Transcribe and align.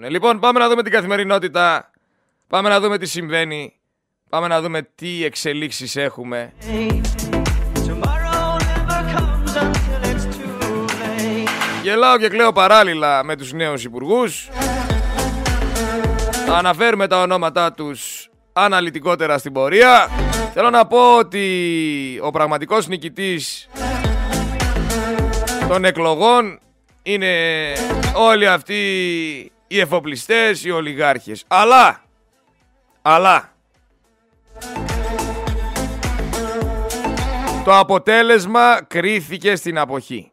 Ναι, 0.00 0.08
λοιπόν, 0.08 0.38
πάμε 0.38 0.58
να 0.58 0.68
δούμε 0.68 0.82
την 0.82 0.92
καθημερινότητα. 0.92 1.90
Πάμε 2.46 2.68
να 2.68 2.80
δούμε 2.80 2.98
τι 2.98 3.06
συμβαίνει. 3.06 3.74
Πάμε 4.28 4.48
να 4.48 4.60
δούμε 4.60 4.82
τι 4.94 5.24
εξελίξεις 5.24 5.96
έχουμε. 5.96 6.52
Γελάω 11.82 12.18
και 12.18 12.28
κλαίω 12.28 12.52
παράλληλα 12.52 13.24
με 13.24 13.36
τους 13.36 13.52
νέους 13.52 13.84
υπουργούς. 13.84 14.48
Θα 16.46 16.56
αναφέρουμε 16.56 17.06
τα 17.06 17.20
ονόματά 17.20 17.72
τους 17.72 18.28
αναλυτικότερα 18.52 19.38
στην 19.38 19.52
πορεία. 19.52 20.08
Θέλω 20.52 20.70
να 20.70 20.86
πω 20.86 21.16
ότι 21.16 22.20
ο 22.22 22.30
πραγματικός 22.30 22.86
νικητής 22.86 23.68
των 25.68 25.84
εκλογών 25.84 26.60
είναι 27.02 27.72
όλοι 28.14 28.48
αυτοί 28.48 28.82
οι 29.68 29.80
εφοπλιστές, 29.80 30.64
οι 30.64 30.70
ολιγάρχες. 30.70 31.44
Αλλά, 31.46 32.02
αλλά, 33.02 33.52
το 37.64 37.78
αποτέλεσμα 37.78 38.82
κρίθηκε 38.86 39.56
στην 39.56 39.78
αποχή. 39.78 40.32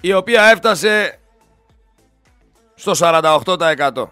Η 0.00 0.12
οποία 0.12 0.44
έφτασε 0.44 1.20
στο 2.74 2.92
48%. 2.96 4.06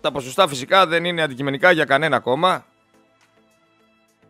Τα 0.00 0.12
ποσοστά 0.12 0.48
φυσικά 0.48 0.86
δεν 0.86 1.04
είναι 1.04 1.22
αντικειμενικά 1.22 1.70
για 1.70 1.84
κανένα 1.84 2.20
κόμμα. 2.20 2.66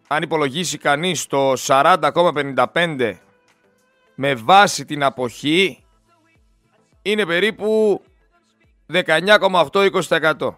Αν 0.07 0.23
υπολογίσει 0.23 0.79
κανείς 0.79 1.27
το 1.27 1.52
40,55 1.66 3.15
με 4.15 4.35
βάση 4.35 4.85
την 4.85 5.02
αποχή 5.02 5.86
είναι 7.10 7.27
περίπου 7.27 8.02
19,8-20%. 8.92 10.55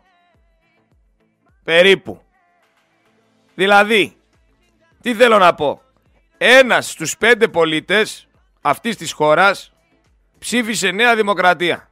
Περίπου. 1.64 2.22
Δηλαδή, 3.55 4.16
τι 5.00 5.14
θέλω 5.14 5.38
να 5.38 5.55
πω; 5.55 5.82
Ένας 6.38 6.90
στους 6.90 7.16
πέντε 7.16 7.48
πολίτες 7.48 8.28
αυτής 8.60 8.96
της 8.96 9.12
χώρας 9.12 9.72
ψήφισε 10.38 10.90
Νέα 10.90 11.16
Δημοκρατία. 11.16 11.88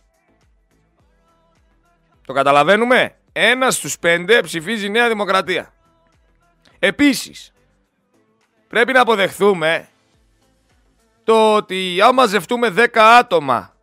Το 2.27 2.33
καταλαβαίνουμε; 2.33 3.17
Ένας 3.33 3.75
στους 3.75 3.99
πέντε 3.99 4.41
ψηφίζει 4.43 4.89
Νέα 4.89 5.09
Δημοκρατία. 5.09 5.73
Επίσης, 6.79 7.53
πρέπει 8.69 8.93
να 8.93 9.01
αποδεχθούμε 9.01 9.89
το 11.25 11.55
ότι 11.55 12.01
άμα 12.01 12.13
μαζευτούμε 12.13 12.69
10 12.69 12.89
άτομα 12.95 13.76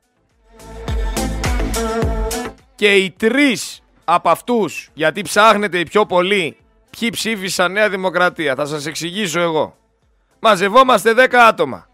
και 2.84 2.96
οι 2.96 3.12
τρεις 3.12 3.82
από 4.04 4.30
αυτούς, 4.30 4.90
γιατί 4.94 5.22
ψάχνετε 5.22 5.80
οι 5.80 5.84
πιο 5.84 6.06
πολλοί, 6.06 6.58
ποιοι 6.90 7.10
ψήφισαν 7.10 7.72
Νέα 7.72 7.90
Δημοκρατία, 7.90 8.56
θα 8.56 8.66
σας 8.66 8.86
εξηγήσω 8.86 9.40
εγώ. 9.40 9.78
Μαζευόμαστε 10.40 11.14
10 11.14 11.28
άτομα. 11.34 11.90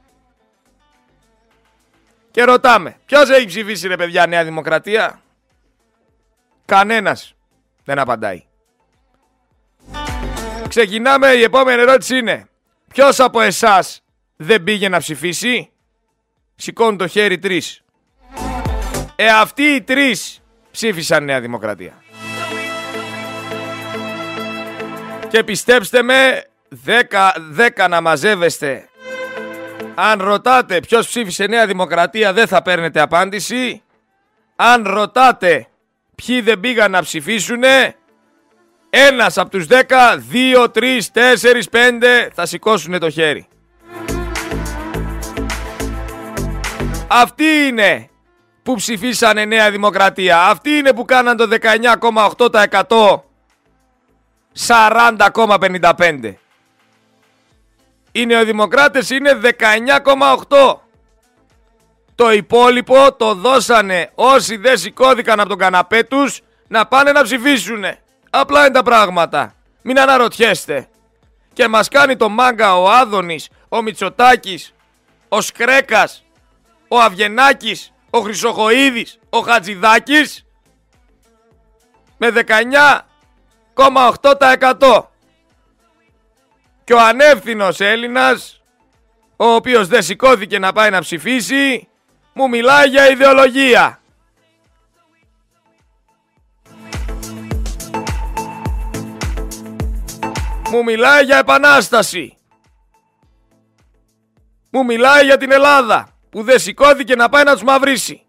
Και 2.31 2.43
ρωτάμε, 2.43 2.97
ποιος 3.05 3.29
έχει 3.29 3.45
ψηφίσει 3.45 3.87
ρε 3.87 3.95
παιδιά 3.95 4.27
Νέα 4.27 4.43
Δημοκρατία; 4.43 5.21
Κανένας 6.65 7.35
δεν 7.83 7.99
απαντάει. 7.99 8.43
Ξεκινάμε, 10.67 11.27
η 11.27 11.43
επόμενη 11.43 11.81
ερώτηση 11.81 12.17
είναι 12.17 12.49
Ποιος 12.87 13.19
από 13.19 13.41
εσάς 13.41 14.03
δεν 14.35 14.63
πήγε 14.63 14.89
να 14.89 14.97
ψηφίσει; 14.99 15.71
Σηκώνουν 16.55 16.97
το 16.97 17.07
χέρι 17.07 17.39
τρεις 17.39 17.81
Ε 19.15 19.29
αυτοί 19.29 19.63
οι 19.63 19.81
τρεις 19.81 20.41
ψήφισαν 20.71 21.23
Νέα 21.23 21.41
Δημοκρατία. 21.41 21.93
Και 25.29 25.43
πιστέψτε 25.43 26.01
με 26.01 26.43
δέκα, 26.69 27.33
δέκα 27.49 27.87
να 27.87 28.01
μαζεύεστε. 28.01 28.89
Αν 29.95 30.21
ρωτάτε 30.21 30.79
ποιος 30.79 31.07
ψήφισε 31.07 31.45
Νέα 31.45 31.65
Δημοκρατία 31.65 32.33
δεν 32.33 32.47
θα 32.47 32.61
παίρνετε 32.61 32.99
απάντηση. 32.99 33.83
Αν 34.55 34.83
ρωτάτε 34.87 35.67
ποιοι 36.15 36.41
δεν 36.41 36.59
πήγαν 36.59 36.91
να 36.91 37.01
ψηφίσουνε 37.01 37.95
ένας 38.89 39.37
από 39.37 39.49
τους 39.49 39.65
10, 39.69 39.75
2, 40.31 40.67
3, 40.73 41.11
4, 41.13 41.67
5 41.71 42.29
θα 42.33 42.45
σηκώσουν 42.45 42.99
το 42.99 43.09
χέρι. 43.09 43.47
Αυτοί 47.07 47.45
είναι 47.67 48.09
που 48.63 48.75
ψηφίσανε 48.75 49.45
Νέα 49.45 49.71
Δημοκρατία. 49.71 50.41
Αυτοί 50.41 50.69
είναι 50.69 50.93
που 50.93 51.05
κάναν 51.05 51.37
το 51.37 51.47
19,8% 51.61 53.21
40,55. 54.67 56.33
Οι 58.11 58.25
νεοδημοκράτες 58.25 59.09
είναι 59.09 59.39
19,8. 59.41 60.75
Το 62.15 62.31
υπόλοιπο 62.31 63.13
το 63.13 63.33
δώσανε 63.33 64.11
όσοι 64.15 64.57
δεν 64.57 64.77
σηκώθηκαν 64.77 65.39
από 65.39 65.49
τον 65.49 65.57
καναπέ 65.57 66.03
τους 66.03 66.41
να 66.67 66.85
πάνε 66.85 67.11
να 67.11 67.23
ψηφίσουνε. 67.23 67.99
Απλά 68.29 68.59
είναι 68.59 68.73
τα 68.73 68.83
πράγματα. 68.83 69.53
Μην 69.81 69.99
αναρωτιέστε. 69.99 70.87
Και 71.53 71.67
μας 71.67 71.87
κάνει 71.87 72.15
το 72.15 72.29
μάγκα 72.29 72.77
ο 72.77 72.89
Άδωνης, 72.91 73.49
ο 73.69 73.81
Μητσοτάκης, 73.81 74.73
ο 75.29 75.41
Σκρέκας, 75.41 76.23
ο 76.87 76.99
Αυγενάκης, 76.99 77.93
ο 78.19 78.21
Χρυσοχοίδης, 78.21 79.19
ο 79.29 79.39
Χατζηδάκης 79.39 80.45
με 82.17 82.31
19,8% 83.73 85.03
και 86.83 86.93
ο 86.93 86.99
ανεύθυνος 86.99 87.79
Έλληνας 87.79 88.61
ο 89.35 89.45
οποίος 89.45 89.87
δεν 89.87 90.03
σηκώθηκε 90.03 90.59
να 90.59 90.73
πάει 90.73 90.89
να 90.89 90.99
ψηφίσει 91.01 91.87
μου 92.33 92.49
μιλάει 92.49 92.87
για 92.87 93.09
ιδεολογία. 93.09 93.99
Μου 100.71 100.83
μιλάει 100.83 101.23
για 101.23 101.37
επανάσταση. 101.37 102.37
Μου 104.69 104.85
μιλάει 104.85 105.25
για 105.25 105.37
την 105.37 105.51
Ελλάδα 105.51 106.08
που 106.29 106.43
δεν 106.43 106.59
σηκώθηκε 106.59 107.15
να 107.15 107.29
πάει 107.29 107.43
να 107.43 107.53
τους 107.53 107.63
μαυρίσει. 107.63 108.23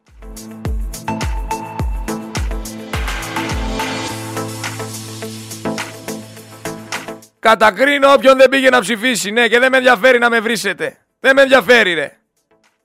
Κατακρίνω 7.39 8.13
όποιον 8.13 8.37
δεν 8.37 8.49
πήγε 8.49 8.69
να 8.69 8.81
ψηφίσει, 8.81 9.31
ναι, 9.31 9.49
και 9.49 9.59
δεν 9.59 9.71
με 9.71 9.77
ενδιαφέρει 9.77 10.19
να 10.19 10.31
με 10.31 10.41
βρίσετε. 10.41 10.99
Δεν 11.21 11.35
με 11.35 11.43
ενδιαφέρει, 11.43 11.95
ρε. 11.95 12.19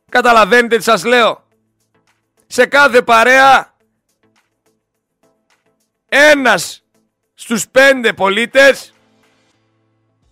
Καταλαβαίνετε 0.09 0.77
τι 0.77 0.83
σας 0.83 1.03
λέω. 1.03 1.47
Σε 2.47 2.65
κάθε 2.65 3.01
παρέα, 3.01 3.73
ένας 6.09 6.83
στους 7.33 7.67
πέντε 7.67 8.13
πολίτες 8.13 8.93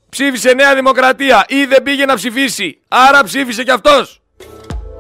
ψήφισε 0.10 0.54
Νέα 0.54 0.76
Δημοκρατία 0.76 1.46
ή 1.48 1.66
δεν 1.66 1.84
πήγε 1.84 2.06
να 2.06 2.16
ψηφίσει. 2.16 2.82
Άρα 2.88 3.24
ψήφισε 3.24 3.64
κι 3.64 3.72
αυτός. 3.72 4.23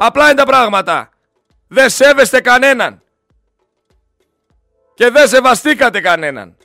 Απλά 0.06 0.25
είναι 0.25 0.34
τα 0.34 0.46
πράγματα. 0.46 1.09
Δεν 1.68 1.90
σέβεστε 1.90 2.41
κανέναν. 2.41 3.02
Και 4.94 5.09
δεν 5.09 5.28
σεβαστήκατε 5.28 6.02
κανέναν. 6.02 6.58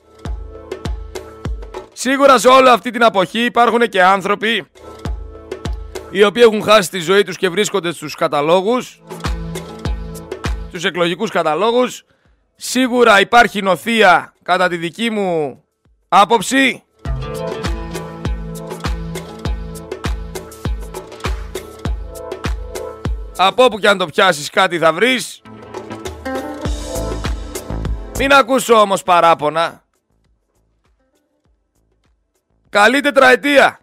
Σίγουρα 1.93 2.38
σε 2.38 2.49
όλη 2.49 2.69
αυτή 2.69 2.91
την 2.91 3.04
αποχή 3.04 3.44
υπάρχουν 3.44 3.88
και 3.88 4.03
άνθρωποι 4.03 4.66
οι 6.10 6.25
οποίοι 6.25 6.43
έχουν 6.47 6.62
χάσει 6.62 6.91
τη 6.91 6.99
ζωή 6.99 7.22
τους 7.22 7.37
και 7.37 7.49
βρίσκονται 7.49 7.93
στους 7.93 8.15
καταλόγους, 8.15 9.03
στους 10.69 10.84
εκλογικούς 10.84 11.31
καταλόγους. 11.31 12.05
Σίγουρα 12.56 13.20
υπάρχει 13.20 13.62
νοθεία 13.62 14.35
κατά 14.43 14.69
τη 14.69 14.76
δική 14.76 15.11
μου 15.11 15.64
άποψη 16.08 16.82
Από 23.40 23.64
όπου 23.64 23.79
και 23.79 23.88
αν 23.88 23.99
το 23.99 24.06
πιάσεις 24.06 24.50
κάτι 24.50 24.79
θα 24.79 24.93
βρεις. 24.93 25.43
Μην 28.19 28.32
ακούσω 28.32 28.75
όμως 28.75 29.02
παράπονα. 29.02 29.82
Καλή 32.69 33.00
τετραετία. 33.00 33.81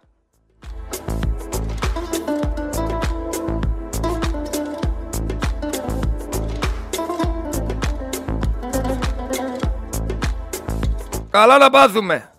Καλά 11.30 11.58
να 11.58 11.70
πάθουμε. 11.70 12.30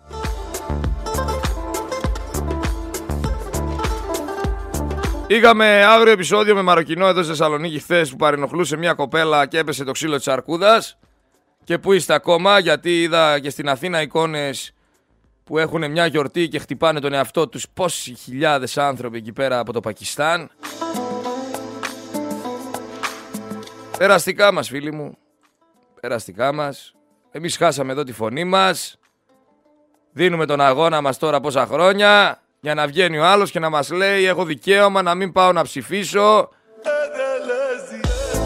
Είχαμε 5.30 5.86
άγριο 5.86 6.12
επεισόδιο 6.12 6.56
με 6.56 6.62
Μαροκινό 6.62 7.08
εδώ 7.08 7.20
στη 7.20 7.30
Θεσσαλονίκη 7.30 7.80
χθες 7.80 8.10
που 8.10 8.16
παρενοχλούσε 8.16 8.78
μια 8.78 8.94
κοπέλα 8.94 9.46
και 9.46 9.58
έπεσε 9.58 9.84
το 9.84 9.92
ξύλο 9.92 10.18
της 10.18 10.28
Αρκούδας. 10.28 11.00
Και 11.64 11.78
πού 11.78 11.94
είστε 11.94 12.14
ακόμα, 12.14 12.60
γιατί 12.60 13.02
είδα 13.02 13.40
και 13.40 13.50
στην 13.50 13.70
Αθήνα 13.70 14.02
εικόνες 14.02 14.74
που 15.44 15.58
έχουν 15.58 15.92
μια 15.92 16.06
γιορτή 16.06 16.48
και 16.48 16.60
χτυπάνε 16.60 17.00
τον 17.00 17.14
εαυτό 17.14 17.48
τους 17.48 17.70
πόσοι 17.74 18.14
χιλιάδες 18.14 18.78
άνθρωποι 18.78 19.18
εκεί 19.18 19.34
πέρα 19.34 19.60
από 19.60 19.74
το 19.74 19.80
Πακιστάν. 19.80 20.50
Περαστικά 23.98 24.52
μας 24.52 24.68
φίλοι 24.68 24.94
μου, 24.94 25.18
περαστικά 26.02 26.54
μας. 26.54 26.96
Εμείς 27.32 27.58
χάσαμε 27.58 27.92
εδώ 27.92 28.04
τη 28.04 28.12
φωνή 28.12 28.44
μας. 28.44 29.00
Δίνουμε 30.12 30.46
τον 30.46 30.62
αγώνα 30.62 31.02
μας 31.02 31.18
τώρα 31.18 31.40
πόσα 31.40 31.66
χρόνια 31.66 32.42
για 32.68 32.76
να 32.76 32.88
βγαίνει 32.88 33.18
ο 33.18 33.26
άλλος 33.26 33.52
και 33.52 33.60
να 33.60 33.70
μας 33.70 33.92
λέει 33.92 34.26
έχω 34.26 34.46
δικαίωμα 34.46 35.02
να 35.02 35.16
μην 35.16 35.32
πάω 35.32 35.52
να 35.52 35.64
ψηφίσω 35.64 36.50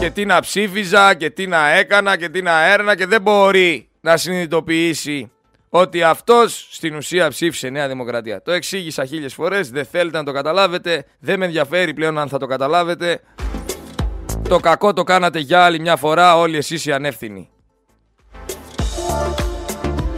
και 0.00 0.10
τι 0.10 0.24
να 0.24 0.40
ψήφιζα 0.40 1.14
και 1.14 1.30
τι 1.30 1.46
να 1.46 1.68
έκανα 1.70 2.16
και 2.16 2.28
τι 2.28 2.42
να 2.42 2.66
έρνα 2.66 2.96
και 2.96 3.06
δεν 3.06 3.22
μπορεί 3.22 3.88
να 4.00 4.16
συνειδητοποιήσει 4.16 5.30
ότι 5.68 6.02
αυτός 6.02 6.68
στην 6.70 6.94
ουσία 6.94 7.28
ψήφισε 7.28 7.68
Νέα 7.68 7.88
Δημοκρατία. 7.88 8.42
Το 8.42 8.52
εξήγησα 8.52 9.04
χίλιες 9.04 9.34
φορές, 9.34 9.70
δεν 9.70 9.84
θέλετε 9.84 10.16
να 10.18 10.24
το 10.24 10.32
καταλάβετε, 10.32 11.04
δεν 11.18 11.38
με 11.38 11.44
ενδιαφέρει 11.44 11.94
πλέον 11.94 12.18
αν 12.18 12.28
θα 12.28 12.38
το 12.38 12.46
καταλάβετε. 12.46 13.20
Το 14.48 14.58
κακό 14.58 14.92
το 14.92 15.02
κάνατε 15.02 15.38
για 15.38 15.64
άλλη 15.64 15.80
μια 15.80 15.96
φορά 15.96 16.36
όλοι 16.36 16.56
εσείς 16.56 16.86
οι 16.86 16.92
ανεύθυνοι. 16.92 17.51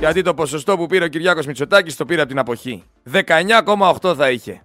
Γιατί 0.05 0.23
το 0.23 0.35
ποσοστό 0.35 0.77
που 0.77 0.87
πήρε 0.87 1.05
ο 1.05 1.09
Κυριάκος 1.09 1.47
Μητσοτάκης 1.47 1.97
το 1.97 2.05
πήρε 2.05 2.21
από 2.21 2.29
την 2.29 2.39
αποχή. 2.39 2.85
19,8 3.13 4.15
θα 4.17 4.31
είχε. 4.31 4.63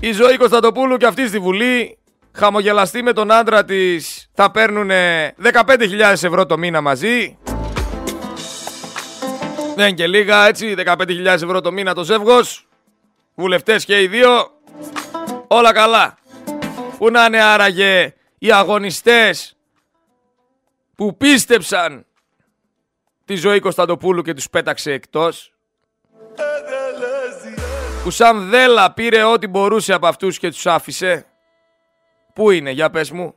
Η 0.00 0.12
ζωή 0.12 0.36
Κωνσταντοπούλου 0.36 0.96
και 0.96 1.06
αυτή 1.06 1.28
στη 1.28 1.38
Βουλή 1.38 1.98
χαμογελαστεί 2.32 3.02
με 3.02 3.12
τον 3.12 3.32
άντρα 3.32 3.64
της 3.64 4.30
θα 4.34 4.50
παίρνουν 4.50 4.90
15.000 4.90 6.00
ευρώ 6.00 6.46
το 6.46 6.58
μήνα 6.58 6.80
μαζί. 6.80 7.38
Δεν 9.76 9.94
και 9.94 10.06
λίγα 10.06 10.46
έτσι, 10.46 10.74
15.000 10.86 11.24
ευρώ 11.24 11.60
το 11.60 11.72
μήνα 11.72 11.94
το 11.94 12.04
ζεύγος. 12.04 12.68
Βουλευτές 13.34 13.84
και 13.84 14.02
οι 14.02 14.06
δύο. 14.06 14.30
Όλα 15.46 15.72
καλά. 15.72 16.18
Πού 16.98 17.10
να 17.10 17.24
είναι 17.24 17.42
άραγε 17.42 18.14
οι 18.38 18.52
αγωνιστές 18.52 19.54
που 21.00 21.16
πίστεψαν 21.16 22.06
τη 23.24 23.34
ζωή 23.34 23.60
Κωνσταντοπούλου 23.60 24.22
και 24.22 24.34
τους 24.34 24.50
πέταξε 24.50 24.92
εκτός. 24.92 25.52
Που 28.02 28.10
σαν 28.10 28.48
δέλα 28.48 28.92
πήρε 28.92 29.22
ό,τι 29.22 29.46
μπορούσε 29.46 29.92
από 29.92 30.06
αυτούς 30.06 30.38
και 30.38 30.50
τους 30.50 30.66
άφησε. 30.66 31.26
Πού 32.34 32.50
είναι, 32.50 32.70
για 32.70 32.90
πες 32.90 33.10
μου. 33.10 33.34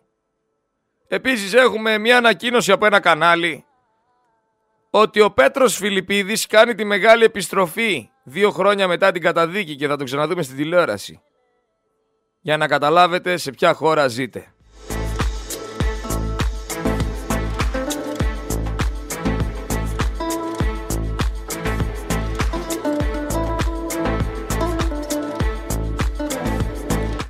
Επίσης 1.07 1.53
έχουμε 1.53 1.97
μια 1.97 2.17
ανακοίνωση 2.17 2.71
από 2.71 2.85
ένα 2.85 2.99
κανάλι 2.99 3.65
ότι 4.89 5.21
ο 5.21 5.31
Πέτρος 5.31 5.75
Φιλιππίδης 5.75 6.47
κάνει 6.47 6.75
τη 6.75 6.83
μεγάλη 6.83 7.23
επιστροφή 7.23 8.09
δύο 8.23 8.51
χρόνια 8.51 8.87
μετά 8.87 9.11
την 9.11 9.21
καταδίκη 9.21 9.75
και 9.75 9.87
θα 9.87 9.97
το 9.97 10.03
ξαναδούμε 10.03 10.41
στην 10.41 10.57
τηλεόραση. 10.57 11.21
Για 12.39 12.57
να 12.57 12.67
καταλάβετε 12.67 13.37
σε 13.37 13.51
ποια 13.51 13.73
χώρα 13.73 14.07
ζείτε. 14.07 14.52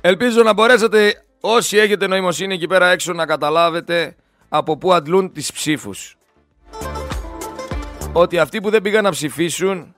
Ελπίζω 0.06 0.42
να 0.42 0.52
μπορέσετε 0.52 1.24
όσοι 1.40 1.76
έχετε 1.76 2.06
νοημοσύνη 2.06 2.54
εκεί 2.54 2.66
πέρα 2.66 2.90
έξω 2.90 3.12
να 3.12 3.26
καταλάβετε 3.26 4.16
από 4.48 4.76
πού 4.76 4.92
αντλούν 4.92 5.32
τις 5.32 5.52
ψήφους. 5.52 6.16
Ότι 8.12 8.38
αυτοί 8.38 8.60
που 8.60 8.70
δεν 8.70 8.82
πήγαν 8.82 9.04
να 9.04 9.10
ψηφίσουν 9.10 9.94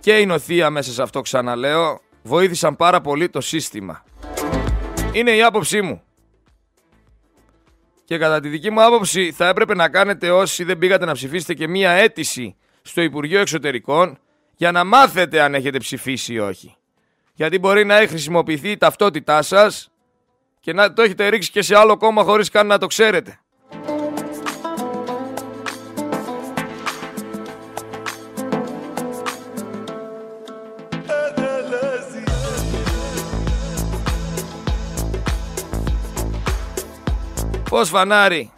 και 0.00 0.18
η 0.18 0.26
νοθεία 0.26 0.70
μέσα 0.70 0.92
σε 0.92 1.02
αυτό 1.02 1.20
ξαναλέω 1.20 2.00
βοήθησαν 2.22 2.76
πάρα 2.76 3.00
πολύ 3.00 3.28
το 3.28 3.40
σύστημα. 3.40 4.04
Είναι 5.12 5.30
η 5.30 5.42
άποψή 5.42 5.82
μου. 5.82 6.02
Και 8.04 8.18
κατά 8.18 8.40
τη 8.40 8.48
δική 8.48 8.70
μου 8.70 8.84
άποψη 8.84 9.32
θα 9.32 9.48
έπρεπε 9.48 9.74
να 9.74 9.88
κάνετε 9.88 10.30
όσοι 10.30 10.64
δεν 10.64 10.78
πήγατε 10.78 11.04
να 11.04 11.12
ψηφίσετε 11.12 11.54
και 11.54 11.68
μία 11.68 11.90
αίτηση 11.90 12.56
στο 12.82 13.02
Υπουργείο 13.02 13.40
Εξωτερικών 13.40 14.18
για 14.56 14.72
να 14.72 14.84
μάθετε 14.84 15.40
αν 15.40 15.54
έχετε 15.54 15.78
ψηφίσει 15.78 16.32
ή 16.32 16.38
όχι. 16.38 16.74
Γιατί 17.40 17.58
μπορεί 17.58 17.84
να 17.84 17.96
έχει 17.96 18.08
χρησιμοποιηθεί 18.08 18.70
η 18.70 18.76
ταυτότητά 18.76 19.42
σας 19.42 19.90
και 20.60 20.72
να 20.72 20.92
το 20.92 21.02
έχετε 21.02 21.28
ρίξει 21.28 21.50
και 21.50 21.62
σε 21.62 21.76
άλλο 21.76 21.96
κόμμα 21.96 22.22
χωρίς 22.22 22.50
καν 22.50 22.66
να 22.66 22.78
το 22.78 22.86
ξέρετε. 22.86 23.40
Πώς 37.68 37.88
φανάρι 37.88 38.52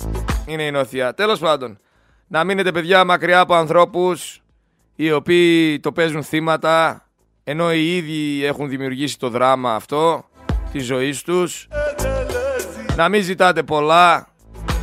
είναι 0.46 0.62
η 0.62 0.70
νοθεία. 0.70 1.14
Τέλος 1.14 1.38
πάντων, 1.38 1.78
να 2.26 2.44
μείνετε 2.44 2.72
παιδιά 2.72 3.04
μακριά 3.04 3.40
από 3.40 3.54
ανθρώπους 3.54 4.42
οι 4.94 5.12
οποίοι 5.12 5.80
το 5.80 5.92
παίζουν 5.92 6.22
θύματα 6.22 7.06
ενώ 7.44 7.72
οι 7.72 7.96
ίδιοι 7.96 8.44
έχουν 8.44 8.68
δημιουργήσει 8.68 9.18
το 9.18 9.28
δράμα 9.28 9.74
αυτό 9.74 10.24
της 10.72 10.84
ζωής 10.84 11.22
τους. 11.22 11.68
Να 12.96 13.08
μην 13.08 13.22
ζητάτε 13.22 13.62
πολλά 13.62 14.28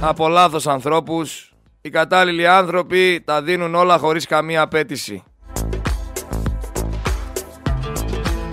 από 0.01 0.27
λάθος 0.27 0.67
ανθρώπους. 0.67 1.53
Οι 1.81 1.89
κατάλληλοι 1.89 2.47
άνθρωποι 2.47 3.21
τα 3.25 3.41
δίνουν 3.41 3.75
όλα 3.75 3.97
χωρίς 3.97 4.25
καμία 4.25 4.61
απέτηση. 4.61 5.23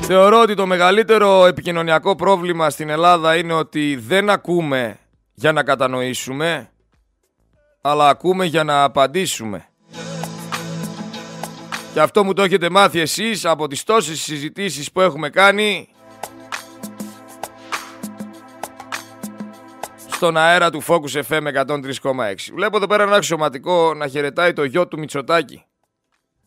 Θεωρώ 0.01 0.41
ότι 0.41 0.55
το 0.55 0.67
μεγαλύτερο 0.67 1.47
επικοινωνιακό 1.47 2.15
πρόβλημα 2.15 2.71
στην 2.71 2.89
Ελλάδα 2.89 3.37
είναι 3.37 3.53
ότι 3.53 3.97
δεν 3.97 4.31
ακούμε 4.31 4.99
για 5.35 5.53
να 5.53 5.63
κατανοήσουμε 5.63 6.71
αλλά 7.81 8.09
ακούμε 8.09 8.45
για 8.45 8.65
να 8.65 8.83
απαντήσουμε 8.83 9.67
και 11.97 12.03
αυτό 12.03 12.25
μου 12.25 12.33
το 12.33 12.43
έχετε 12.43 12.71
μάθει 12.71 13.01
εσείς 13.01 13.45
από 13.45 13.67
τις 13.67 13.85
τόσες 13.85 14.21
συζητήσεις 14.21 14.93
που 14.93 15.01
έχουμε 15.01 15.31
κάνει 15.31 15.89
στον 20.11 20.37
αέρα 20.37 20.71
του 20.71 20.83
Focus 20.87 21.23
FM 21.29 21.67
103,6. 21.67 21.85
Βλέπω 22.55 22.77
εδώ 22.77 22.87
πέρα 22.87 23.03
ένα 23.03 23.17
αξιωματικό 23.17 23.95
να 23.95 24.09
χαιρετάει 24.09 24.53
το 24.53 24.65
γιο 24.65 24.89
του 24.89 24.99
Μητσοτάκη. 24.99 25.65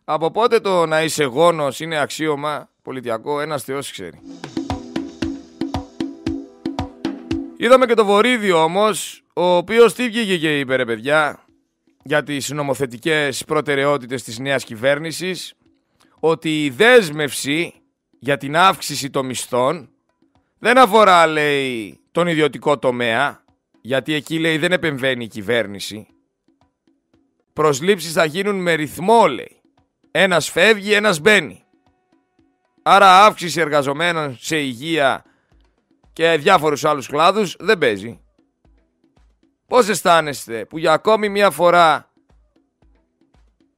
Από 0.03 0.31
πότε 0.31 0.59
το 0.59 0.85
να 0.85 1.03
είσαι 1.03 1.23
γόνος 1.23 1.79
είναι 1.79 1.99
αξίωμα 1.99 2.69
πολιτιακό, 2.81 3.41
ένας 3.41 3.63
θεός 3.63 3.91
ξέρει. 3.91 4.21
Είδαμε 7.57 7.85
και 7.85 7.93
το 7.93 8.05
Βορύδιο 8.05 8.63
όμως, 8.63 9.23
ο 9.33 9.55
οποίος 9.55 9.93
τι 9.93 10.09
βγήκε 10.09 10.37
και 10.37 10.59
είπε 10.59 10.75
ρε 10.75 10.85
παιδιά, 10.85 11.48
για 12.09 12.23
τις 12.23 12.49
νομοθετικές 12.49 13.45
προτεραιότητες 13.45 14.23
της 14.23 14.39
νέας 14.39 14.63
κυβέρνησης 14.63 15.53
ότι 16.19 16.65
η 16.65 16.69
δέσμευση 16.69 17.73
για 18.19 18.37
την 18.37 18.55
αύξηση 18.55 19.09
των 19.09 19.25
μισθών 19.25 19.89
δεν 20.59 20.77
αφορά, 20.77 21.27
λέει, 21.27 21.99
τον 22.11 22.27
ιδιωτικό 22.27 22.79
τομέα, 22.79 23.43
γιατί 23.81 24.13
εκεί, 24.13 24.39
λέει, 24.39 24.57
δεν 24.57 24.71
επεμβαίνει 24.71 25.23
η 25.23 25.27
κυβέρνηση. 25.27 26.07
Προσλήψεις 27.53 28.13
θα 28.13 28.25
γίνουν 28.25 28.61
με 28.61 28.73
ρυθμό, 28.73 29.27
λέει. 29.27 29.61
Ένας 30.11 30.49
φεύγει, 30.49 30.93
ένας 30.93 31.19
μπαίνει. 31.19 31.63
Άρα 32.81 33.25
αύξηση 33.25 33.59
εργαζομένων 33.59 34.37
σε 34.39 34.57
υγεία 34.57 35.23
και 36.13 36.37
διάφορους 36.39 36.85
άλλους 36.85 37.07
κλάδους 37.07 37.55
δεν 37.59 37.77
παίζει. 37.77 38.19
Πώς 39.69 39.87
αισθάνεστε 39.87 40.65
που 40.65 40.77
για 40.77 40.93
ακόμη 40.93 41.29
μια 41.29 41.51
φορά 41.51 42.11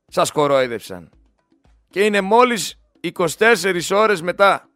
σας 0.08 0.32
κορόιδεψαν 0.32 1.10
και 1.90 2.06
είναι 2.06 2.22
μόλις 2.22 2.80
24 3.38 3.92
ώρες 3.92 4.22
μετά; 4.22 4.70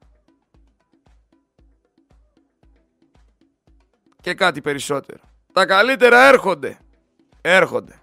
Και 4.22 4.34
κάτι 4.34 4.62
περισσότερο. 4.62 5.20
Τα 5.54 5.66
καλύτερα 5.66 6.28
έρχονται. 6.28 6.78
Έρχονται. 7.42 8.02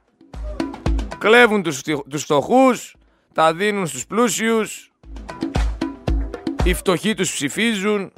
Κλέβουν 1.18 1.62
τους, 1.62 1.82
τους 1.82 2.22
φτωχούς, 2.22 2.96
τα 3.34 3.54
δίνουν 3.54 3.86
στους 3.86 4.06
πλούσιους, 4.06 4.92
οι 6.64 6.74
φτωχοί 6.74 7.14
τους 7.14 7.32
ψηφίζουν. 7.32 8.12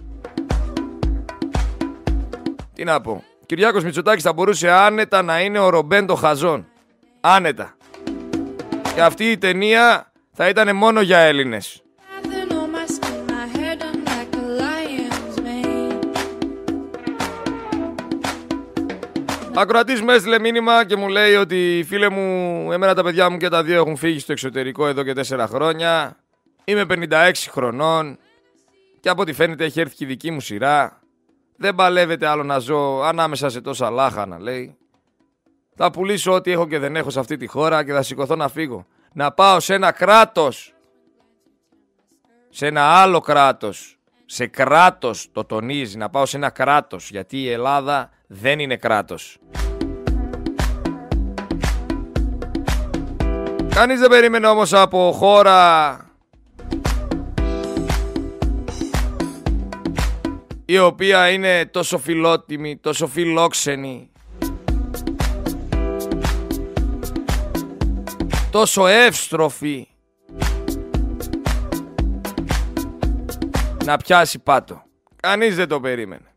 Τι 2.72 2.84
να 2.84 3.00
πω. 3.00 3.24
Κυριάκος 3.46 3.84
Μητσοτάκης 3.84 4.22
θα 4.22 4.32
μπορούσε 4.32 4.70
άνετα 4.70 5.22
να 5.22 5.40
είναι 5.40 5.58
ο 5.58 5.68
Ρομπέντο 5.68 6.14
Χαζόν. 6.14 6.66
Άνετα. 7.20 7.76
Και 8.94 9.02
αυτή 9.02 9.24
η 9.24 9.38
ταινία 9.38 10.12
θα 10.32 10.48
ήταν 10.48 10.76
μόνο 10.76 11.00
για 11.00 11.18
Έλληνες. 11.18 11.82
Ακροατής 19.56 20.00
μου 20.00 20.10
έστειλε 20.10 20.38
μήνυμα 20.38 20.84
και 20.84 20.96
μου 20.96 21.08
λέει 21.08 21.34
ότι 21.34 21.84
φίλε 21.86 22.08
μου, 22.08 22.72
εμένα 22.72 22.94
τα 22.94 23.02
παιδιά 23.02 23.30
μου 23.30 23.36
και 23.36 23.48
τα 23.48 23.62
δύο 23.62 23.76
έχουν 23.76 23.96
φύγει 23.96 24.18
στο 24.18 24.32
εξωτερικό 24.32 24.86
εδώ 24.86 25.02
και 25.02 25.12
τέσσερα 25.12 25.46
χρόνια. 25.46 26.16
Είμαι 26.64 26.86
56 27.10 27.32
χρονών 27.50 28.18
και 29.00 29.08
από 29.08 29.22
ό,τι 29.22 29.32
φαίνεται 29.32 29.64
έχει 29.64 29.80
έρθει 29.80 29.94
και 29.94 30.04
η 30.04 30.06
δική 30.06 30.30
μου 30.30 30.40
σειρά. 30.40 31.03
Δεν 31.56 31.74
παλεύεται 31.74 32.26
άλλο 32.26 32.42
να 32.42 32.58
ζω 32.58 33.00
ανάμεσα 33.02 33.48
σε 33.48 33.60
τόσα 33.60 33.90
λάχανα, 33.90 34.38
λέει. 34.40 34.76
Θα 35.76 35.90
πουλήσω 35.90 36.32
ό,τι 36.32 36.50
έχω 36.50 36.66
και 36.66 36.78
δεν 36.78 36.96
έχω 36.96 37.10
σε 37.10 37.18
αυτή 37.20 37.36
τη 37.36 37.46
χώρα 37.46 37.84
και 37.84 37.92
θα 37.92 38.02
σηκωθώ 38.02 38.36
να 38.36 38.48
φύγω. 38.48 38.86
Να 39.12 39.32
πάω 39.32 39.60
σε 39.60 39.74
ένα 39.74 39.92
κράτος. 39.92 40.74
Σε 42.48 42.66
ένα 42.66 42.82
άλλο 42.82 43.20
κράτος. 43.20 43.98
Σε 44.24 44.46
κράτος 44.46 45.28
το 45.32 45.44
τονίζει. 45.44 45.96
Να 45.96 46.10
πάω 46.10 46.26
σε 46.26 46.36
ένα 46.36 46.50
κράτος. 46.50 47.10
Γιατί 47.10 47.38
η 47.38 47.50
Ελλάδα 47.50 48.10
δεν 48.26 48.58
είναι 48.58 48.76
κράτος. 48.76 49.38
Κανείς 53.68 54.00
δεν 54.00 54.10
περίμενε 54.10 54.46
όμως 54.46 54.72
από 54.72 55.12
χώρα 55.14 55.96
η 60.66 60.78
οποία 60.78 61.30
είναι 61.30 61.66
τόσο 61.66 61.98
φιλότιμη, 61.98 62.76
τόσο 62.76 63.06
φιλόξενη, 63.06 64.10
τόσο 68.50 68.86
εύστροφη 68.86 69.88
να 73.84 73.96
πιάσει 73.96 74.38
πάτο. 74.38 74.82
Κανείς 75.20 75.56
δεν 75.56 75.68
το 75.68 75.80
περίμενε. 75.80 76.34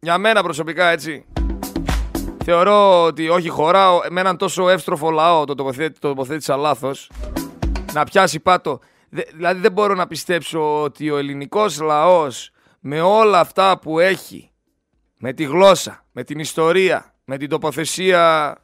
Για 0.00 0.18
μένα 0.18 0.42
προσωπικά 0.42 0.88
έτσι. 0.88 1.26
Θεωρώ 2.44 3.02
ότι 3.04 3.28
όχι 3.28 3.48
χώρα, 3.48 4.10
με 4.10 4.20
έναν 4.20 4.36
τόσο 4.36 4.68
εύστροφο 4.68 5.10
λαό 5.10 5.44
το, 5.44 5.54
τοποθέτησα, 5.54 6.00
το 6.00 6.08
τοποθέτησα 6.08 6.56
λάθος, 6.56 7.10
να 7.92 8.04
πιάσει 8.04 8.40
πάτο. 8.40 8.80
Δηλαδή 9.34 9.60
δεν 9.60 9.72
μπορώ 9.72 9.94
να 9.94 10.06
πιστέψω 10.06 10.82
ότι 10.82 11.10
ο 11.10 11.16
ελληνικός 11.16 11.80
λαός 11.80 12.50
με 12.88 13.00
όλα 13.00 13.40
αυτά 13.40 13.78
που 13.78 13.98
έχει, 13.98 14.50
με 15.18 15.32
τη 15.32 15.44
γλώσσα, 15.44 16.04
με 16.12 16.24
την 16.24 16.38
ιστορία, 16.38 17.14
με 17.24 17.36
την 17.36 17.48
τοποθεσία 17.48 18.54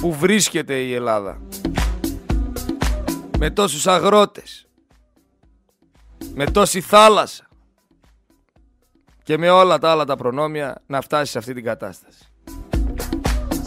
που 0.00 0.12
βρίσκεται 0.12 0.80
η 0.80 0.94
Ελλάδα, 0.94 1.40
με 3.38 3.50
τόσους 3.50 3.86
αγρότες, 3.86 4.68
με 6.34 6.46
τόση 6.46 6.80
θάλασσα 6.80 7.48
και 9.22 9.38
με 9.38 9.50
όλα 9.50 9.78
τα 9.78 9.90
άλλα 9.90 10.04
τα 10.04 10.16
προνόμια 10.16 10.82
να 10.86 11.00
φτάσει 11.00 11.32
σε 11.32 11.38
αυτή 11.38 11.54
την 11.54 11.64
κατάσταση. 11.64 12.32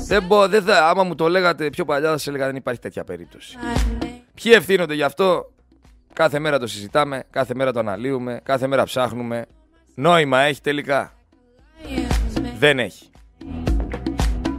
Δεν 0.07 0.23
μπο, 0.23 0.47
δεν 0.47 0.63
θα, 0.63 0.87
άμα 0.87 1.03
μου 1.03 1.15
το 1.15 1.29
λέγατε 1.29 1.69
πιο 1.69 1.85
παλιά 1.85 2.09
θα 2.09 2.17
σας 2.17 2.27
έλεγα 2.27 2.45
δεν 2.45 2.55
υπάρχει 2.55 2.79
τέτοια 2.79 3.03
περίπτωση. 3.03 3.57
Ποιοι 4.33 4.51
ευθύνονται 4.55 4.93
γι' 4.93 5.03
αυτό, 5.03 5.53
κάθε 6.21 6.39
μέρα 6.39 6.59
το 6.59 6.67
συζητάμε, 6.67 7.23
κάθε 7.29 7.55
μέρα 7.55 7.71
το 7.71 7.79
αναλύουμε, 7.79 8.39
κάθε 8.43 8.67
μέρα 8.67 8.83
ψάχνουμε. 8.83 9.45
Νόημα 9.95 10.39
έχει 10.39 10.61
τελικά. 10.61 11.13
Δεν 12.57 12.79
έχει. 12.79 13.09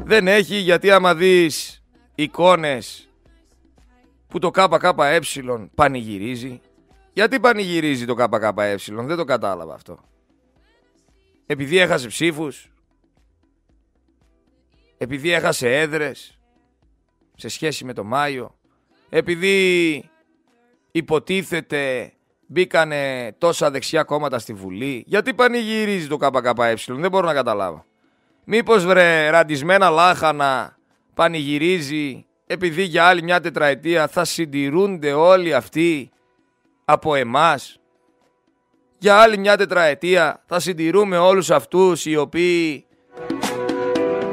Δεν 0.04 0.28
έχει 0.28 0.56
γιατί 0.56 0.90
άμα 0.90 1.14
δεις 1.14 1.82
εικόνες 2.14 3.08
που 4.28 4.38
το 4.38 4.50
ΚΚΕ 4.50 5.20
πανηγυρίζει. 5.74 6.60
Γιατί 7.12 7.40
πανηγυρίζει 7.40 8.04
το 8.04 8.14
ΚΚΕ, 8.14 8.76
δεν 8.86 9.16
το 9.16 9.24
κατάλαβα 9.24 9.74
αυτό. 9.74 9.98
Επειδή 11.46 11.78
έχασε 11.78 12.06
ψήφους. 12.08 12.72
Επειδή 14.98 15.30
έχασε 15.30 15.78
έδρες 15.80 16.38
σε 17.36 17.48
σχέση 17.48 17.84
με 17.84 17.92
το 17.92 18.04
Μάιο. 18.04 18.54
Επειδή 19.08 20.10
υποτίθεται 20.92 22.12
μπήκανε 22.46 23.32
τόσα 23.38 23.70
δεξιά 23.70 24.02
κόμματα 24.02 24.38
στη 24.38 24.52
Βουλή. 24.52 25.04
Γιατί 25.06 25.34
πανηγυρίζει 25.34 26.06
το 26.06 26.16
ΚΚΕ, 26.16 26.74
δεν 26.86 27.10
μπορώ 27.10 27.26
να 27.26 27.34
καταλάβω. 27.34 27.84
Μήπως 28.44 28.84
βρε 28.84 29.30
ραντισμένα 29.30 29.90
λάχανα 29.90 30.76
πανηγυρίζει 31.14 32.26
επειδή 32.46 32.82
για 32.82 33.04
άλλη 33.04 33.22
μια 33.22 33.40
τετραετία 33.40 34.08
θα 34.08 34.24
συντηρούνται 34.24 35.12
όλοι 35.12 35.54
αυτοί 35.54 36.10
από 36.84 37.14
εμάς. 37.14 37.80
Για 38.98 39.16
άλλη 39.16 39.38
μια 39.38 39.56
τετραετία 39.56 40.42
θα 40.46 40.60
συντηρούμε 40.60 41.18
όλους 41.18 41.50
αυτούς 41.50 42.06
οι 42.06 42.16
οποίοι 42.16 42.86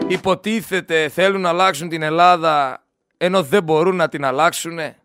υποτίθεται 0.07 1.09
θέλουν 1.09 1.41
να 1.41 1.49
αλλάξουν 1.49 1.89
την 1.89 2.01
Ελλάδα 2.01 2.83
ενώ 3.17 3.43
δεν 3.43 3.63
μπορούν 3.63 3.95
να 3.95 4.09
την 4.09 4.25
αλλάξουνε. 4.25 4.98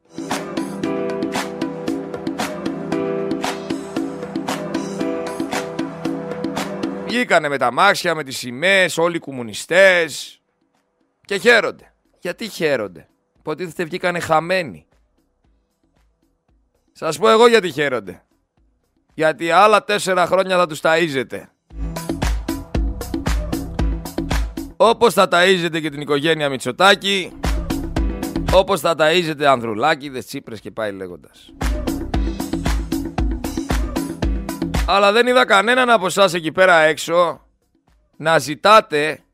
Βγήκανε 7.14 7.48
με 7.48 7.58
τα 7.58 7.72
μάξια, 7.72 8.14
με 8.14 8.24
τις 8.24 8.38
σημαίες, 8.38 8.98
όλοι 8.98 9.16
οι 9.16 9.18
κομμουνιστές 9.18 10.40
και 11.24 11.36
χαίρονται. 11.36 11.92
Γιατί 12.20 12.48
χαίρονται; 12.48 13.08
Υποτίθεται 13.38 13.84
βγήκανε 13.84 14.20
χαμένοι. 14.20 14.86
Σας 16.92 17.18
πω 17.18 17.28
εγώ 17.28 17.46
γιατί 17.46 17.70
χαίρονται. 17.70 18.22
Γιατί 19.14 19.50
άλλα 19.50 19.84
τέσσερα 19.84 20.26
χρόνια 20.26 20.56
θα 20.56 20.66
τους 20.66 20.80
ταΐζετε. 20.82 21.42
Όπως 24.76 25.14
θα 25.14 25.28
ταΐζετε 25.30 25.80
και 25.80 25.90
την 25.90 26.00
οικογένεια 26.00 26.48
Μητσοτάκη, 26.48 27.32
όπως 28.52 28.80
θα 28.80 28.94
ταΐζετε 28.98 29.44
Ανδρουλάκηδες, 29.44 30.26
Τσίπρες 30.26 30.60
και 30.60 30.70
πάει 30.70 30.92
λέγοντας. 30.92 31.52
Αλλά 34.86 35.12
δεν 35.12 35.26
είδα 35.26 35.44
κανέναν 35.44 35.90
από 35.90 36.06
εσάς 36.06 36.34
εκεί 36.34 36.52
πέρα 36.52 36.78
έξω 36.78 37.40
να 38.16 38.38
ζητάτε 38.38 39.24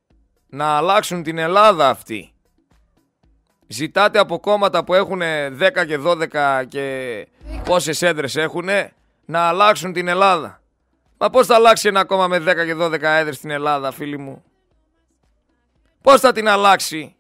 να 0.46 0.76
αλλάξουν 0.76 1.22
την 1.22 1.38
Ελλάδα 1.38 1.88
αυτή. 1.88 2.32
Ζητάτε 3.66 4.18
από 4.18 4.40
κόμματα 4.40 4.84
που 4.84 4.94
έχουν 4.94 5.20
10 5.20 5.86
και 5.86 5.98
12 6.04 6.64
και 6.68 7.26
πόσες 7.64 8.02
έδρες 8.02 8.36
έχουν 8.36 8.68
να 9.24 9.40
αλλάξουν 9.40 9.92
την 9.92 10.08
Ελλάδα. 10.08 10.60
Μα 11.18 11.30
πώς 11.30 11.46
θα 11.46 11.54
αλλάξει 11.54 11.88
ένα 11.88 12.04
κόμμα 12.04 12.28
με 12.28 12.38
10 12.38 12.42
και 12.42 12.74
12 12.74 13.02
έδρες 13.02 13.36
στην 13.36 13.50
Ελλάδα 13.50 13.90
φίλοι 13.90 14.18
μου; 14.18 14.44
Πώς 16.02 16.20
θα 16.20 16.32
την 16.32 16.48
αλλάξει 16.48 17.16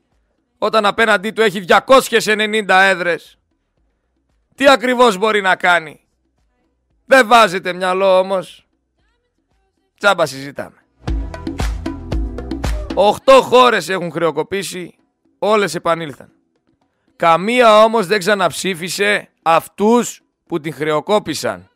όταν 0.58 0.86
απέναντί 0.86 1.30
του 1.30 1.42
έχει 1.42 1.64
290 1.86 2.64
έδρες; 2.68 3.38
Τι 4.54 4.68
ακριβώς 4.68 5.16
μπορεί 5.16 5.40
να 5.40 5.56
κάνει; 5.56 6.04
Δεν 7.10 7.26
βάζετε 7.26 7.72
μυαλό 7.72 8.18
όμως. 8.18 8.66
Τσάμπα 9.98 10.26
συζητάμε. 10.26 10.76
Οχτώ 12.94 13.42
χώρες 13.42 13.88
έχουν 13.88 14.10
χρεοκοπήσει, 14.10 14.94
όλες 15.38 15.74
επανήλθαν. 15.74 16.32
Καμία 17.16 17.82
όμως 17.82 18.06
δεν 18.06 18.18
ξαναψήφισε 18.18 19.28
αυτούς 19.42 20.22
που 20.46 20.60
την 20.60 20.74
χρεοκόπησαν. 20.74 21.68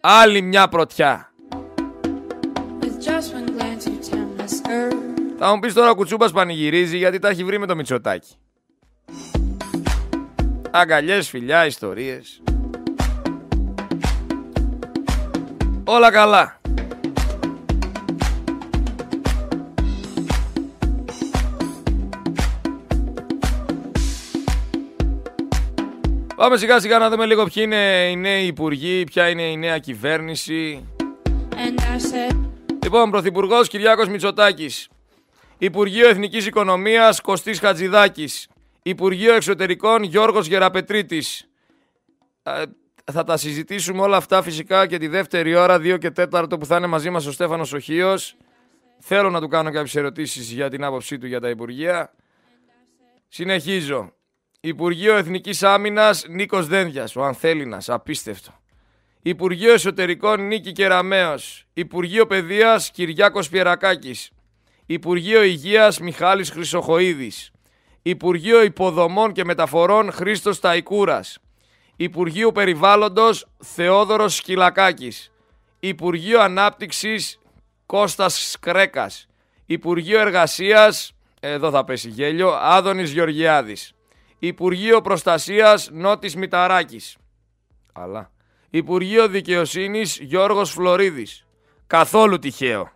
Άλλη 0.00 0.40
μια 0.42 0.68
πρωτιά. 0.68 1.32
Θα 5.38 5.54
μου 5.54 5.58
πεις 5.60 5.74
τώρα 5.74 5.90
ο 5.90 5.94
Κουτσούμπας 5.94 6.32
πανηγυρίζει 6.32 6.96
γιατί 6.96 7.18
τα 7.18 7.28
έχει 7.28 7.44
βρει 7.44 7.58
με 7.58 7.66
το 7.66 7.76
Μητσοτάκι. 7.76 8.34
Αγκαλιές, 10.70 11.28
φιλιά, 11.28 11.66
ιστορίες. 11.66 12.42
Όλα 15.92 16.10
καλά. 16.10 16.60
Πάμε 26.36 26.56
σιγά 26.56 26.80
σιγά 26.80 26.98
να 26.98 27.10
δούμε 27.10 27.26
λίγο 27.26 27.44
ποιοι 27.44 27.62
είναι 27.66 28.08
οι 28.10 28.16
νέοι 28.16 28.46
υπουργοί, 28.46 29.04
ποια 29.04 29.28
είναι 29.28 29.42
η 29.42 29.56
νέα 29.56 29.78
κυβέρνηση. 29.78 30.88
Λοιπόν, 32.82 33.10
Πρωθυπουργός 33.10 33.68
Κυριάκος 33.68 34.08
Μητσοτάκης. 34.08 34.88
Υπουργείο 35.58 36.08
Εθνικής 36.08 36.46
Οικονομίας 36.46 37.20
Κωστής 37.20 37.58
Χατζηδάκης. 37.58 38.48
Υπουργείο 38.82 39.34
Εξωτερικών 39.34 40.02
Γιώργος 40.02 40.46
Γεραπετρίτης. 40.46 41.48
Ε, 43.10 43.12
θα 43.12 43.24
τα 43.24 43.36
συζητήσουμε 43.36 44.02
όλα 44.02 44.16
αυτά 44.16 44.42
φυσικά 44.42 44.86
και 44.86 44.98
τη 44.98 45.06
δεύτερη 45.06 45.54
ώρα, 45.54 45.78
2 45.78 45.98
και 45.98 46.10
4 46.10 46.58
που 46.58 46.66
θα 46.66 46.76
είναι 46.76 46.86
μαζί 46.86 47.10
μας 47.10 47.26
ο 47.26 47.32
Στέφανος 47.32 47.72
Οχίος. 47.72 48.36
Θέλω 48.98 49.30
να 49.30 49.40
του 49.40 49.48
κάνω 49.48 49.70
κάποιες 49.70 49.94
ερωτήσεις 49.96 50.50
για 50.50 50.70
την 50.70 50.84
άποψή 50.84 51.18
του 51.18 51.26
για 51.26 51.40
τα 51.40 51.48
Υπουργεία. 51.48 52.12
Συνεχίζω. 53.28 54.12
Υπουργείο 54.60 55.16
Εθνικής 55.16 55.62
Άμυνας 55.62 56.24
Νίκος 56.28 56.66
Δένδιας, 56.66 57.16
ο 57.16 57.24
Ανθέλινας, 57.24 57.88
απίστευτο. 57.88 58.52
Υπουργείο 59.22 59.72
Εσωτερικών 59.72 60.46
Νίκη 60.46 60.72
Κεραμέως. 60.72 61.66
Υπουργείο 61.72 62.26
Παιδείας 62.26 62.90
Κυριάκος 62.90 63.48
Πιερακάκης. 63.48 64.30
Υπουργείο 64.86 65.42
Υγείας 65.42 66.00
Μιχάλης 66.00 66.50
Χρυσοχοίδης. 66.50 67.50
Υπουργείο 68.02 68.62
Υποδομών 68.62 69.32
και 69.32 69.44
Μεταφορών 69.44 70.12
Χρήστος 70.12 70.60
Ταϊκούρας. 70.60 71.38
Υπουργείο 72.02 72.52
Περιβάλλοντος 72.52 73.46
Θεόδωρος 73.58 74.34
Σκυλακάκης. 74.34 75.32
Υπουργείο 75.80 76.40
Ανάπτυξης 76.40 77.38
Κώστας 77.86 78.50
Σκρέκας. 78.50 79.26
Υπουργείο 79.66 80.20
Εργασίας, 80.20 81.12
εδώ 81.40 81.70
θα 81.70 81.84
πέσει 81.84 82.08
γέλιο, 82.08 82.48
Άδωνης 82.60 83.12
Γεωργιάδης. 83.12 83.92
Υπουργείο 84.38 85.00
Προστασίας 85.00 85.88
Νότης 85.92 86.36
Μηταράκης. 86.36 87.16
Αλλά. 87.92 88.30
Υπουργείο 88.70 89.28
Δικαιοσύνης 89.28 90.18
Γιώργος 90.20 90.70
Φλωρίδης. 90.70 91.46
Καθόλου 91.86 92.38
τυχαίο. 92.38 92.90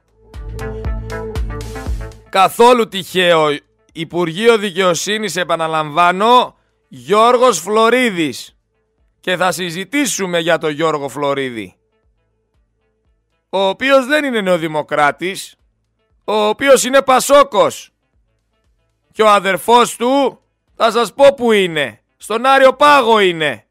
Καθόλου 2.28 2.88
τυχαίο. 2.88 3.56
Υπουργείο 3.92 4.58
Δικαιοσύνης 4.58 5.37
επαναλαμβάνω 5.37 6.56
Γιώργος 6.88 7.58
Φλωρίδης. 7.61 8.49
Και 9.25 9.37
θα 9.37 9.52
συζητήσουμε 9.52 10.38
για 10.38 10.59
τον 10.59 10.71
Γιώργο 10.71 11.09
Φλωρίδη. 11.09 11.76
Ο 13.49 13.59
οποίος 13.59 14.07
δεν 14.07 14.25
είναι 14.25 14.40
νεοδημοκράτης. 14.40 15.57
Ο 16.25 16.33
οποίος 16.33 16.85
είναι 16.85 17.02
Πασόκος. 17.02 17.93
Και 19.12 19.23
ο 19.23 19.28
αδερφός 19.28 19.97
του 19.97 20.40
θα 20.75 20.90
σας 20.90 21.14
πω 21.14 21.35
που 21.35 21.52
είναι. 21.52 22.02
Στον 22.16 22.47
Άριο 22.47 22.75
Πάγο 22.75 23.19
είναι. 23.19 23.66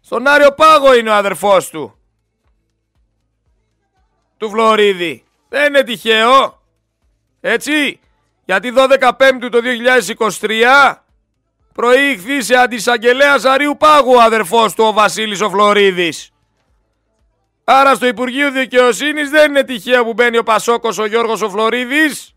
Στον 0.00 0.26
Άριο 0.26 0.52
Πάγο 0.52 0.94
είναι 0.94 1.10
ο 1.10 1.14
αδερφός 1.14 1.70
του. 1.70 1.98
Του 4.36 4.50
Φλωρίδη. 4.50 5.24
Δεν 5.48 5.66
είναι 5.66 5.82
τυχαίο. 5.82 6.62
Έτσι. 7.40 8.00
Γιατί 8.44 8.72
12 8.76 9.12
Πέμπτου 9.16 9.48
το 9.48 9.58
2023 9.62 11.02
προήχθη 11.78 12.42
σε 12.42 12.54
αντισαγγελέα 12.54 13.40
Αρίου 13.44 13.76
Πάγου 13.78 14.12
ο 14.12 14.20
αδερφός 14.20 14.74
του 14.74 14.84
ο 14.84 14.92
Βασίλης 14.92 15.40
ο 15.40 15.50
Φλωρίδης. 15.50 16.30
Άρα 17.64 17.94
στο 17.94 18.06
Υπουργείο 18.06 18.50
Δικαιοσύνης 18.50 19.30
δεν 19.30 19.50
είναι 19.50 19.64
τυχαίο 19.64 20.04
που 20.04 20.12
μπαίνει 20.12 20.38
ο 20.38 20.42
Πασόκος 20.42 20.98
ο 20.98 21.06
Γιώργος 21.06 21.42
ο 21.42 21.50
Φλωρίδης. 21.50 22.34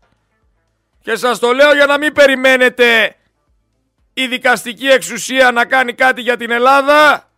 Και 1.00 1.16
σας 1.16 1.38
το 1.38 1.52
λέω 1.52 1.74
για 1.74 1.86
να 1.86 1.98
μην 1.98 2.12
περιμένετε 2.12 3.16
η 4.14 4.26
δικαστική 4.26 4.86
εξουσία 4.86 5.52
να 5.52 5.64
κάνει 5.64 5.92
κάτι 5.94 6.20
για 6.20 6.36
την 6.36 6.50
Ελλάδα. 6.50 7.30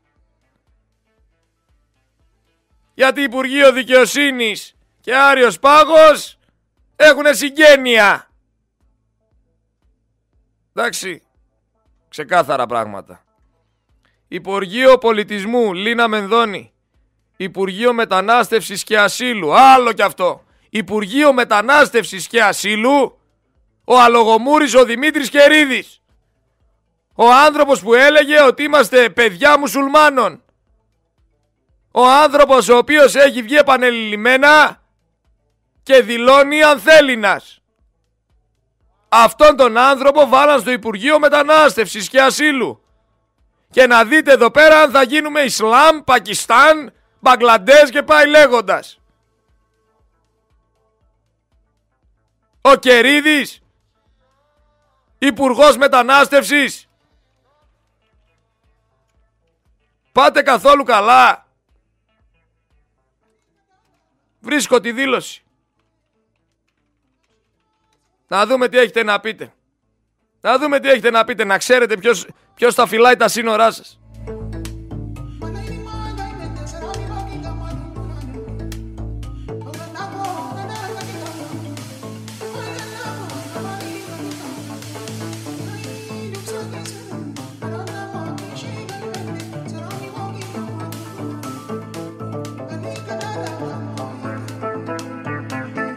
Γιατί 2.95 3.23
Υπουργείο 3.23 3.73
Δικαιοσύνης 3.73 4.75
και 5.01 5.17
Άριος 5.17 5.59
Πάγος 5.59 6.39
έχουν 6.97 7.35
συγγένεια. 7.35 8.29
Εντάξει, 10.75 11.23
ξεκάθαρα 12.15 12.67
πράγματα. 12.67 13.25
Υπουργείο 14.29 14.99
Πολιτισμού 14.99 15.73
Λίνα 15.73 16.09
Μενδώνη. 16.09 16.73
Υπουργείο 17.37 17.93
Μετανάστευσης 17.93 18.85
και 18.85 18.99
Ασύλου. 18.99 19.55
Άλλο 19.55 19.93
κι 19.93 20.03
αυτό. 20.03 20.45
Υπουργείο 20.71 21.33
Μετανάστευσης 21.33 22.27
και 22.27 22.43
Ασύλου. 22.43 23.19
Ο 23.85 24.01
αλογομούρης 24.01 24.75
ο 24.75 24.85
Δημήτρης 24.85 25.31
Κερίδης. 25.31 26.03
Ο 27.15 27.33
άνθρωπος 27.33 27.81
που 27.81 27.95
έλεγε 27.95 28.43
ότι 28.43 28.63
είμαστε 28.63 29.09
παιδιά 29.11 29.59
μουσουλμάνων. 29.59 30.43
Ο 31.93 32.07
άνθρωπος 32.09 32.69
ο 32.69 32.77
οποίος 32.77 33.15
έχει 33.15 33.43
βγει 33.43 33.57
επανελειμμένα 33.57 34.83
και 35.83 36.03
δηλώνει 36.03 36.63
ανθέληνας. 36.63 37.63
Αυτόν 39.17 39.57
τον 39.57 39.77
άνθρωπο 39.77 40.29
βάλαν 40.29 40.61
στο 40.61 40.71
Υπουργείο 40.71 41.19
Μετανάστευσης 41.19 42.09
και 42.09 42.21
Ασύλου. 42.21 42.83
Και 43.71 43.87
να 43.87 44.05
δείτε 44.05 44.33
εδώ 44.33 44.51
πέρα 44.51 44.81
αν 44.81 44.91
θα 44.91 45.03
γίνουμε 45.03 45.41
Ισλάμ, 45.41 46.05
Πακιστάν, 46.05 46.93
Μπαγκλαντές 47.21 47.91
και 47.91 48.03
πάει 48.03 48.29
λέγοντας. 48.29 49.01
Ο 52.61 52.75
Κερίδης, 52.75 53.63
Υπουργός 55.19 55.77
Μετανάστευσης. 55.77 56.89
Πάτε 60.13 60.43
καθόλου 60.43 60.85
καλά. 60.85 61.47
Βρίσκω 64.41 64.81
τη 64.81 64.93
δήλωση. 64.93 65.44
Να 68.35 68.47
δούμε 68.47 68.69
τι 68.69 68.79
έχετε 68.79 69.03
να 69.03 69.21
πείτε. 69.21 69.53
Να 70.41 70.59
δούμε 70.59 70.81
τι 70.81 70.89
έχετε 70.89 71.11
να 71.11 71.25
πείτε, 71.25 71.45
να 71.45 71.59
ξέρετε 71.59 71.97
ποιος, 71.97 72.27
ποιος 72.55 72.75
θα 72.75 72.87
φυλάει 72.87 73.17
τα 73.17 73.29
σύνορά 73.29 73.71
σας. 73.71 73.99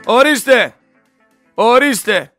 Ορίστε, 0.06 0.76
ορίστε, 1.60 2.34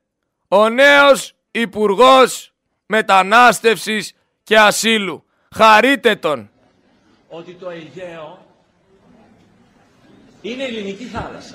ο 0.49 0.69
νέος 0.69 1.35
Υπουργός 1.51 2.53
Μετανάστευσης 2.87 4.15
και 4.43 4.59
Ασύλου. 4.59 5.25
Χαρείτε 5.55 6.17
τον. 6.17 6.51
Ότι 7.29 7.53
το 7.53 7.71
Αιγαίο 7.71 8.47
είναι 10.43 10.65
ελληνική 10.65 11.05
θάλασσα. 11.05 11.55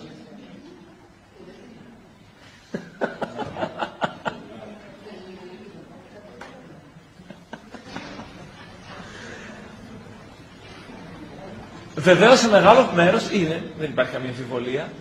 Βεβαίως 11.95 12.39
σε 12.39 12.49
μεγάλο 12.49 12.91
μέρος 12.93 13.29
είναι, 13.31 13.63
δεν 13.79 13.89
υπάρχει 13.89 14.11
καμία 14.11 14.29
αμφιβολία, 14.29 14.91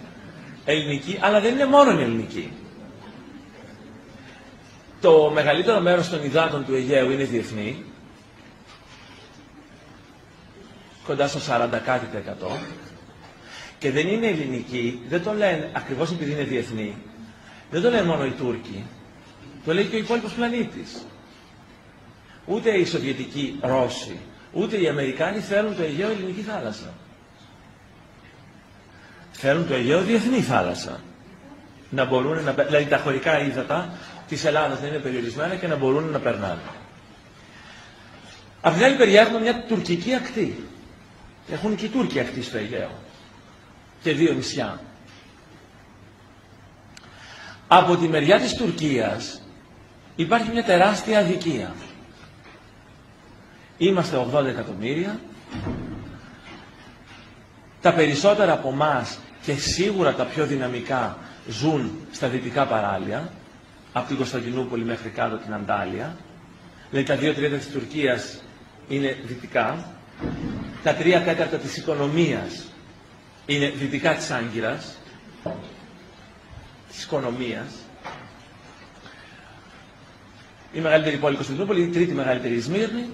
ελληνική, 0.65 1.19
αλλά 1.21 1.41
δεν 1.41 1.55
είναι 1.55 1.67
μόνο 1.67 1.91
ελληνική. 1.91 2.53
Το 5.01 5.31
μεγαλύτερο 5.35 5.81
μέρος 5.81 6.09
των 6.09 6.25
υδάτων 6.25 6.65
του 6.65 6.75
Αιγαίου 6.75 7.11
είναι 7.11 7.25
διεθνή, 7.25 7.85
κοντά 11.07 11.29
στο 11.29 11.39
40 11.49 11.69
κάτι 11.85 12.07
και 13.79 13.91
δεν 13.91 14.09
είναι 14.09 14.27
ελληνική, 14.27 15.01
δεν 15.09 15.23
το 15.23 15.33
λένε 15.33 15.71
ακριβώς 15.73 16.11
επειδή 16.11 16.31
είναι 16.31 16.43
διεθνή, 16.45 16.95
δεν 17.71 17.83
το 17.83 17.91
λένε 17.91 18.03
μόνο 18.03 18.25
οι 18.25 18.31
Τούρκοι, 18.31 18.85
το 19.65 19.75
λέει 19.75 19.85
και 19.85 19.97
ο 19.97 19.99
υπόλοιπος 19.99 20.33
πλανήτης. 20.33 21.07
Ούτε 22.47 22.71
οι 22.71 22.85
Σοβιετικοί 22.85 23.59
Ρώσοι, 23.61 24.19
ούτε 24.53 24.81
οι 24.81 24.89
Αμερικάνοι 24.89 25.39
θέλουν 25.39 25.77
το 25.77 25.83
Αιγαίο 25.83 26.11
ελληνική 26.11 26.41
θάλασσα. 26.41 26.95
Θέλουν 29.45 29.67
το 29.69 29.75
Αιγαίο 29.75 30.03
διεθνή 30.03 30.41
θάλασσα. 30.41 31.01
Να 31.91 32.05
μπορούν 32.05 32.43
να, 32.45 32.53
δηλαδή 32.53 32.85
τα 32.87 32.97
χωρικά 32.99 33.41
ύδατα 33.41 33.93
της 34.29 34.45
Ελλάδας 34.45 34.81
να 34.81 34.87
είναι 34.87 34.99
περιορισμένα 34.99 35.55
και 35.55 35.67
να 35.67 35.77
μπορούν 35.77 36.05
να 36.11 36.19
περνάνε. 36.19 36.61
Απ' 38.61 38.75
την 38.75 38.85
άλλη 38.85 38.97
μεριά 38.97 39.21
έχουμε 39.21 39.41
μια 39.41 39.65
τουρκική 39.65 40.15
ακτή. 40.15 40.69
Έχουν 41.51 41.77
και 41.77 41.85
οι 41.85 41.89
Τούρκοι 41.89 42.21
ακτή 42.21 42.43
στο 42.43 42.57
Αιγαίο. 42.59 42.91
Και 44.03 44.13
δύο 44.13 44.33
νησιά. 44.33 44.81
Από 47.69 47.97
τη 47.97 48.09
μεριά 48.09 48.41
της 48.41 48.55
Τουρκίας 48.55 49.43
υπάρχει 50.17 50.51
μια 50.51 50.65
τεράστια 50.65 51.19
αδικία. 51.19 51.75
Είμαστε 53.79 54.27
80 54.35 54.45
εκατομμύρια. 54.45 55.21
Τα 57.81 57.93
περισσότερα 57.95 58.53
από 58.53 58.69
εμά 58.69 59.07
και 59.43 59.55
σίγουρα 59.55 60.15
τα 60.15 60.25
πιο 60.25 60.47
δυναμικά 60.47 61.19
ζουν 61.49 61.91
στα 62.13 62.29
δυτικά 62.29 62.67
παράλια, 62.67 63.33
από 63.93 64.07
την 64.09 64.17
Κωνσταντινούπολη 64.17 64.85
μέχρι 64.85 65.09
κάτω 65.09 65.37
την 65.37 65.55
Αντάλια. 65.55 66.17
Δηλαδή 66.91 67.09
τα 67.09 67.17
δύο 67.17 67.35
τρίτα 67.35 67.57
της 67.57 67.69
Τουρκίας 67.71 68.43
είναι 68.89 69.17
δυτικά. 69.25 69.87
Τα 70.83 70.95
τρία 70.95 71.23
τέταρτα 71.23 71.57
της 71.57 71.77
οικονομίας 71.77 72.65
είναι 73.47 73.71
δυτικά 73.71 74.15
της 74.15 74.31
Άγκυρας, 74.31 74.97
της 76.89 77.05
οικονομίας. 77.05 77.73
Η 80.73 80.81
μεγαλύτερη 80.81 81.17
πόλη 81.17 81.35
Κωνσταντινούπολη, 81.35 81.83
η 81.83 81.89
τρίτη 81.89 82.13
μεγαλύτερη 82.15 82.61
Σμύρνη. 82.61 83.09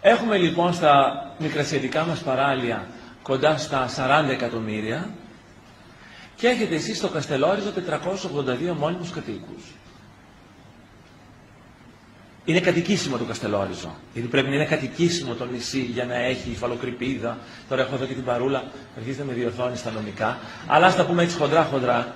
Έχουμε 0.00 0.36
λοιπόν 0.36 0.72
στα 0.74 1.12
μικρασιατικά 1.38 2.04
μας 2.04 2.20
παράλια 2.22 2.86
κοντά 3.22 3.56
στα 3.56 3.88
40 3.96 4.28
εκατομμύρια 4.30 5.10
και 6.36 6.48
έχετε 6.48 6.74
εσείς 6.74 6.96
στο 6.96 7.08
Καστελόριζο 7.08 7.72
482 8.72 8.74
μόνιμους 8.78 9.10
κατοίκους. 9.10 9.62
Είναι 12.44 12.60
κατοικήσιμο 12.60 13.16
το 13.16 13.24
Καστελόριζο. 13.24 13.96
Γιατί 14.12 14.28
πρέπει 14.28 14.48
να 14.48 14.54
είναι 14.54 14.64
κατοικήσιμο 14.64 15.34
το 15.34 15.44
νησί 15.44 15.78
για 15.80 16.04
να 16.04 16.14
έχει 16.14 16.50
υφαλοκρηπίδα. 16.50 17.38
Τώρα 17.68 17.82
έχω 17.82 17.94
εδώ 17.94 18.04
και 18.06 18.14
την 18.14 18.24
παρούλα, 18.24 18.64
αρχίζετε 18.96 19.24
με 19.24 19.32
διορθώνεις 19.32 19.78
στα 19.78 19.90
νομικά. 19.90 20.38
Αλλά 20.66 20.86
ας 20.86 20.96
τα 20.96 21.06
πούμε 21.06 21.22
έτσι 21.22 21.36
χοντρά-χοντρά. 21.36 22.14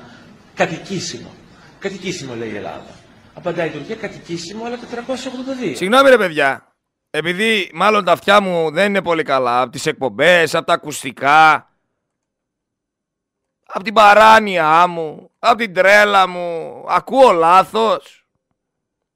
Κατοικήσιμο. 0.55 1.31
Κατοικήσιμο 1.79 2.35
λέει 2.35 2.51
η 2.51 2.57
Ελλάδα. 2.57 2.95
Απαντάει 3.35 3.66
η 3.69 3.71
Τουρκία, 3.71 3.95
κατοικήσιμο, 3.95 4.64
αλλά 4.64 4.77
482. 4.77 5.77
Συγγνώμη 5.77 6.09
ρε 6.09 6.16
παιδιά. 6.16 6.76
Επειδή 7.16 7.70
μάλλον 7.74 8.05
τα 8.05 8.12
αυτιά 8.12 8.40
μου 8.40 8.70
δεν 8.70 8.88
είναι 8.88 9.02
πολύ 9.02 9.22
καλά 9.22 9.61
από 9.61 9.70
τις 9.70 9.87
εκπομπές, 9.87 10.55
από 10.55 10.66
τα 10.66 10.72
ακουστικά, 10.72 11.72
από 13.66 13.85
την 13.85 13.94
παράνοια 13.94 14.87
μου, 14.87 15.31
από 15.38 15.57
την 15.57 15.74
τρέλα 15.74 16.29
μου, 16.29 16.85
ακούω 16.88 17.33
λάθος. 17.33 18.26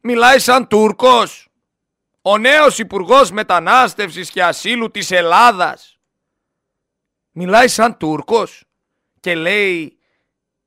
Μιλάει 0.00 0.38
σαν 0.38 0.68
Τούρκος. 0.68 1.48
Ο 2.22 2.38
νέος 2.38 2.78
Υπουργός 2.78 3.30
Μετανάστευσης 3.30 4.30
και 4.30 4.44
Ασύλου 4.44 4.90
της 4.90 5.10
Ελλάδας. 5.10 5.98
Μιλάει 7.30 7.68
σαν 7.68 7.96
Τούρκος 7.96 8.64
και 9.20 9.34
λέει 9.34 9.98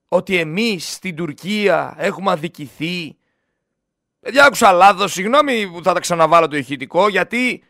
ότι 0.07 0.37
εμείς 0.37 0.93
στην 0.93 1.15
Τουρκία 1.15 1.95
έχουμε 1.97 2.31
αδικηθεί. 2.31 3.17
Παιδιά 4.23 4.45
άκουσα 4.45 4.71
λάθος, 4.71 5.11
συγγνώμη 5.11 5.67
που 5.67 5.83
θα 5.83 5.93
τα 5.93 5.99
ξαναβάλω 5.99 6.47
το 6.47 6.57
ηχητικό 6.57 7.07
γιατί 7.07 7.63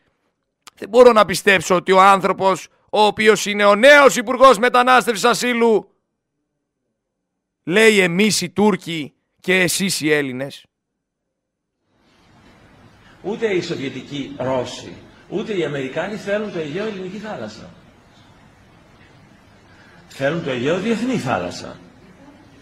δεν 0.75 0.89
μπορώ 0.89 1.11
να 1.11 1.25
πιστέψω 1.25 1.75
ότι 1.75 1.91
ο 1.91 2.01
άνθρωπος 2.01 2.67
ο 2.89 3.01
οποίος 3.01 3.45
είναι 3.45 3.65
ο 3.65 3.75
νέος 3.75 4.15
Υπουργός 4.15 4.57
Μετανάστευσης 4.57 5.25
Ασύλου 5.25 5.89
λέει 7.63 7.99
εμείς 7.99 8.41
οι 8.41 8.49
Τούρκοι 8.49 9.13
και 9.39 9.59
εσείς 9.59 10.01
οι 10.01 10.11
Έλληνες. 10.11 10.65
Ούτε 13.21 13.47
οι 13.47 13.61
Σοβιετικοί 13.61 14.35
Ρώσοι, 14.37 14.93
ούτε 15.29 15.57
οι 15.57 15.65
Αμερικάνοι 15.65 16.15
θέλουν 16.15 16.51
το 16.51 16.59
Αιγαίο 16.59 16.85
ελληνική 16.85 17.17
θάλασσα. 17.17 17.69
Θέλουν 20.07 20.43
το 20.43 20.49
Αιγαίο 20.49 20.79
διεθνή 20.79 21.17
θάλασσα. 21.17 21.79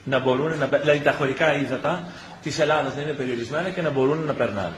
Να 0.04 0.20
μπορούν 0.20 0.58
να, 0.58 0.66
δηλαδή 0.66 1.00
τα 1.00 1.12
χωρικά 1.12 1.56
ύδατα 1.56 2.12
της 2.42 2.60
Ελλάδας 2.60 2.96
να 2.96 3.02
είναι 3.02 3.12
περιορισμένα 3.14 3.70
και 3.70 3.82
να 3.82 3.90
μπορούν 3.90 4.24
να 4.24 4.34
περνάνε. 4.34 4.76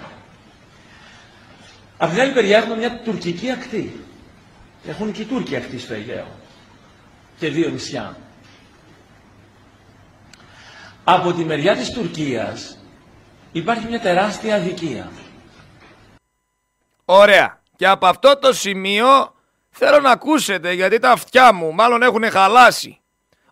Από 1.98 2.12
την 2.12 2.22
άλλη 2.22 2.34
μεριά 2.34 2.58
έχουμε 2.58 2.76
μια 2.76 3.00
τουρκική 3.00 3.52
ακτή. 3.52 4.06
Έχουν 4.88 5.12
και 5.12 5.22
οι 5.22 5.26
Τούρκοι 5.26 5.56
ακτή 5.56 5.80
στο 5.80 5.94
Αιγαίο. 5.94 6.28
Και 7.38 7.50
δύο 7.50 7.70
νησιά. 7.70 8.18
Από 11.04 11.34
τη 11.34 11.44
μεριά 11.44 11.76
της 11.76 11.92
Τουρκίας 11.92 12.78
υπάρχει 13.52 13.88
μια 13.88 14.00
τεράστια 14.00 14.56
αδικία. 14.56 15.12
Ωραία. 17.06 17.62
Και 17.76 17.88
από 17.88 18.08
αυτό 18.08 18.38
το 18.38 18.54
σημείο 18.54 19.34
θέλω 19.70 20.00
να 20.00 20.12
ακούσετε 20.12 20.72
γιατί 20.72 21.00
τα 21.00 21.12
αυτιά 21.12 21.54
μου 21.54 21.74
μάλλον 21.74 22.02
έχουν 22.02 22.30
χαλάσει. 22.30 23.00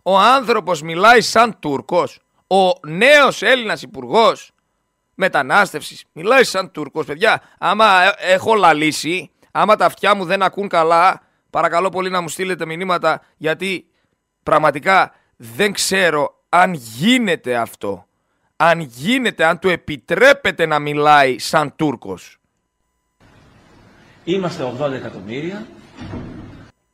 Ο 0.03 0.17
άνθρωπος 0.17 0.81
μιλάει 0.81 1.21
σαν 1.21 1.59
Τούρκος. 1.59 2.19
Ο 2.51 2.73
νέος 2.87 3.41
Έλληνας 3.41 3.81
υπουργός 3.81 4.51
μετανάστευσης 5.15 6.03
μιλάει 6.11 6.43
σαν 6.43 6.71
Τούρκος. 6.71 7.05
Παιδιά, 7.05 7.41
άμα 7.57 8.03
ε, 8.03 8.33
έχω 8.33 8.53
λαλήσει, 8.53 9.31
άμα 9.51 9.75
τα 9.75 9.85
αυτιά 9.85 10.15
μου 10.15 10.25
δεν 10.25 10.41
ακούν 10.41 10.67
καλά, 10.67 11.21
παρακαλώ 11.49 11.89
πολύ 11.89 12.09
να 12.09 12.21
μου 12.21 12.29
στείλετε 12.29 12.65
μηνύματα 12.65 13.21
γιατί 13.37 13.87
πραγματικά 14.43 15.13
δεν 15.37 15.73
ξέρω 15.73 16.43
αν 16.49 16.73
γίνεται 16.73 17.55
αυτό. 17.55 18.05
Αν 18.55 18.79
γίνεται, 18.79 19.45
αν 19.45 19.59
του 19.59 19.69
επιτρέπεται 19.69 20.65
να 20.65 20.79
μιλάει 20.79 21.39
σαν 21.39 21.75
Τούρκος. 21.75 22.37
Είμαστε 24.23 24.73
80 24.79 24.91
εκατομμύρια. 24.91 25.67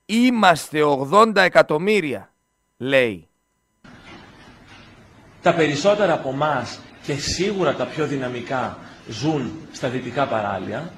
Είμαστε 0.05 0.79
80 1.11 1.35
εκατομμύρια, 1.35 2.33
λέει. 2.77 3.27
Τα 5.41 5.53
περισσότερα 5.53 6.13
από 6.13 6.29
εμά 6.29 6.67
και 7.03 7.13
σίγουρα 7.13 7.75
τα 7.75 7.85
πιο 7.85 8.07
δυναμικά 8.07 8.77
ζουν 9.07 9.67
στα 9.71 9.89
δυτικά 9.89 10.27
παράλια. 10.27 10.93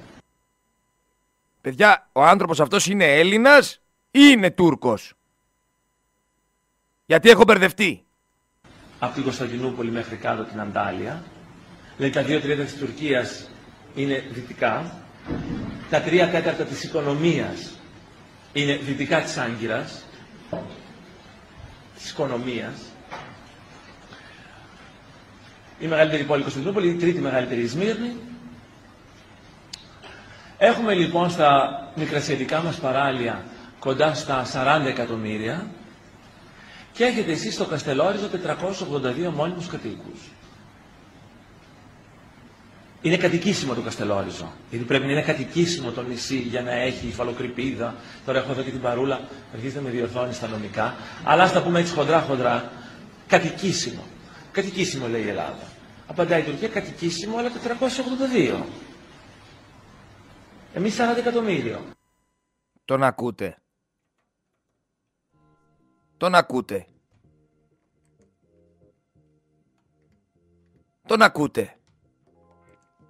Παιδιά, 1.61 2.09
ο 2.11 2.23
άνθρωπος 2.23 2.59
αυτός 2.59 2.87
είναι 2.87 3.05
Έλληνας 3.05 3.81
ή 4.11 4.19
είναι 4.31 4.51
Τούρκος; 4.51 5.13
Γιατί 7.05 7.29
έχω 7.29 7.43
μπερδευτεί. 7.43 8.03
Από 8.99 9.13
την 9.13 9.23
Κωνσταντινούπολη 9.23 9.91
μέχρι 9.91 10.15
κάτω 10.15 10.43
την 10.43 10.59
Αντάλια. 10.59 11.23
Δηλαδή 11.97 12.13
τα 12.15 12.23
δύο 12.23 12.39
τρίτα 12.39 12.63
της 12.63 12.77
Τουρκίας 12.77 13.49
είναι 13.95 14.23
δυτικά 14.31 14.93
τα 15.89 16.01
τρία 16.01 16.29
τέταρτα 16.29 16.63
της 16.63 16.83
οικονομίας 16.83 17.73
είναι 18.53 18.75
δυτικά 18.75 19.21
της 19.21 19.37
Άγκυρας, 19.37 20.03
της 21.95 22.11
οικονομίας. 22.11 22.88
Η 25.79 25.87
μεγαλύτερη 25.87 26.23
πόλη 26.23 26.41
Κωνσταντινούπολη, 26.41 26.87
η 26.89 26.93
τρίτη 26.93 27.19
μεγαλύτερη 27.21 27.67
Σμύρνη. 27.67 28.13
Έχουμε 30.57 30.93
λοιπόν 30.93 31.29
στα 31.29 31.69
μικρασιατικά 31.95 32.61
μας 32.61 32.75
παράλια 32.75 33.43
κοντά 33.79 34.13
στα 34.13 34.45
40 34.81 34.85
εκατομμύρια 34.85 35.67
και 36.93 37.03
έχετε 37.03 37.31
εσείς 37.31 37.53
στο 37.53 37.65
Καστελόριζο 37.65 38.27
482 39.27 39.31
μόνιμους 39.35 39.67
κατοίκους. 39.67 40.19
Είναι 43.01 43.17
κατοικήσιμο 43.17 43.73
το 43.73 43.81
Καστελόριζο. 43.81 44.51
Γιατί 44.69 44.85
πρέπει 44.85 45.05
να 45.05 45.11
είναι 45.11 45.21
κατοικήσιμο 45.21 45.91
το 45.91 46.01
νησί 46.03 46.35
για 46.37 46.61
να 46.61 46.71
έχει 46.71 47.07
υφαλοκρηπίδα. 47.07 47.95
Τώρα 48.25 48.37
έχω 48.37 48.51
εδώ 48.51 48.61
και 48.61 48.69
την 48.71 48.81
παρούλα, 48.81 49.19
αρχίζετε 49.53 49.81
με 49.81 49.89
διορθώνεις 49.89 50.35
στα 50.35 50.47
νομικά. 50.47 50.95
Αλλά 51.23 51.43
ας 51.43 51.51
τα 51.51 51.61
πούμε 51.61 51.79
έτσι 51.79 51.93
χοντρά-χοντρά. 51.93 52.71
Κατοικήσιμο. 53.27 54.03
Κατοικήσιμο 54.51 55.07
λέει 55.07 55.21
η 55.23 55.27
Ελλάδα. 55.29 55.68
Απαντάει 56.09 56.41
η 56.41 56.43
Τουρκία, 56.43 56.67
κατοικήσιμο, 56.67 57.37
αλλά 57.37 57.51
482. 57.51 58.65
Εμείς 60.73 60.95
40 60.95 61.17
εκατομμύριο. 61.17 61.79
Τον 62.85 63.03
ακούτε. 63.03 63.57
Τον 66.17 66.35
ακούτε. 66.35 66.85
Τον 71.07 71.21
ακούτε. 71.21 71.77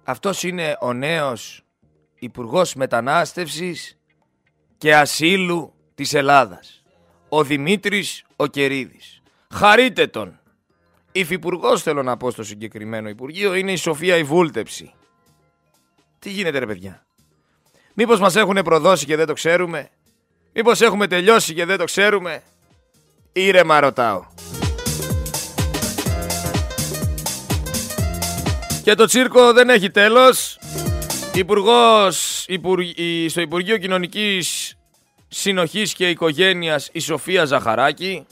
Αυτός 0.04 0.42
είναι 0.42 0.76
ο 0.80 0.92
νέος 0.92 1.64
Υπουργός 2.18 2.74
Μετανάστευσης 2.74 3.98
και 4.78 4.96
Ασύλου 4.96 5.74
της 5.94 6.14
Ελλάδας. 6.14 6.82
Ο 7.28 7.44
Δημήτρης 7.44 8.24
ο 8.36 8.46
Κερίδης. 8.46 9.22
Χαρείτε 9.50 10.06
τον. 10.06 10.39
Υφυπουργός 11.12 11.82
θέλω 11.82 12.02
να 12.02 12.16
πω 12.16 12.30
στο 12.30 12.42
συγκεκριμένο 12.42 13.08
Υπουργείο 13.08 13.54
είναι 13.54 13.72
η 13.72 13.76
Σοφία 13.76 14.16
η 14.16 14.22
Βούλτεψη. 14.22 14.92
Τι 16.18 16.30
γίνεται 16.30 16.58
ρε 16.58 16.66
παιδιά; 16.66 17.06
Μήπως 17.94 18.20
μας 18.20 18.36
έχουν 18.36 18.58
προδώσει 18.64 19.06
και 19.06 19.16
δεν 19.16 19.26
το 19.26 19.32
ξέρουμε; 19.32 19.88
Μήπως 20.52 20.80
έχουμε 20.80 21.06
τελειώσει 21.06 21.54
και 21.54 21.64
δεν 21.64 21.78
το 21.78 21.84
ξέρουμε; 21.84 22.42
Ήρεμα 23.32 23.80
ρωτάω. 23.80 24.24
Και 28.82 28.94
το 28.94 29.04
τσίρκο 29.04 29.52
δεν 29.52 29.68
έχει 29.68 29.90
τέλος. 29.90 30.58
Υπουργός, 31.34 32.46
στο 33.28 33.40
Υπουργείο 33.40 33.78
Κοινωνικής 33.78 34.74
Συνοχής 35.28 35.92
και 35.92 36.08
Οικογένειας 36.08 36.88
η 36.92 36.98
Σοφία 37.00 37.44
Ζαχαράκη. 37.44 38.26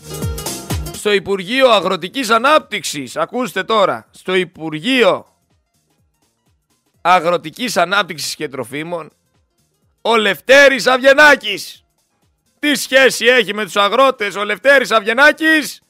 Στο 1.08 1.16
Υπουργείο 1.16 1.68
Αγροτικής 1.70 2.30
Ανάπτυξης, 2.30 3.16
ακούστε 3.16 3.64
τώρα, 3.64 4.06
στο 4.10 4.34
Υπουργείο 4.34 5.26
Αγροτικής 7.00 7.76
Ανάπτυξης 7.76 8.34
και 8.34 8.48
Τροφίμων, 8.48 9.10
ο 10.02 10.16
Λευτέρης 10.16 10.86
Αβγενάκης. 10.86 11.84
Τι 12.58 12.74
σχέση 12.74 13.26
έχει 13.26 13.54
με 13.54 13.64
τους 13.64 13.76
αγρότες 13.76 14.36
ο 14.36 14.44
Λευτέρης 14.44 14.90
Αβγενάκης, 14.90 15.82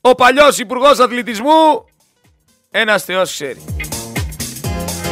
ο 0.00 0.14
παλιός 0.14 0.58
Υπουργός 0.58 0.98
Αθλητισμού; 0.98 1.84
Ένας 2.70 3.04
Θεός 3.04 3.32
ξέρει. 3.32 3.64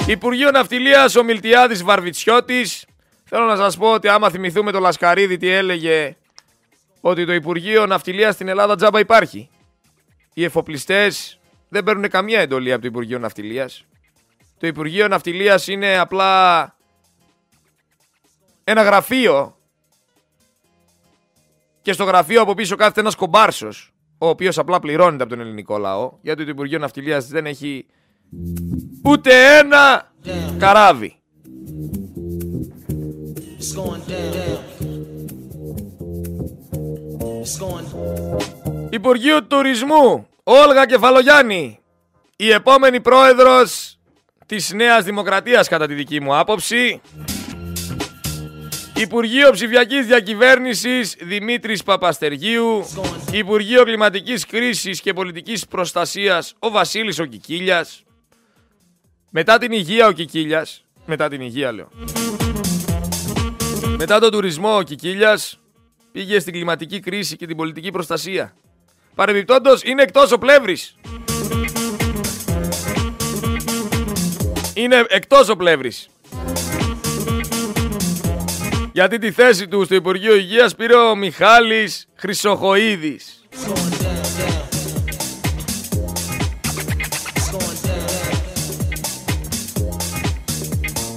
Υπουργείο 0.07 0.51
Ναυτιλίας 0.51 1.17
ο 1.17 1.23
Μιλτιάδης 1.23 1.83
Βαρβιτσιώτης. 1.83 2.85
Θέλω 3.25 3.45
να 3.45 3.57
σας 3.57 3.77
πω 3.77 3.93
ότι 3.93 4.09
άμα 4.09 4.31
θυμηθούμε 4.31 4.73
το 4.73 4.79
Λασκαρίδη 4.79 5.37
τι 5.37 5.49
έλεγε 5.49 6.17
ότι 7.01 7.27
το 7.27 7.33
Υπουργείο 7.33 7.87
Ναυτιλίας 7.87 8.35
στην 8.35 8.49
Ελλάδα 8.49 8.77
τζάμπα 8.77 8.99
υπάρχει. 8.99 9.49
Οι 10.35 10.45
εφοπλιστές 10.45 11.41
δεν 11.69 11.85
παίρνουν 11.85 12.09
καμία 12.09 12.41
εντολή 12.41 12.73
από 12.73 12.81
το 12.81 12.87
Υπουργείο 12.87 13.19
Ναυτιλίας. 13.19 13.85
Το 14.59 14.67
Υπουργείο 14.67 15.09
Ναυτιλίας 15.09 15.67
είναι 15.67 15.99
απλά 15.99 16.63
ένα 18.65 18.83
γραφείο 18.83 19.57
και 21.83 21.93
στο 21.93 22.05
γραφείο 22.05 22.41
από 22.43 22.55
πίσω 22.55 22.77
κάθεται 22.77 23.01
ένας 23.01 23.15
κομπάρσος, 23.15 23.93
ο 24.19 24.29
οποίος 24.29 24.59
απλά 24.59 24.81
πληρώνεται 24.81 25.23
από 25.23 25.33
τον 25.33 25.41
ελληνικό 25.41 25.79
λαό, 25.79 26.13
γιατί 26.23 26.45
το 26.45 26.51
Υπουργείο 26.51 26.79
Ναυτιλίας 26.79 27.27
δεν 27.27 27.47
έχει 27.47 27.87
ούτε 29.05 29.59
ένα 29.59 30.13
καράβι. 30.59 31.15
Υπουργείο 38.91 39.45
Τουρισμού, 39.45 40.27
Όλγα 40.43 40.87
Κεφαλογιάννη, 40.87 41.79
η 42.37 42.51
επόμενη 42.51 43.01
πρόεδρος 43.01 43.99
της 44.47 44.73
Νέας 44.73 45.05
Δημοκρατίας 45.05 45.69
κατά 45.69 45.87
τη 45.87 45.95
δική 45.95 46.21
μου 46.21 46.37
άποψη. 46.37 47.01
Υπουργείο 48.97 49.51
Ψηφιακής 49.51 50.07
Διακυβέρνησης 50.07 51.17
Δημήτρης 51.21 51.83
Παπαστεργίου. 51.83 52.85
Υπουργείο 53.33 53.85
Κλιματικής 53.85 54.47
Κρίσης 54.47 55.01
και 55.01 55.13
Πολιτικής 55.13 55.67
Προστασίας 55.67 56.55
ο 56.59 56.71
Βασίλης 56.71 57.19
ο 57.19 57.25
Κικίλιας. 57.25 58.03
Μετά 59.31 59.59
την 59.59 59.73
υγεία 59.73 60.07
ο 60.07 60.13
Κικίλιας. 60.13 60.85
Μετά 61.07 61.29
την 61.29 61.41
υγεία 61.41 61.73
λέω. 61.73 61.89
Μετά 63.97 64.19
τον 64.19 64.31
τουρισμό 64.31 64.77
ο 64.77 64.83
Κικίλιας 64.83 65.60
πήγε 66.13 66.39
στην 66.39 66.53
κλιματική 66.53 67.01
κρίση 67.01 67.37
και 67.37 67.47
την 67.47 67.57
πολιτική 67.57 67.91
προστασία. 67.91 68.55
Παρεμπιπτόντως 69.15 69.83
είναι 69.83 70.03
εκτός 70.03 70.33
ο 70.33 70.39
Πλεύρης. 70.39 70.97
Είναι 74.75 75.05
εκτός 75.09 75.49
ο 75.49 75.57
Πλεύρης. 75.57 76.09
Γιατί 78.93 79.19
τη 79.19 79.31
θέση 79.31 79.69
του 79.69 79.85
στο 79.85 79.95
Υπουργείο 79.95 80.35
Υγείας 80.35 80.75
πήρε 80.75 80.95
ο 80.95 81.17
Μιχάλης 81.17 82.07
Χρυσοχοίδης. 82.15 83.45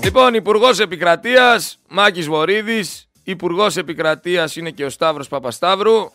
Λοιπόν, 0.04 0.34
Υπουργός 0.34 0.80
Επικρατείας 0.80 1.80
Μάκης 1.90 2.28
Βορύδης. 2.28 3.08
Υπουργός 3.26 3.78
Επικρατείας 3.78 4.56
είναι 4.56 4.70
και 4.70 4.86
ο 4.86 4.90
Σταύρος 4.90 5.28
Παπασταύρου. 5.28 6.12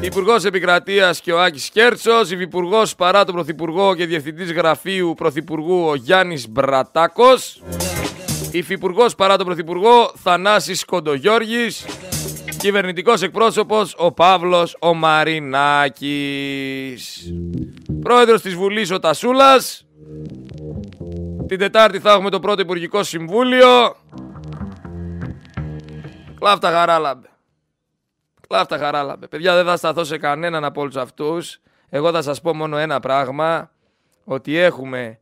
Υπουργός 0.00 0.44
Επικρατείας 0.44 1.20
και 1.20 1.32
ο 1.32 1.42
Άκης 1.42 1.70
Κέρτσος. 1.70 2.30
Υφυπουργός 2.30 2.94
παρά 2.94 3.24
τον 3.24 3.34
Πρωθυπουργό 3.34 3.94
και 3.94 4.06
Διευθυντής 4.06 4.52
Γραφείου 4.52 5.14
Πρωθυπουργού 5.16 5.88
ο 5.88 5.94
Γιάννης 5.94 6.48
Μπρατάκος. 6.48 7.62
Υφυπουργός 8.50 9.14
παρά 9.14 9.36
τον 9.36 9.46
Πρωθυπουργό 9.46 10.12
Θανάσης 10.22 10.84
Κοντογιώργης. 10.84 11.86
Κυβερνητικός 12.58 13.22
εκπρόσωπος 13.22 13.94
ο 13.98 14.12
Παύλος 14.12 14.76
ο 14.80 14.94
Μαρινάκης. 14.94 16.12
Πρόεδρος 18.00 18.42
της 18.42 18.54
Βουλής 18.54 18.90
ο 18.90 18.98
Τασούλας. 18.98 19.86
Την 21.46 21.58
Τετάρτη 21.58 21.98
θα 21.98 22.12
έχουμε 22.12 22.30
το 22.30 22.40
πρώτο 22.40 22.60
Υπουργικό 22.62 23.02
Συμβούλιο. 23.02 23.96
Κλάφτα 26.42 26.70
χαράλαμπε. 26.70 27.28
Κλάφτα 28.48 28.78
χαράλαμπε. 28.78 29.26
Παιδιά 29.26 29.54
δεν 29.54 29.64
θα 29.64 29.76
σταθώ 29.76 30.04
σε 30.04 30.18
κανέναν 30.18 30.64
από 30.64 30.80
όλους 30.80 30.96
αυτούς. 30.96 31.58
Εγώ 31.88 32.10
θα 32.10 32.22
σας 32.22 32.40
πω 32.40 32.54
μόνο 32.54 32.76
ένα 32.76 33.00
πράγμα. 33.00 33.70
Ότι 34.24 34.56
έχουμε 34.56 35.20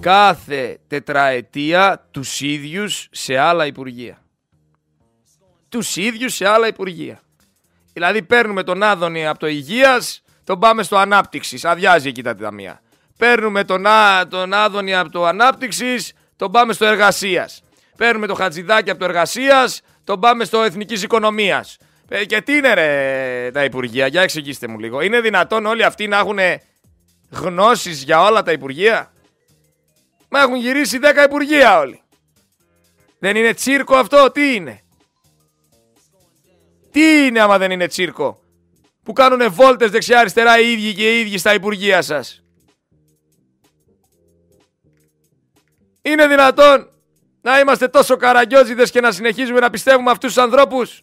κάθε 0.00 0.78
τετραετία 0.86 2.06
τους 2.10 2.40
ίδιους 2.40 3.08
σε 3.10 3.36
άλλα 3.36 3.66
Υπουργεία. 3.66 4.22
Τους 5.68 5.96
ίδιους 5.96 6.34
σε 6.34 6.48
άλλα 6.48 6.66
Υπουργεία. 6.66 7.20
Δηλαδή 7.92 8.22
παίρνουμε 8.22 8.62
τον 8.62 8.82
Άδωνη 8.82 9.26
από 9.26 9.38
το 9.38 9.46
Υγείας 9.46 10.22
τον 10.44 10.58
πάμε 10.58 10.82
στο 10.82 10.96
ανάπτυξης. 10.96 11.64
Αδειάζει 11.64 12.08
εκεί 12.08 12.22
τα 12.22 12.34
ταμεία. 12.34 12.80
Παίρνουμε 13.18 13.64
τον, 13.64 13.86
Α, 13.86 14.26
τον 14.28 14.52
Άδωνη 14.52 14.94
από 14.94 15.10
το 15.10 15.24
ανάπτυξης, 15.24 16.12
τον 16.36 16.50
πάμε 16.50 16.72
στο 16.72 16.84
εργασίας. 16.84 17.62
Παίρνουμε 17.96 18.26
τον 18.26 18.36
Χατζηδάκη 18.36 18.90
από 18.90 18.98
το 18.98 19.04
εργασίας, 19.04 19.80
τον 20.04 20.20
πάμε 20.20 20.44
στο 20.44 20.62
εθνικής 20.62 21.02
οικονομίας. 21.02 21.76
Ε, 22.08 22.24
και 22.24 22.40
τι 22.40 22.56
είναι 22.56 22.74
ρε 22.74 23.50
τα 23.52 23.64
υπουργεία, 23.64 24.06
για 24.06 24.22
εξηγήστε 24.22 24.68
μου 24.68 24.78
λίγο. 24.78 25.00
Είναι 25.00 25.20
δυνατόν 25.20 25.66
όλοι 25.66 25.84
αυτοί 25.84 26.08
να 26.08 26.18
έχουν 26.18 26.38
γνώσεις 27.30 28.02
για 28.02 28.22
όλα 28.22 28.42
τα 28.42 28.52
υπουργεία; 28.52 29.12
Μα 30.28 30.40
έχουν 30.40 30.56
γυρίσει 30.56 30.98
10 31.02 31.24
υπουργεία 31.24 31.78
όλοι. 31.78 32.00
Δεν 33.18 33.36
είναι 33.36 33.54
τσίρκο 33.54 33.96
αυτό, 33.96 34.30
τι 34.30 34.54
είναι; 34.54 34.80
Τι 36.90 37.26
είναι 37.26 37.40
άμα 37.40 37.58
δεν 37.58 37.70
είναι 37.70 37.86
τσίρκο; 37.86 38.40
Που 39.02 39.12
κάνουν 39.12 39.52
βόλτες 39.52 39.90
δεξιά-αριστερά 39.90 40.60
οι 40.60 40.72
ίδιοι 40.72 40.94
και 40.94 41.16
οι 41.16 41.20
ίδιοι 41.20 41.38
στα 41.38 41.54
Υπουργεία 41.54 42.02
σας; 42.02 42.44
Είναι 46.06 46.26
δυνατόν 46.26 46.90
να 47.40 47.58
είμαστε 47.58 47.88
τόσο 47.88 48.16
καραγκιόζιδες 48.16 48.90
και 48.90 49.00
να 49.00 49.12
συνεχίζουμε 49.12 49.60
να 49.60 49.70
πιστεύουμε 49.70 50.10
αυτούς 50.10 50.34
τους 50.34 50.42
ανθρώπους; 50.42 51.02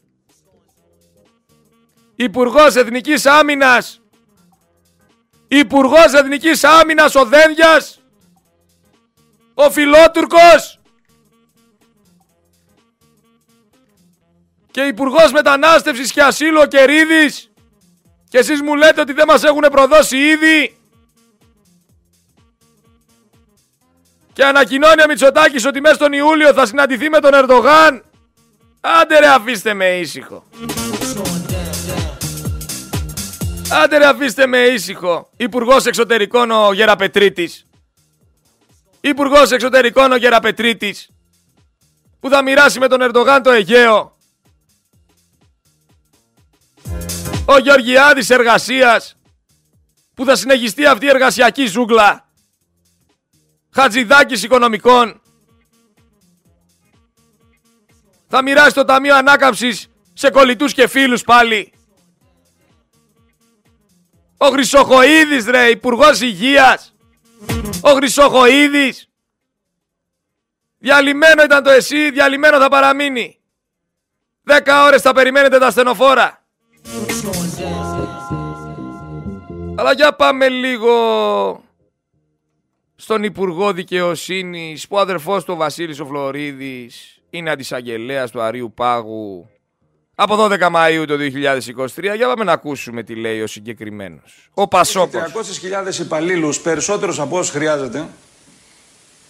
Υπουργός 2.16 2.76
Εθνικής 2.76 3.26
Άμυνας. 3.26 4.02
Υπουργός 5.48 6.14
Εθνικής 6.14 6.64
Άμυνας 6.64 7.16
ο 7.16 7.26
Δένδιας. 7.26 8.02
Ο 9.54 9.70
Φιλότουρκος. 9.72 10.80
Και 14.72 14.82
Υπουργός 14.82 15.32
Μετανάστευσης 15.32 16.12
και 16.12 16.22
Ασύλου 16.22 16.60
ο 16.62 16.66
Κερίδης. 16.66 17.52
Και 18.30 18.38
εσείς 18.38 18.62
μου 18.62 18.76
λέτε 18.76 19.02
ότι 19.02 19.14
δεν 19.14 19.28
μας 19.28 19.44
έχουν 19.44 19.66
προδώσει 19.72 20.18
ήδη. 20.18 20.78
Και 24.34 24.44
ανακοινώνει 24.46 25.02
ο 25.02 25.06
Μητσοτάκης 25.08 25.66
ότι 25.66 25.82
μέσα 25.82 25.96
στον 25.96 26.14
Ιούλιο 26.14 26.54
θα 26.54 26.66
συναντηθεί 26.66 27.10
με 27.10 27.20
τον 27.20 27.34
Ερντογάν. 27.34 28.04
Άντε 28.82 29.20
ρε 29.20 29.28
αφήστε 29.28 29.74
με 29.74 29.86
ήσυχο. 29.86 30.44
Άντε 33.84 33.98
ρε 33.98 34.06
αφήστε 34.06 34.48
με 34.48 34.58
ήσυχο. 34.58 35.30
Υπουργός 35.38 35.86
Εξωτερικών 35.86 36.52
ο 36.52 36.74
Γεραπετρίτης. 36.74 37.66
Υπουργός 39.02 39.52
Εξωτερικών 39.52 40.12
ο 40.12 40.16
Γεραπετρίτης. 40.16 41.10
Που 42.20 42.30
θα 42.30 42.42
μοιράσει 42.42 42.80
με 42.80 42.88
τον 42.88 43.02
Ερντογάν 43.02 43.44
το 43.44 43.52
Αιγαίο. 43.52 44.14
ο 47.46 47.58
Γεωργιάδης 47.58 48.30
εργασίας 48.30 49.18
που 50.14 50.26
θα 50.26 50.36
συνεχιστεί 50.36 50.86
αυτή 50.86 51.06
η 51.06 51.10
εργασιακή 51.10 51.66
ζούγκλα. 51.66 52.28
Χατζηδάκης 53.76 54.44
οικονομικών. 54.44 55.22
Θα 58.28 58.42
μοιράσει 58.42 58.74
το 58.74 58.84
Ταμείο 58.86 59.16
Ανάκαμψης 59.16 59.88
σε 60.14 60.30
κολλητούς 60.30 60.74
και 60.74 60.88
φίλους 60.88 61.24
πάλι. 61.24 61.74
Ο 64.38 64.46
Χρυσοχοίδης 64.46 65.46
ρε, 65.46 65.68
Υπουργός 65.68 66.22
Υγείας. 66.22 66.96
Ο 67.82 67.90
Χρυσοχοίδης. 67.90 69.08
Διαλυμένο 70.78 71.44
ήταν 71.44 71.64
το 71.64 71.70
εσύ, 71.70 72.12
διαλυμένο 72.12 72.60
θα 72.60 72.70
παραμείνει. 72.70 73.40
Δέκα 74.44 74.84
ώρες 74.84 75.02
θα 75.02 75.14
περιμένετε 75.14 75.60
τα 75.60 75.72
στενοφόρα. 75.72 76.44
Αλλά 79.76 79.94
για 79.94 80.14
πάμε 80.14 80.50
λίγο 80.50 81.64
στον 83.04 83.24
Υπουργό 83.24 83.74
Δικαιοσύνης 83.74 84.88
που 84.88 84.96
ο 84.96 85.00
αδερφός 85.00 85.44
του 85.44 85.56
Βασίλης 85.56 86.00
ο 86.00 86.06
Φλωρίδης 86.06 87.22
είναι 87.30 87.52
αντισαγγελέας 87.52 88.32
του 88.32 88.42
Αρίου 88.42 88.74
Πάγου 88.76 89.50
από 90.16 90.36
12 90.40 90.60
Μαΐου 90.60 91.06
το 91.08 91.14
2023. 91.14 92.16
Για 92.16 92.28
πάμε 92.28 92.44
να 92.44 92.52
ακούσουμε 92.52 93.04
τι 93.04 93.16
λέει 93.16 93.42
ο 93.42 93.48
συγκεκριμένος. 93.48 94.50
Ο 94.54 94.68
Πασόκος. 94.68 95.22
300.000 95.22 96.00
υπαλλήλους, 96.00 96.60
περισσότερους 96.60 97.20
από 97.20 97.38
όσους 97.38 97.52
χρειάζεται, 97.52 98.08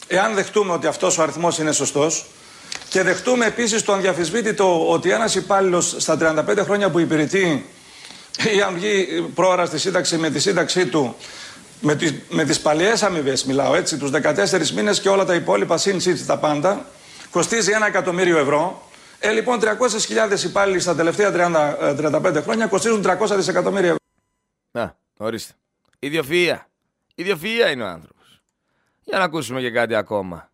εάν 0.08 0.34
δεχτούμε 0.34 0.74
ότι 0.74 0.88
αυτός 0.88 1.18
ο 1.18 1.22
αριθμός 1.22 1.58
είναι 1.58 1.72
σωστός, 1.72 2.26
και 2.90 3.04
δεχτούμε 3.04 3.46
επίσης 3.46 3.84
το 3.84 3.94
αδιαφυσβήτητο 3.94 4.90
ότι 4.90 5.12
ένας 5.12 5.36
υπάλληλος 5.36 5.96
στα 5.98 6.18
35 6.18 6.64
χρόνια 6.64 6.90
που 6.90 7.00
υπηρετεί 7.00 7.66
ή 8.56 8.62
αν 8.62 8.74
βγει 8.74 9.22
πρόωρα 9.36 9.66
στη 9.66 9.80
σύνταξη 9.80 10.18
με 10.18 10.30
τη 10.30 10.40
σύνταξή 10.40 10.88
του, 10.88 11.16
με, 11.84 11.96
τις, 11.96 12.13
με 12.30 12.43
τις 12.43 12.60
παλιές 12.60 13.04
αμοιβές 13.04 13.46
μιλάω 13.46 13.76
έτσι, 13.76 13.98
τους 13.98 14.12
14 14.12 14.69
μήνες 14.76 15.00
και 15.00 15.10
όλα 15.10 15.26
τα 15.26 15.36
υπόλοιπα 15.36 15.78
συν 15.78 16.26
τα 16.28 16.38
πάντα, 16.38 16.86
κοστίζει 17.32 17.72
ένα 17.72 17.86
εκατομμύριο 17.88 18.38
ευρώ. 18.38 18.82
Ε, 19.19 19.32
λοιπόν, 19.32 19.60
300.000 19.62 20.43
υπάλληλοι 20.43 20.80
στα 20.80 20.96
τελευταία 20.96 21.32
30, 21.32 22.22
35 22.24 22.36
ε, 22.36 22.41
χρόνια 22.41 22.67
κοστίζουν 22.67 23.04
300 23.06 23.36
δισεκατομμύρια 23.36 23.88
ευρώ. 23.88 24.00
Να, 24.72 24.96
ορίστε. 25.17 25.54
Ιδιοφυΐα. 26.00 26.58
Ιδιοφυΐα 27.15 27.72
είναι 27.74 27.84
ο 27.84 27.88
άνθρωπος. 27.88 28.41
Για 29.04 29.17
να 29.17 29.24
ακούσουμε 29.24 29.62
και 29.62 29.72
κάτι 29.72 29.96
ακόμα. 29.96 30.50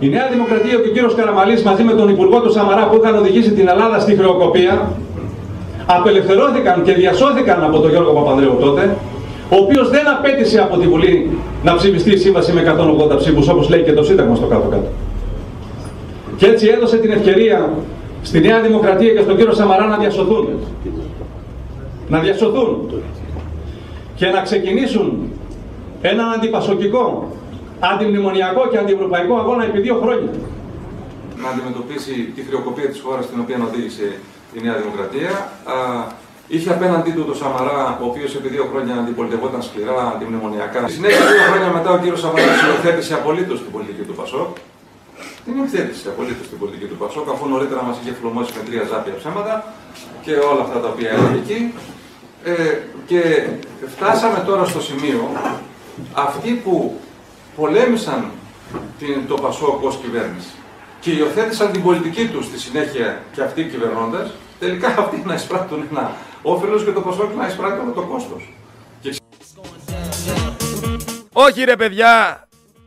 Η 0.00 0.08
Νέα 0.08 0.28
Δημοκρατία 0.28 0.70
και 0.70 0.88
ο 0.88 0.92
κύριος 0.92 1.14
Καραμαλής 1.14 1.62
μαζί 1.62 1.82
με 1.82 1.92
τον 1.92 2.08
Υπουργό 2.08 2.40
του 2.40 2.52
Σαμαρά 2.52 2.88
που 2.88 2.96
είχαν 2.96 3.14
οδηγήσει 3.14 3.52
την 3.52 3.68
Ελλάδα 3.68 4.00
στη 4.00 4.16
χρεοκοπία 4.16 4.96
απελευθερώθηκαν 5.86 6.82
και 6.82 6.92
διασώθηκαν 6.92 7.64
από 7.64 7.80
τον 7.80 7.90
Γιώργο 7.90 8.12
Παπανδρέου 8.12 8.56
τότε, 8.60 8.96
ο 9.50 9.56
οποίος 9.56 9.90
δεν 9.90 10.08
απέτησε 10.08 10.60
από 10.60 10.76
τη 10.76 10.86
Βουλή 10.86 11.38
να 11.62 11.74
ψηφιστεί 11.74 12.12
η 12.12 12.16
σύμβαση 12.16 12.52
με 12.52 12.76
180 13.12 13.16
ψήφους, 13.16 13.48
όπως 13.48 13.68
λέει 13.68 13.82
και 13.82 13.92
το 13.92 14.02
Σύνταγμα 14.04 14.34
στο 14.34 14.46
κάτω-κάτω. 14.46 14.88
Και 16.36 16.46
έτσι 16.46 16.66
έδωσε 16.68 16.96
την 16.96 17.10
ευκαιρία 17.10 17.70
στη 18.22 18.40
Νέα 18.40 18.60
Δημοκρατία 18.60 19.12
και 19.12 19.20
στον 19.20 19.36
κύριο 19.36 19.52
Σαμαρά 19.52 19.86
να 19.86 19.96
διασωθούν. 19.96 20.48
Να 22.08 22.18
διασωθούν. 22.18 23.02
Και 24.14 24.26
να 24.26 24.40
ξεκινήσουν 24.40 25.30
έναν 26.02 26.30
αντιπασοκικό, 26.30 27.32
αντιμνημονιακό 27.78 28.68
και 28.70 28.78
αντιευρωπαϊκό 28.78 29.34
αγώνα 29.36 29.64
επί 29.64 29.80
δύο 29.80 29.98
χρόνια. 30.02 30.30
Να 31.42 31.48
αντιμετωπίσει 31.48 32.32
τη 32.34 32.42
χρεοκοπία 32.48 32.88
της 32.88 33.00
χώρας 33.00 33.26
την 33.30 33.40
οποία 33.40 33.56
οδήγησε 33.68 34.06
η 34.56 34.58
Νέα 34.64 34.74
Δημοκρατία. 34.80 35.30
Είχε 36.48 36.70
απέναντί 36.70 37.10
του 37.10 37.24
τον 37.24 37.36
Σαμαρά, 37.36 37.98
ο 38.02 38.04
οποίος 38.10 38.34
επί 38.34 38.48
δύο 38.48 38.64
χρόνια 38.70 38.94
αντιπολιτευόταν 38.94 39.62
σκληρά, 39.62 40.12
αντιμνημονιακά. 40.14 40.88
Συνέχεια, 40.88 41.24
δύο 41.32 41.42
χρόνια 41.50 41.70
μετά, 41.78 41.90
ο 41.90 41.98
κύριος 41.98 42.20
Σαμαράς 42.20 42.58
υιοθέτησε 42.66 43.14
απολύτως 43.14 43.58
την 43.62 43.70
πολιτική 43.70 44.02
του 44.08 44.14
Πασόκ. 44.20 44.50
Την 45.44 45.56
υιοθέτησε 45.58 46.08
απολύτως 46.08 46.46
την 46.48 46.58
πολιτική 46.58 46.86
του 46.90 46.96
Πασόκ, 47.02 47.26
αφού 47.34 47.48
νωρίτερα 47.48 47.82
μας 47.82 47.96
είχε 48.00 48.12
φλωμώσει 48.20 48.52
με 48.56 48.62
τρία 48.68 48.82
ζάπια 48.90 49.14
ψέματα 49.20 49.54
και 50.24 50.32
όλα 50.50 50.62
αυτά 50.66 50.78
τα 50.80 50.88
οποία 50.88 51.10
έλεγε 51.10 51.38
εκεί. 51.44 51.74
Ε, 52.44 52.52
και 53.06 53.20
φτάσαμε 53.94 54.38
τώρα 54.46 54.64
στο 54.64 54.80
σημείο 54.80 55.22
αυτοί 56.12 56.50
που 56.64 56.74
πολέμησαν 57.56 58.20
την, 58.98 59.26
το 59.28 59.34
Πασόκ 59.34 59.84
ως 59.84 59.98
κυβέρνηση 60.02 60.54
και 61.00 61.10
υιοθέτησαν 61.10 61.72
την 61.72 61.82
πολιτική 61.82 62.26
τους 62.26 62.44
στη 62.44 62.58
συνέχεια 62.58 63.22
και 63.32 63.42
αυτοί 63.42 63.64
κυβερνώντας, 63.64 64.30
τελικά 64.58 64.88
αυτοί 65.02 65.22
να 65.26 65.34
εισπράττουν 65.34 65.84
ένα 65.90 66.14
όφελος 66.48 66.84
και 66.84 66.92
το 66.92 67.00
Πασόκ 67.00 67.34
να 67.34 67.46
εισπράττει 67.46 67.80
όλο 67.80 67.92
το 67.92 68.02
κόστος. 68.02 68.52
Όχι 71.32 71.64
ρε 71.64 71.76
παιδιά, 71.76 72.44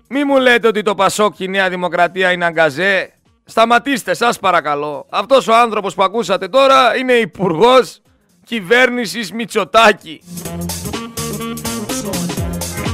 μη 0.09 0.23
μου 0.23 0.37
λέτε 0.37 0.67
ότι 0.67 0.81
το 0.81 0.95
Πασόκ 0.95 1.35
και 1.35 1.43
η 1.43 1.47
Νέα 1.47 1.69
Δημοκρατία 1.69 2.31
είναι 2.31 2.45
αγκαζέ. 2.45 3.13
Σταματήστε 3.45 4.13
σας 4.13 4.39
παρακαλώ. 4.39 5.05
Αυτός 5.09 5.47
ο 5.47 5.55
άνθρωπος 5.55 5.95
που 5.95 6.03
ακούσατε 6.03 6.47
τώρα 6.47 6.97
είναι 6.97 7.13
υπουργός 7.13 8.01
κυβέρνησης 8.45 9.31
Μητσοτάκη. 9.31 10.21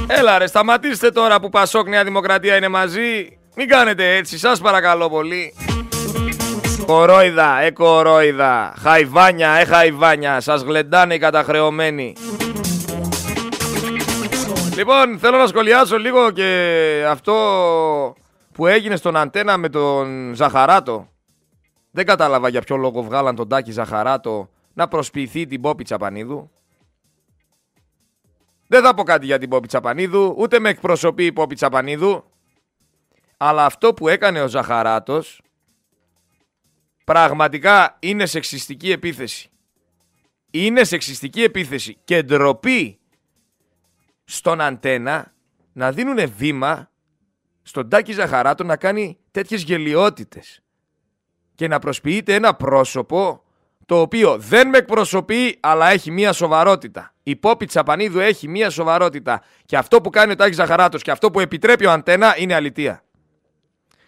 Έλα 0.06 0.38
ρε 0.38 0.46
σταματήστε 0.46 1.10
τώρα 1.10 1.40
που 1.40 1.48
Πασόκ 1.48 1.88
Νέα 1.88 2.04
Δημοκρατία 2.04 2.56
είναι 2.56 2.68
μαζί. 2.68 3.38
Μην 3.56 3.68
κάνετε 3.68 4.16
έτσι 4.16 4.38
σας 4.38 4.60
παρακαλώ 4.60 5.08
πολύ. 5.08 5.54
Κορόιδα, 6.86 7.60
ε 7.60 7.70
κορόιδα. 7.70 8.74
Χαϊβάνια, 8.78 9.50
ε 9.50 9.64
χαϊβάνια. 9.64 10.40
Σας 10.40 10.62
γλεντάνε 10.62 11.14
οι 11.14 11.18
καταχρεωμένοι. 11.18 12.16
Λοιπόν, 14.76 15.18
θέλω 15.18 15.36
να 15.36 15.46
σχολιάσω 15.46 15.98
λίγο 15.98 16.30
και 16.30 17.04
αυτό 17.08 17.34
που 18.52 18.66
έγινε 18.66 18.96
στον 18.96 19.16
Αντένα 19.16 19.56
με 19.56 19.68
τον 19.68 20.34
Ζαχαράτο. 20.34 21.08
Δεν 21.90 22.06
κατάλαβα 22.06 22.48
για 22.48 22.60
ποιο 22.60 22.76
λόγο 22.76 23.02
βγάλαν 23.02 23.34
τον 23.34 23.48
Τάκη 23.48 23.72
Ζαχαράτο 23.72 24.48
να 24.72 24.88
προσποιηθεί 24.88 25.46
την 25.46 25.60
Πόπη 25.60 25.84
Τσαπανίδου. 25.84 26.50
Δεν 28.68 28.82
θα 28.82 28.94
πω 28.94 29.02
κάτι 29.02 29.26
για 29.26 29.38
την 29.38 29.48
Πόπη 29.48 29.66
Τσαπανίδου, 29.66 30.34
ούτε 30.38 30.58
με 30.58 30.68
εκπροσωπεί 30.68 31.24
η 31.24 31.32
Πόπη 31.32 31.54
Τσαπανίδου. 31.54 32.24
Αλλά 33.36 33.64
αυτό 33.64 33.94
που 33.94 34.08
έκανε 34.08 34.42
ο 34.42 34.48
Ζαχαράτος 34.48 35.40
πραγματικά 37.06 37.96
είναι 37.98 38.26
σεξιστική 38.26 38.90
επίθεση. 38.90 39.50
Είναι 40.50 40.84
σεξιστική 40.84 41.42
επίθεση 41.42 41.96
και 42.04 42.22
ντροπή 42.22 42.98
στον 44.24 44.60
αντένα 44.60 45.32
να 45.72 45.92
δίνουν 45.92 46.32
βήμα 46.36 46.90
στον 47.62 47.88
Τάκη 47.88 48.12
Ζαχαράτο 48.12 48.64
να 48.64 48.76
κάνει 48.76 49.18
τέτοιες 49.30 49.62
γελιότητες 49.62 50.62
και 51.54 51.68
να 51.68 51.78
προσποιείται 51.78 52.34
ένα 52.34 52.54
πρόσωπο 52.54 53.42
το 53.86 54.00
οποίο 54.00 54.38
δεν 54.38 54.68
με 54.68 54.78
εκπροσωπεί 54.78 55.58
αλλά 55.60 55.90
έχει 55.90 56.10
μία 56.10 56.32
σοβαρότητα. 56.32 57.14
Η 57.22 57.36
Πόπη 57.36 57.66
Τσαπανίδου 57.66 58.18
έχει 58.18 58.48
μία 58.48 58.70
σοβαρότητα 58.70 59.42
και 59.64 59.76
αυτό 59.76 60.00
που 60.00 60.10
κάνει 60.10 60.32
ο 60.32 60.36
Τάκης 60.36 60.56
Ζαχαράτος 60.56 61.02
και 61.02 61.10
αυτό 61.10 61.30
που 61.30 61.40
επιτρέπει 61.40 61.86
ο 61.86 61.90
Αντένα 61.90 62.34
είναι 62.38 62.54
αλητία. 62.54 63.05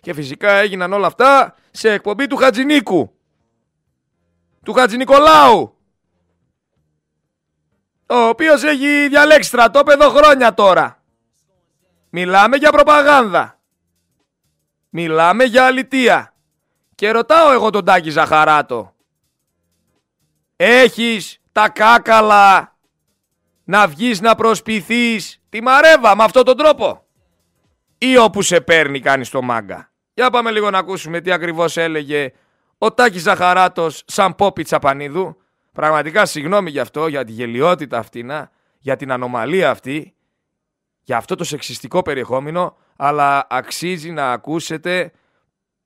Και 0.09 0.15
φυσικά 0.15 0.53
έγιναν 0.53 0.93
όλα 0.93 1.07
αυτά 1.07 1.55
σε 1.71 1.93
εκπομπή 1.93 2.27
του 2.27 2.37
Χατζηνίκου. 2.37 3.15
Του 4.65 4.73
Χατζηνικολάου 4.73 5.77
ο 8.07 8.15
οποίος 8.17 8.63
έχει 8.63 9.09
διαλέξει 9.09 9.49
στρατόπεδο 9.49 10.09
χρόνια 10.09 10.55
τώρα. 10.55 11.03
Μιλάμε 12.11 12.57
για 12.57 12.71
προπαγάνδα. 12.71 13.61
Μιλάμε 14.89 15.45
για 15.45 15.67
αλητεία. 15.67 16.35
Και 16.95 17.11
ρωτάω 17.11 17.53
εγώ 17.53 17.71
τον 17.71 17.85
Τάκη 17.85 18.11
Ζαχαράτο. 18.11 18.95
Έχεις 20.57 21.41
τα 21.53 21.69
κάκαλα 21.69 22.77
να 23.65 23.89
βγεις 23.89 24.21
να 24.21 24.35
προσποιηθείς 24.35 25.43
τη 25.49 25.63
μαρέβα 25.63 26.17
με 26.17 26.25
αυτόν 26.25 26.45
τον 26.45 26.57
τρόπο; 26.57 27.07
Ή 27.99 28.17
όπου 28.17 28.43
σε 28.43 28.61
παίρνει 28.61 29.01
κάνεις 29.01 29.31
το 29.31 29.43
μάγκα; 29.43 29.88
Για 30.19 30.31
πάμε 30.31 30.51
λίγο 30.51 30.71
να 30.71 30.79
ακούσουμε 30.79 31.21
τι 31.21 31.33
ακριβώς 31.33 31.77
έλεγε 31.77 32.33
ο 32.79 32.93
Τάκης 32.93 33.23
Ζαχαράτος 33.23 34.03
σαν 34.07 34.35
πόπι 34.35 34.63
Τσαπανίδου 34.63 35.37
Πραγματικά 35.73 36.27
συγγνώμη 36.27 36.71
γι' 36.71 36.81
αυτό, 36.81 37.07
για 37.07 37.25
τη 37.25 37.33
γελιότητα 37.33 37.99
αυτή, 37.99 38.27
για 38.79 38.97
την 38.97 39.13
ανομαλία 39.13 39.71
αυτή, 39.71 40.15
για 41.03 41.17
αυτό 41.17 41.35
το 41.35 41.45
σεξιστικό 41.45 42.03
περιεχόμενο, 42.03 42.77
αλλά 42.97 43.47
αξίζει 43.51 44.11
να 44.11 44.33
ακούσετε 44.33 45.13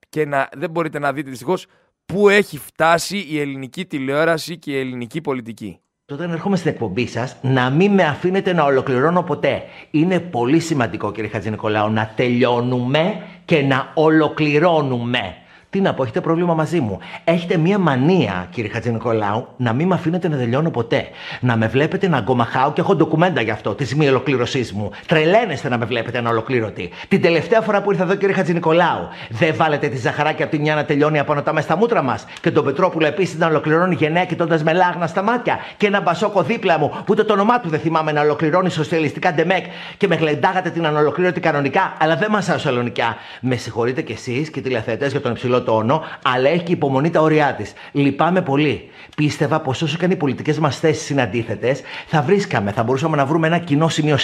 και 0.09 0.27
να, 0.27 0.49
δεν 0.53 0.71
μπορείτε 0.71 0.99
να 0.99 1.13
δείτε 1.13 1.31
δυστυχώς 1.31 1.67
πού 2.05 2.29
έχει 2.29 2.59
φτάσει 2.59 3.19
η 3.19 3.41
ελληνική 3.41 3.87
τηλεόραση 3.87 4.59
και 4.59 4.73
η 4.73 4.79
ελληνική 4.79 5.21
πολιτική. 5.21 5.81
Όταν 6.13 6.31
ερχόμαι 6.31 6.57
στην 6.57 6.71
εκπομπή 6.71 7.07
σας, 7.07 7.37
να 7.43 7.71
μην 7.71 7.93
με 7.93 8.03
αφήνετε 8.03 8.53
να 8.53 8.65
ολοκληρώνω 8.65 9.23
ποτέ. 9.23 9.63
Είναι 9.91 10.21
πολύ 10.21 10.61
σημαντικό, 10.61 11.13
κύριε 11.13 11.31
Χατζη 11.31 11.51
να 11.93 12.13
τελειώνουμε 12.17 13.23
και 13.45 13.63
να 13.63 13.91
ολοκληρώνουμε. 13.95 15.37
Τι 15.73 15.81
να 15.81 15.95
πω, 15.95 16.03
έχετε 16.03 16.21
πρόβλημα 16.21 16.55
μαζί 16.55 16.81
μου. 16.81 16.99
Έχετε 17.25 17.57
μία 17.57 17.79
μανία, 17.79 18.47
κύριε 18.51 18.71
Χατζηνικολάου, 18.71 19.49
να 19.57 19.73
μην 19.73 19.87
με 19.87 19.95
αφήνετε 19.95 20.29
να 20.29 20.37
τελειώνω 20.37 20.71
ποτέ. 20.71 21.09
Να 21.41 21.57
με 21.57 21.67
βλέπετε 21.67 22.09
να 22.09 22.21
γκομαχάω 22.21 22.73
και 22.73 22.81
έχω 22.81 22.95
ντοκουμέντα 22.95 23.41
γι' 23.41 23.51
αυτό, 23.51 23.75
της 23.75 23.95
μη 23.95 24.09
ολοκλήρωσής 24.09 24.73
μου. 24.73 24.91
Τρελαίνεστε 25.07 25.69
να 25.69 25.79
με 25.79 25.85
βλέπετε 25.85 26.19
ανολοκλήρωτη. 26.19 26.91
Την 27.09 27.23
τελευταία 27.23 27.61
φορά 27.61 27.83
που 27.83 27.91
ήρθα 27.91 28.03
εδώ, 28.03 28.15
κύριε 28.15 28.35
Χατζηνικολάου, 28.35 29.09
δεν 29.29 29.55
βάλετε 29.57 29.89
τη 29.89 29.97
ζαχαράκια 29.97 30.45
από 30.45 30.57
τη 30.57 30.61
μια 30.61 30.75
να 30.75 30.85
τελειώνει 30.85 31.19
απανοτά 31.19 31.53
με 31.53 31.61
στα 31.61 31.77
μούτρα 31.77 32.03
μας. 32.03 32.27
Και 32.41 32.51
τον 32.51 32.65
Πετρόπουλο 32.65 33.07
επίσης 33.07 33.39
να 33.39 33.47
ολοκληρώνει 33.47 33.95
γενναία 33.95 34.25
κοιτώντας 34.25 34.63
με 34.63 34.73
λάγνα 34.73 35.07
στα 35.07 35.23
μάτια. 35.23 35.59
Και 35.77 35.87
ένα 35.87 36.01
μπασόκο 36.01 36.43
δίπλα 36.43 36.79
μου, 36.79 36.89
που 36.89 37.05
ούτε 37.09 37.25
το 37.25 37.33
όνομά 37.33 37.61
του 37.61 37.69
δεν 37.69 37.81
θυμάμαι 37.81 38.13
να 38.13 38.21
ολοκληρώνει 38.21 38.71
σοσιαλιστικά 38.71 39.33
ντεμεκ 39.33 39.65
και 39.97 40.07
με 40.07 40.15
γλεντάγατε 40.15 40.71
την 40.71 40.87
ανολοκλήρωτη 40.87 41.41
κανονικά, 41.41 41.97
αλλά 41.99 42.17
δεν 42.17 42.31
μας 42.31 42.67
ελληνικά. 42.67 43.17
Με 43.41 43.57
συγχωρείτε 43.57 44.03
κι 44.03 44.13
εσείς 44.13 44.51
και 44.51 44.61
τηλεθέτε 44.61 45.07
για 45.07 45.21
τον 45.21 45.33
υψηλό 45.33 45.61
τόνο, 45.63 46.03
αλλά 46.23 46.49
έχει 46.49 46.63
και 46.63 46.73
υπομονή 46.73 47.11
τα 47.11 47.21
όρια 47.21 47.55
της. 47.55 47.73
Λυπάμαι 47.93 48.43
πολύ. 48.43 48.87
Πίστευα 49.17 49.61
πως 49.61 49.83
όσο 49.83 49.97
και 49.97 50.05
αν 50.05 50.11
οι 50.11 50.17
πολιτικές 50.17 50.59
μας 50.59 50.79
θέσεις 50.79 51.11
είναι 51.11 51.23
αντίθετες, 51.23 51.81
θα 52.07 52.23
βρίσκαμε, 52.23 52.71
θα 52.71 52.83
μπορούσαμε 52.83 53.17
να 53.17 53.27
βρούμε 53.27 53.47
ένα 53.47 53.59
κοινό 53.59 53.89
σημείο 53.89 54.17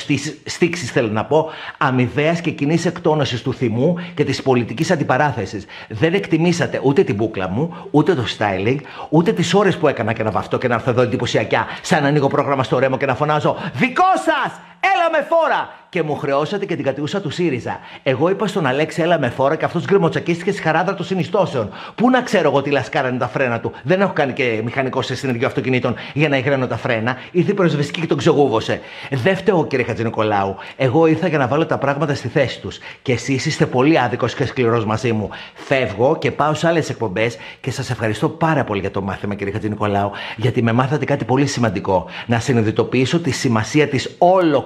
στήξης, 0.44 0.90
θέλω 0.90 1.08
να 1.08 1.24
πω, 1.24 1.50
αμοιβαίας 1.78 2.40
και 2.40 2.50
κοινής 2.50 2.86
εκτόνωσης 2.86 3.42
του 3.42 3.54
θυμού 3.54 3.94
και 4.14 4.24
της 4.24 4.42
πολιτικής 4.42 4.90
αντιπαράθεσης. 4.90 5.66
Δεν 5.88 6.14
εκτιμήσατε 6.14 6.80
ούτε 6.82 7.02
την 7.04 7.14
μπούκλα 7.14 7.48
μου, 7.48 7.74
ούτε 7.90 8.14
το 8.14 8.24
styling, 8.38 8.78
ούτε 9.10 9.32
τις 9.32 9.54
ώρες 9.54 9.76
που 9.76 9.88
έκανα 9.88 10.12
και 10.12 10.22
να 10.22 10.30
βαφτώ 10.30 10.58
και 10.58 10.68
να 10.68 10.74
έρθω 10.74 10.90
εδώ 10.90 11.02
εντυπωσιακά, 11.02 11.66
σαν 11.82 12.02
να 12.02 12.08
ανοίγω 12.08 12.28
πρόγραμμα 12.28 12.62
στο 12.62 12.78
ρέμο 12.78 12.96
και 12.96 13.06
να 13.06 13.14
φωνάζω 13.14 13.56
Δικό 13.74 14.04
σας! 14.14 14.60
Έλα 14.80 15.10
με 15.10 15.26
φόρα! 15.28 15.76
Και 15.90 16.02
μου 16.02 16.16
χρεώσατε 16.16 16.66
και 16.66 16.74
την 16.74 16.84
κατηγούσα 16.84 17.20
του 17.20 17.30
ΣΥΡΙΖΑ. 17.30 17.78
Εγώ 18.02 18.28
είπα 18.28 18.46
στον 18.46 18.66
Αλέξη, 18.66 19.02
έλα 19.02 19.18
με 19.18 19.28
φόρα 19.28 19.56
και 19.56 19.64
αυτός 19.64 19.84
γκρεμοτσακίστηκε 19.84 20.52
στη 20.52 20.62
χαράδρα 20.62 20.94
των 20.94 21.06
συνιστώσεων. 21.06 21.70
Πού 21.94 22.10
να 22.10 22.22
ξέρω 22.22 22.48
εγώ 22.48 22.62
τι 22.62 22.70
λασκάρανε 22.70 23.18
τα 23.18 23.28
φρένα 23.28 23.60
του. 23.60 23.72
Δεν 23.82 24.00
έχω 24.00 24.12
κάνει 24.12 24.32
και 24.32 24.60
μηχανικό 24.64 25.02
σε 25.02 25.14
συνεργείο 25.14 25.46
αυτοκινήτων 25.46 25.94
για 26.12 26.28
να 26.28 26.36
υγραίνω 26.36 26.66
τα 26.66 26.76
φρένα. 26.76 27.16
Ήρθε 27.30 27.50
η 27.50 27.54
προσβεστική 27.54 28.00
και 28.00 28.06
τον 28.06 28.16
ξεγούβωσε. 28.16 28.80
Δεν 29.10 29.36
φταίω, 29.36 29.66
κύριε 29.66 29.84
Χατζηνικολάου. 29.84 30.56
Εγώ 30.76 31.06
ήρθα 31.06 31.28
για 31.28 31.38
να 31.38 31.46
βάλω 31.46 31.66
τα 31.66 31.78
πράγματα 31.78 32.14
στη 32.14 32.28
θέση 32.28 32.60
τους. 32.60 32.78
Και 33.02 33.12
εσείς 33.12 33.46
είστε 33.46 33.66
πολύ 33.66 33.98
άδικος 33.98 34.34
και 34.34 34.44
σκληρός 34.44 34.84
μαζί 34.84 35.12
μου. 35.12 35.28
Φεύγω 35.54 36.18
και 36.18 36.30
πάω 36.30 36.54
σε 36.54 36.68
άλλες 36.68 36.90
εκπομπές 36.90 37.36
και 37.60 37.70
σας 37.70 37.90
ευχαριστώ 37.90 38.28
πάρα 38.28 38.64
πολύ 38.64 38.80
για 38.80 38.90
το 38.90 39.02
μάθημα, 39.02 39.34
κύριε 39.34 39.52
Χατζηνικολάου, 39.52 40.10
γιατί 40.36 40.62
με 40.62 40.72
μάθατε 40.72 41.04
κάτι 41.04 41.24
πολύ 41.24 41.46
σημαντικό. 41.46 42.06
Να 42.26 42.38
συνειδητοποιήσω 42.38 43.20
τη 43.20 43.30
σημασία 43.30 43.88
της 43.88 44.16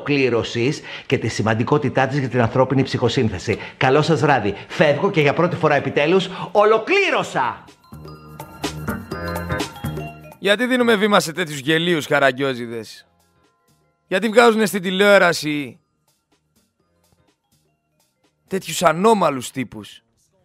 ολοκλήρωσης 0.02 0.80
και 1.06 1.18
τη 1.18 1.28
σημαντικότητά 1.28 2.06
της 2.06 2.18
για 2.18 2.28
την 2.28 2.40
ανθρώπινη 2.40 2.82
ψυχοσύνθεση. 2.82 3.58
Καλό 3.76 4.02
σας 4.02 4.20
βράδυ. 4.20 4.54
Φεύγω 4.68 5.10
και 5.10 5.20
για 5.20 5.32
πρώτη 5.32 5.56
φορά 5.56 5.74
επιτέλους 5.74 6.28
ολοκλήρωσα! 6.52 7.64
Γιατί 10.38 10.66
δίνουμε 10.66 10.94
βήμα 10.96 11.20
σε 11.20 11.32
τέτοιους 11.32 11.58
γελίους 11.58 12.06
καραγκιόζιδε. 12.06 12.84
Γιατί 14.06 14.28
βγάζουν 14.28 14.66
στην 14.66 14.82
τηλεόραση 14.82 15.78
τέτοιους 18.48 18.82
ανώμαλους 18.82 19.50
τύπους; 19.50 20.02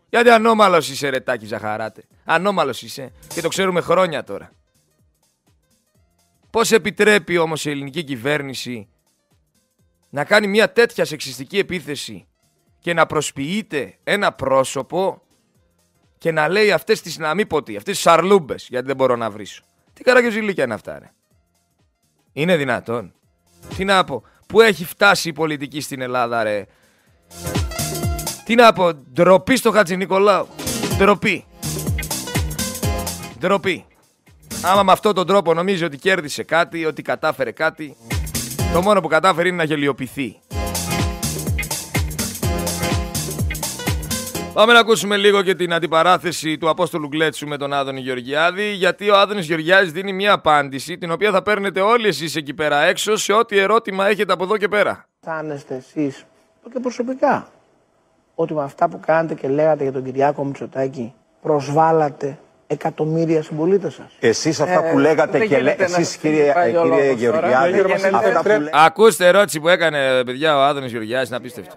Γιατί 0.10 0.30
ανώμαλος 0.30 0.90
είσαι, 0.90 1.10
ρετάκι 1.10 1.46
Ζαχαράτε; 1.46 2.04
Ανώμαλος 2.26 2.82
είσαι. 2.82 3.12
Και 3.34 3.42
το 3.42 3.48
ξέρουμε 3.48 3.82
χρόνια 3.82 4.24
τώρα. 4.24 4.52
Πώς 6.50 6.72
επιτρέπει 6.72 7.38
όμως 7.38 7.66
η 7.66 7.70
ελληνική 7.70 8.04
κυβέρνηση 8.04 8.88
να 10.10 10.24
κάνει 10.24 10.48
μια 10.48 10.72
τέτοια 10.72 11.06
σεξιστική 11.06 11.58
επίθεση 11.58 12.28
και 12.80 12.94
να 12.94 13.06
προσποιείται 13.06 13.98
ένα 14.04 14.32
πρόσωπο 14.32 15.22
και 16.18 16.32
να 16.32 16.48
λέει 16.48 16.72
αυτές 16.72 17.02
τις 17.02 17.18
να 17.18 17.34
μην 17.34 17.48
πω 17.48 17.64
τι, 17.64 17.76
αυτές 17.76 17.94
τις 17.94 18.04
σαρλούμπες, 18.04 18.68
γιατί 18.70 18.86
δεν 18.86 18.96
μπορώ 18.96 19.16
να 19.16 19.30
βρίσω. 19.32 19.64
Τι 19.94 20.04
καραγκιόζηλίκια 20.04 20.64
είναι 20.64 20.74
αυτά 20.74 21.00
ρε. 21.00 21.12
Είναι 22.34 22.56
δυνατόν. 22.56 23.14
Τι 23.78 23.86
να 23.86 24.04
πω, 24.04 24.24
πού 24.48 24.62
έχει 24.62 24.86
φτάσει 24.86 25.30
η 25.30 25.34
πολιτική 25.34 25.82
στην 25.82 26.02
Ελλάδα 26.02 26.44
ρε. 26.44 26.66
Τι 28.44 28.56
να 28.56 28.74
πω, 28.74 28.94
ντροπή 28.94 29.56
στο 29.56 29.72
Χατζη 29.72 29.98
Νικολάου. 29.98 30.48
Ντροπή. 30.98 31.46
Ντροπή. 33.40 33.86
Άμα 34.64 34.84
με 34.84 34.92
αυτόν 34.92 35.14
τον 35.14 35.28
τρόπο 35.28 35.54
νομίζει 35.54 35.84
ότι 35.84 35.98
κέρδισε 35.98 36.44
κάτι, 36.44 36.86
ότι 36.86 37.02
κατάφερε 37.02 37.52
κάτι, 37.52 37.98
το 38.74 38.82
μόνο 38.82 39.02
που 39.02 39.08
κατάφερε 39.08 39.48
είναι 39.48 39.58
να 39.58 39.64
γελιοποιηθεί. 39.64 40.40
Πάμε 44.54 44.74
να 44.74 44.80
ακούσουμε 44.80 45.18
λίγο 45.18 45.42
και 45.42 45.56
την 45.56 45.74
αντιπαράθεση 45.74 46.58
του 46.58 46.70
Απόστολου 46.70 47.08
Γκλέτσου 47.08 47.48
με 47.48 47.58
τον 47.58 47.74
Άδωνη 47.74 48.00
Γεωργιάδη, 48.00 48.72
γιατί 48.72 49.10
ο 49.10 49.18
Άδωνης 49.18 49.46
Γεωργιάδης 49.46 49.92
δίνει 49.92 50.14
μια 50.14 50.34
απάντηση, 50.34 50.98
την 50.98 51.12
οποία 51.12 51.32
θα 51.32 51.42
παίρνετε 51.42 51.82
όλοι 51.82 52.08
εσείς 52.08 52.36
εκεί 52.36 52.54
πέρα 52.54 52.84
έξω, 52.84 53.16
σε 53.16 53.34
ό,τι 53.34 53.58
ερώτημα 53.58 54.08
έχετε 54.08 54.34
από 54.34 54.44
εδώ 54.44 54.58
και 54.58 54.68
πέρα. 54.68 55.06
αισθάνεστε 55.22 55.76
εσείς 55.76 56.26
και 56.74 56.80
προσωπικά 56.80 57.48
ότι 58.36 58.54
με 58.54 58.64
αυτά 58.64 58.90
που 58.90 59.00
κάνετε 59.06 59.34
και 59.34 59.48
λέγατε 59.48 59.84
για 59.84 59.92
τον 59.92 60.04
Κυριάκο 60.04 60.44
Μητσοτάκη 60.46 61.14
προσβάλλατε 61.42 62.38
εκατομμύρια 62.68 63.44
συμπολίτες 63.44 63.94
σας. 63.94 64.06
Εσείς 64.20 64.60
αυτά 64.60 64.84
που 64.92 64.98
λέγατε 64.98 65.38
δεν 65.38 65.48
και 65.48 65.60
λέ... 65.60 65.72
γίνεται 65.72 65.88
να 65.92 65.98
εσείς 65.98 66.16
κύριε, 66.16 66.54
πάει 66.54 66.76
ο 66.76 66.82
κύριε 66.82 66.88
λόγος 66.90 67.02
τώρα. 67.02 67.14
Γεωργιάδη, 67.14 67.72
Δεν 67.72 67.86
γίνεται. 67.88 68.18
αυτά 68.38 68.42
που 68.42 68.62
λέ- 68.62 68.70
Ακούστε 68.74 69.28
ερώτηση 69.28 69.60
που 69.60 69.68
έκανε 69.68 70.24
παιδιά 70.24 70.58
ο 70.58 70.62
Άδωνης 70.62 70.92
Γεωργιάδης, 70.92 71.28
είναι 71.28 71.38
απίστευτο. 71.38 71.76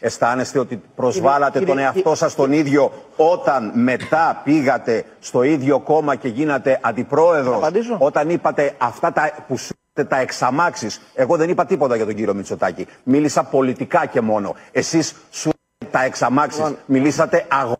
αισθάνεστε 0.00 0.58
ότι 0.58 0.82
προσβάλατε 0.96 1.58
Κύριε- 1.58 1.74
τον 1.74 1.78
εαυτό 1.84 2.14
σας 2.14 2.34
τον 2.34 2.52
ίδιο 2.52 2.92
όταν 3.16 3.72
μετά 3.74 4.40
πήγατε 4.44 5.04
στο 5.20 5.42
ίδιο 5.42 5.78
κόμμα 5.80 6.14
και 6.14 6.28
γίνατε 6.28 6.78
αντιπρόεδρος; 6.82 7.56
Απαντήσω; 7.56 7.96
όταν 7.98 8.30
είπατε 8.30 8.74
αυτά 8.78 9.12
τα 9.12 9.32
που 9.48 9.56
σου 9.56 9.72
είπατε, 9.92 10.14
τα 10.14 10.20
εξαμάξεις 10.20 11.00
εγώ 11.14 11.36
δεν 11.36 11.48
είπα 11.48 11.64
τίποτα 11.66 11.96
για 11.96 12.04
τον 12.04 12.14
κύριο 12.14 12.34
Μητσοτάκη 12.34 12.86
μίλησα 13.02 13.42
πολιτικά 13.42 14.06
και 14.06 14.20
μόνο 14.20 14.54
εσείς 14.72 15.14
σου 15.30 15.48
είπατε 15.48 15.98
τα 15.98 16.04
εξαμάξεις 16.04 16.62
μιλήσατε 16.86 17.44
αγώνα 17.48 17.76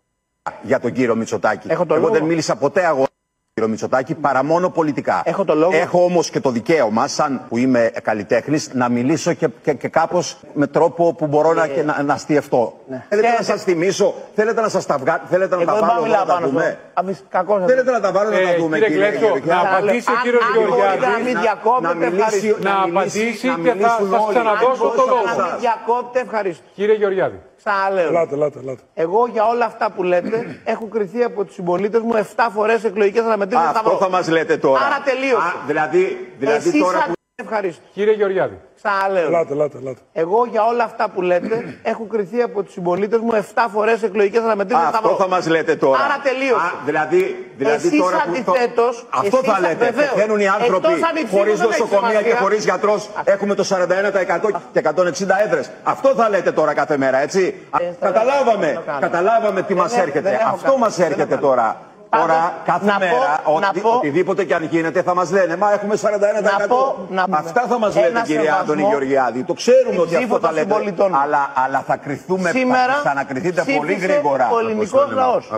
για 0.61 0.79
τον 0.79 0.91
κύριο 0.91 1.15
Μητσοτάκη 1.15 1.71
Έχω 1.71 1.85
το 1.85 1.93
εγώ 1.93 2.03
λόγο. 2.03 2.13
δεν 2.17 2.23
μίλησα 2.23 2.55
ποτέ 2.55 2.85
αγώνα 2.85 3.07
κύριο 3.53 3.69
Μητσοτάκη 3.69 4.13
παρά 4.15 4.43
μόνο 4.43 4.69
πολιτικά. 4.69 5.21
Έχω 5.25 5.45
το 5.45 5.55
λόγο. 5.55 5.71
Έχω 5.77 6.03
όμως 6.03 6.29
και 6.29 6.39
το 6.39 6.49
δικαίωμα, 6.49 7.07
σαν 7.07 7.41
που 7.49 7.57
είμαι 7.57 7.91
καλλιτέχνης, 8.03 8.69
να 8.73 8.89
μιλήσω 8.89 9.33
και, 9.33 9.47
και, 9.63 9.73
και 9.73 9.87
κάπως 9.87 10.37
με 10.53 10.67
τρόπο 10.67 11.13
που 11.13 11.27
μπορώ 11.27 11.53
να, 11.53 11.67
και 11.67 11.83
να, 11.83 12.03
να 12.03 12.13
αστιευτώ. 12.13 12.73
Ναι. 12.89 13.05
Θέλετε 13.09 13.27
να 13.27 13.33
Ξέρετε- 13.33 13.57
σας 13.57 13.63
θυμίσω, 13.63 14.13
θέλετε 14.35 14.61
να 14.61 14.69
σας 14.69 14.85
τα 14.85 14.97
βγάλω, 14.97 15.21
θέλετε 15.29 15.55
να 15.55 15.61
Εγώ 15.61 15.71
τα 15.71 15.77
δεν 15.77 15.85
πάω 15.87 15.89
βάλω 15.89 16.01
να 16.01 16.07
μιλάω 16.07 16.21
εδώ 16.23 16.33
να 16.33 16.39
τα 16.39 16.41
πάνω 16.41 16.47
δούμε; 16.51 16.77
στο. 16.79 16.89
Αμυς- 16.93 17.23
Κακός 17.29 17.63
Θέλετε 17.65 17.91
να 17.91 17.99
τα 17.99 18.11
βάλω 18.11 18.29
να 18.29 18.39
τα 18.41 18.55
δούμε, 18.57 18.77
κύριε 18.77 18.89
κύριε 18.93 19.07
Κλέτσο, 19.09 19.25
Γεωργιάδη. 19.25 19.63
να 19.63 19.69
απαντήσει 19.77 20.11
ο 20.11 20.15
κύριος 20.23 20.43
Αν- 20.43 20.49
αν 20.51 20.57
Γεωργιάδης. 20.59 20.99
μπορείτε 20.99 21.17
να 21.17 21.23
μην 21.27 21.35
διακόπτετε, 21.45 21.87
να 21.87 21.99
μιλήσει, 22.05 22.23
ευχαριστώ. 22.23 22.69
Να 22.69 22.73
μιλήσει- 22.85 23.19
απαντήσει 23.19 23.47
να 23.47 23.55
και 23.55 23.69
θα 23.69 23.75
μιλήσουν 23.75 24.07
σας 24.13 24.21
όλοι. 24.25 24.33
ξαναδώσω 24.35 24.69
Αν 24.71 24.77
το 24.77 24.85
μπορούσα 24.95 25.11
λόγο. 25.11 25.21
να 25.29 25.31
Να 25.31 25.41
μην 25.43 25.51
σας- 25.51 25.59
διακόπτε, 25.65 26.17
ευχαριστώ. 26.27 26.63
Κύριε 26.77 26.95
Γεωργιάδη. 27.01 27.39
Ξαναλέω. 27.63 28.07
Ελάτε, 28.07 28.33
ελάτε, 28.35 28.59
ελάτε. 28.59 28.81
Εγώ 28.93 29.27
για 29.27 29.45
όλα 29.47 29.65
αυτά 29.65 29.91
που 29.91 30.03
λέτε 30.03 30.61
έχω 30.63 30.85
κριθεί 30.87 31.23
από 31.23 31.43
τους 31.45 31.53
συμπολίτες 31.53 32.01
μου 32.01 32.13
7 32.35 32.47
φορές 32.53 32.83
εκλογικές 32.83 33.23
αναμετρήσεις. 33.23 33.65
Α, 33.65 33.69
Αυτό 33.69 33.97
θα 33.99 34.09
μας 34.09 34.27
λέτε 34.29 34.57
τώρα. 34.57 34.85
Άρα 34.85 35.01
τελείωσε. 35.03 35.35
Α, 35.47 35.53
δηλαδή, 35.67 36.33
δηλαδή 36.39 36.67
Εσείς 36.69 36.81
τώρα 36.81 36.97
σαν- 36.99 37.07
που. 37.07 37.13
Ευχαριστώ. 37.41 37.81
Κύριε 37.93 38.13
Γεωργιάδη. 38.13 38.57
Ξαναλέω. 38.83 39.25
Ελάτε, 39.27 39.53
ελάτε, 39.53 39.77
ελάτε. 39.77 39.99
Εγώ 40.13 40.45
για 40.51 40.63
όλα 40.65 40.83
αυτά 40.83 41.09
που 41.09 41.21
λέτε 41.21 41.77
έχω 41.83 42.03
κριθεί 42.03 42.41
από 42.41 42.63
τους 42.63 42.73
συμπολίτες 42.73 43.19
μου 43.19 43.31
7 43.33 43.65
φορές 43.73 44.03
εκλογικές 44.03 44.41
αναμετρήσεις. 44.41 44.83
Α, 44.85 44.87
αυτό 44.93 45.15
θα 45.19 45.27
μας 45.27 45.47
λέτε 45.47 45.75
τώρα. 45.75 45.99
Άρα 46.03 46.19
τελείωσε. 46.23 46.53
Α, 46.65 46.71
δηλαδή, 46.85 47.51
δηλαδή 47.57 47.87
Εσείς 47.87 47.99
τώρα 47.99 48.23
που. 48.25 48.31
το- 48.45 48.51
αντιθέτως, 48.51 49.05
Αυτό 49.09 49.37
εσείς 49.37 49.49
θα 49.53 49.59
λέτε. 49.59 49.85
βεβαίως. 49.85 50.09
Πεθαίνουν 50.13 50.39
οι 50.39 50.47
άνθρωποι 50.47 50.75
Εκτός 50.75 50.91
αν 51.09 51.15
η 51.15 51.23
ψήφος 51.23 51.37
χωρίς 51.39 51.59
δεν 51.59 51.69
έχει 51.69 51.79
νοσοκομεία 51.81 52.09
και 52.11 52.17
σημασία. 52.17 52.39
χωρίς 52.41 52.63
γιατρός. 52.63 53.09
Έχουμε 53.23 53.53
το 53.55 53.63
41% 53.63 54.49
και 54.73 54.79
160 54.79 55.35
έδρες. 55.45 55.69
Αυτό 55.83 56.09
θα 56.09 56.29
λέτε 56.29 56.51
τώρα 56.51 56.73
κάθε 56.73 56.97
μέρα, 56.97 57.17
έτσι; 57.17 57.55
Α, 57.69 57.77
Ε, 57.83 57.95
θα- 57.99 58.05
Καταλάβαμε. 58.11 58.65
δεν 58.65 58.75
το 58.75 58.81
κάνω. 58.85 58.99
Καταλάβαμε 58.99 59.61
τι 59.61 59.73
Δεν 59.73 59.77
μας 59.83 59.91
έχω- 59.93 60.01
έρχεται. 60.01 60.29
δεν 60.29 60.33
έχω 60.39 60.49
Αυτό 60.55 60.67
κάνει. 60.69 60.79
μας 60.79 60.95
Δεν 60.95 61.05
έρχεται 61.11 61.33
έχω 61.33 61.41
τώρα. 61.41 61.81
Πάντως, 62.09 62.27
Τώρα, 62.27 62.53
κάθε 62.65 62.85
να 62.85 62.91
πω- 62.91 62.99
μέρα, 62.99 63.41
να 63.61 63.67
οτι- 63.69 63.81
πω- 63.81 63.95
οτιδήποτε 63.95 64.43
και 64.45 64.55
αν 64.55 64.63
γίνεται, 64.63 65.01
θα 65.01 65.13
μας 65.15 65.31
λένε 65.31 65.57
Μα 65.57 65.73
έχουμε 65.73 65.95
41%. 65.95 66.59
Να 66.59 66.67
πω- 66.67 66.97
να 67.09 67.23
πούμε. 67.23 67.37
Αυτά 67.39 67.65
θα 67.67 67.79
μας 67.79 67.95
Ένα 67.95 68.07
λέτε, 68.07 68.21
κύριε 68.25 68.41
σεβασμό 68.41 68.61
Άντωνη 68.61 68.81
Γεωργιάδη. 68.81 69.43
Το 69.43 69.53
ξέρουμε 69.53 69.85
στην 69.87 69.99
ότι 69.99 70.15
αυτό 70.15 70.17
ψήφο 70.19 70.39
θα 70.39 70.47
των 70.47 70.55
λέτε. 70.55 70.73
συμπολιτών. 70.73 71.15
Αλλά, 71.15 71.51
αλλά 71.55 71.79
θα 71.81 71.97
κρυθούμε, 71.97 72.49
Σήμερα 72.49 72.93
θα 73.03 73.09
ανακριθείτε 73.09 73.63
πολύ 73.77 73.91
ψήφισε 73.93 74.05
γρήγορα. 74.13 74.49
ο 74.51 74.59
ελληνικός 74.59 75.11
λαός. 75.11 75.49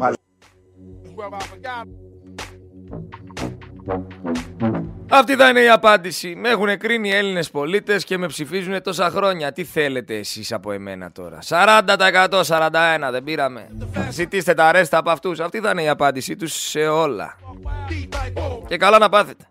Αυτή 5.09 5.35
θα 5.35 5.49
είναι 5.49 5.61
η 5.61 5.69
απάντηση. 5.69 6.35
Με 6.35 6.49
έχουν 6.49 6.77
κρίνει 6.77 7.09
οι 7.09 7.15
Έλληνες 7.15 7.51
πολίτες 7.51 8.03
και 8.03 8.17
με 8.17 8.27
ψηφίζουν 8.27 8.81
τόσα 8.81 9.09
χρόνια. 9.09 9.51
Τι 9.51 9.63
θέλετε 9.63 10.15
εσείς 10.15 10.51
από 10.51 10.71
εμένα 10.71 11.11
τώρα; 11.11 11.39
40% 11.47 12.43
41% 12.43 12.69
δεν 13.11 13.23
πήραμε. 13.23 13.67
Ζητήστε 14.09 14.53
τα 14.53 14.71
ρέστα 14.71 14.97
από 14.97 15.09
αυτούς. 15.09 15.39
Αυτή 15.39 15.59
θα 15.59 15.69
είναι 15.69 15.83
η 15.83 15.89
απάντησή 15.89 16.35
τους 16.35 16.53
σε 16.53 16.87
όλα. 16.87 17.37
Και 18.67 18.77
καλά 18.77 18.97
να 18.97 19.09
πάθετε. 19.09 19.47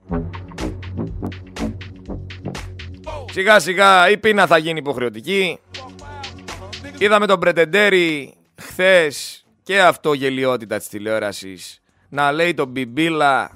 Σιγά 3.32 3.58
σιγά 3.58 4.10
η 4.10 4.18
πείνα 4.18 4.46
θα 4.46 4.58
γίνει 4.58 4.78
υποχρεωτική. 4.78 5.58
Είδαμε 6.98 7.26
τον 7.26 7.40
Πρετεντέρη 7.40 8.34
χθες 8.62 9.44
και 9.62 9.80
αυτό 9.80 10.12
γελιότητα 10.12 10.76
της 10.76 10.88
τηλεόρασης 10.88 11.80
να 12.08 12.32
λέει 12.32 12.54
τον 12.54 12.68
Μπιμπίλα 12.68 13.50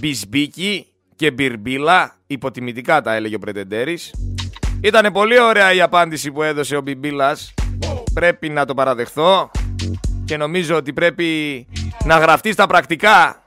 Μπισμπίκι 0.00 0.86
και 1.16 1.30
Μπιρμπίλα 1.30 2.14
υποτιμητικά 2.26 3.00
τα 3.00 3.14
έλεγε 3.14 3.34
ο 3.34 3.38
Πρετεντέρης. 3.38 4.14
Ήτανε 4.80 5.10
πολύ 5.10 5.40
ωραία 5.40 5.72
η 5.72 5.80
απάντηση 5.80 6.32
που 6.32 6.42
έδωσε 6.42 6.76
ο 6.76 6.80
Μπιμπίλας. 6.80 7.54
Πρέπει 8.14 8.48
να 8.48 8.64
το 8.64 8.74
παραδεχθώ 8.74 9.50
και 10.24 10.36
νομίζω 10.36 10.76
ότι 10.76 10.92
πρέπει 10.92 11.66
να 12.04 12.18
γραφτεί 12.18 12.52
στα 12.52 12.66
πρακτικά. 12.66 13.44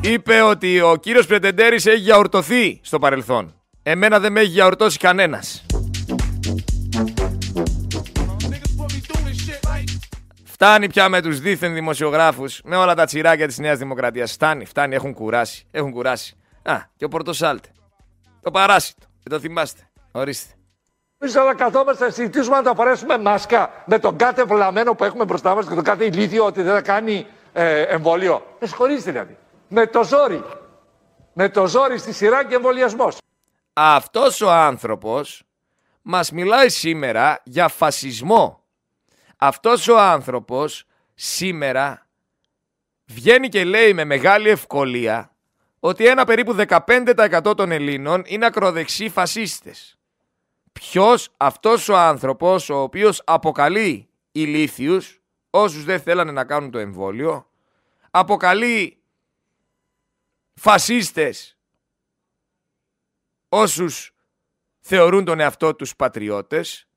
Είπε 0.00 0.42
ότι 0.42 0.80
ο 0.80 0.96
κύριος 0.96 1.26
Πρετεντέρης 1.26 1.86
έχει 1.86 2.00
γιαουρτωθεί 2.00 2.80
στο 2.82 2.98
παρελθόν. 2.98 3.54
Εμένα 3.82 4.20
δεν 4.20 4.32
με 4.32 4.40
έχει 4.40 4.50
γιαουρτώσει 4.50 4.98
κανένας 4.98 5.64
Φτάνει 10.62 10.88
πια 10.88 11.08
με 11.08 11.22
τους 11.22 11.40
δίθεν 11.40 11.74
δημοσιογράφους, 11.74 12.60
με 12.64 12.76
όλα 12.76 12.94
τα 12.94 13.04
τσιράκια 13.04 13.46
της 13.46 13.58
Νέας 13.58 13.78
Δημοκρατίας. 13.78 14.32
Φτάνει, 14.32 14.64
φτάνει, 14.64 14.94
έχουν 14.94 15.14
κουράσει, 15.14 15.66
έχουν 15.70 15.92
κουράσει. 15.92 16.36
Α, 16.62 16.76
και 16.96 17.04
ο 17.04 17.08
Πορτοσάλτε. 17.08 17.68
Το 18.42 18.50
παράσιτο, 18.50 19.06
δεν 19.22 19.32
το 19.32 19.40
θυμάστε. 19.40 19.80
Ορίστε. 20.12 20.54
Εμείς 21.18 21.36
αλλά 21.36 21.54
καθόμαστε 21.54 22.04
να 22.04 22.10
συζητήσουμε 22.10 22.56
να 22.56 22.62
τα 22.62 22.74
φορέσουμε 22.74 23.18
μάσκα 23.18 23.70
με 23.86 23.98
τον 23.98 24.16
κάθε 24.16 24.44
βλαμμένο 24.44 24.94
που 24.94 25.04
έχουμε 25.04 25.24
μπροστά 25.24 25.54
μας 25.54 25.66
και 25.66 25.74
τον 25.74 25.84
κάθε 25.84 26.04
ηλίθιο 26.04 26.44
ότι 26.44 26.62
δεν 26.62 26.74
θα 26.74 26.82
κάνει 26.82 27.26
ε, 27.52 27.82
εμβόλιο. 27.82 28.56
Με 28.60 28.66
συγχωρείτε 28.66 29.10
δηλαδή. 29.10 29.36
Με 29.68 29.86
το 29.86 30.04
ζόρι. 30.04 30.44
Με 31.32 31.48
το 31.48 31.66
ζόρι 31.66 31.98
στη 31.98 32.12
σειρά 32.12 32.44
και 32.44 32.54
εμβολιασμός. 32.54 33.16
Αυτός 33.72 34.40
ο 34.40 34.50
άνθρωπος 34.50 35.42
μας 36.02 36.30
μιλάει 36.30 36.68
σήμερα 36.68 37.40
για 37.44 37.68
φασισμό. 37.68 38.59
Αυτός 39.42 39.88
ο 39.88 39.98
άνθρωπος 39.98 40.84
σήμερα 41.14 42.06
βγαίνει 43.04 43.48
και 43.48 43.64
λέει 43.64 43.94
με 43.94 44.04
μεγάλη 44.04 44.48
ευκολία 44.48 45.36
ότι 45.80 46.06
ένα 46.06 46.24
περίπου 46.24 46.56
15% 46.68 47.52
των 47.56 47.70
Ελλήνων 47.70 48.22
είναι 48.26 48.46
ακροδεξιοί 48.46 49.08
φασίστες. 49.08 49.98
Ποιος 50.72 51.28
αυτός 51.36 51.88
ο 51.88 51.96
άνθρωπος 51.96 52.70
ο 52.70 52.76
οποίος 52.76 53.22
αποκαλεί 53.24 54.08
ηλίθιους 54.32 55.20
όσους 55.50 55.84
δεν 55.84 56.00
θέλανε 56.00 56.32
να 56.32 56.44
κάνουν 56.44 56.70
το 56.70 56.78
εμβόλιο 56.78 57.50
αποκαλεί 58.10 59.02
φασίστες 60.54 61.58
όσους 63.48 64.14
θεωρούν 64.80 65.24
τον 65.24 65.40
εαυτό 65.40 65.74
τους 65.74 65.96
πατριώτες 65.96 66.88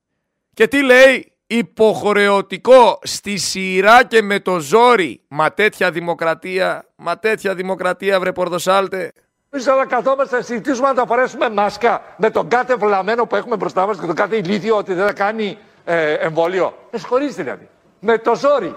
και 0.53 0.67
τι 0.67 0.83
λέει; 0.83 1.32
Υποχρεωτικό 1.57 2.99
στη 3.03 3.37
σειρά 3.37 4.03
και 4.03 4.21
με 4.21 4.39
το 4.39 4.59
ζόρι 4.59 5.21
μα 5.27 5.53
τέτοια 5.53 5.91
δημοκρατία, 5.91 6.85
μα 6.95 7.19
τέτοια 7.19 7.55
δημοκρατία 7.55 8.19
βρε 8.19 8.31
Πορδοσάλτε 8.31 9.11
Εμείς 9.49 9.67
όλα 9.67 9.85
καθόμαστε 9.85 10.35
να 10.35 10.41
συζητήσουμε 10.41 10.87
να 10.87 10.93
τα 10.93 11.05
φορέσουμε 11.05 11.49
μάσκα 11.49 12.01
με 12.17 12.29
τον 12.29 12.47
κάθε 12.47 12.75
βλαμμένο 12.75 13.25
που 13.25 13.35
έχουμε 13.35 13.55
μπροστά 13.55 13.85
μας 13.85 13.99
και 13.99 14.05
τον 14.05 14.15
κάθε 14.15 14.35
ηλίθιο 14.35 14.77
ότι 14.77 14.93
δεν 14.93 15.05
θα 15.05 15.13
κάνει 15.13 15.57
ε, 15.85 16.13
εμβόλιο. 16.13 16.77
Με 16.91 16.97
συγχωρείτε 16.97 17.43
δηλαδή. 17.43 17.69
Με 17.99 18.17
το 18.17 18.35
ζόρι. 18.35 18.75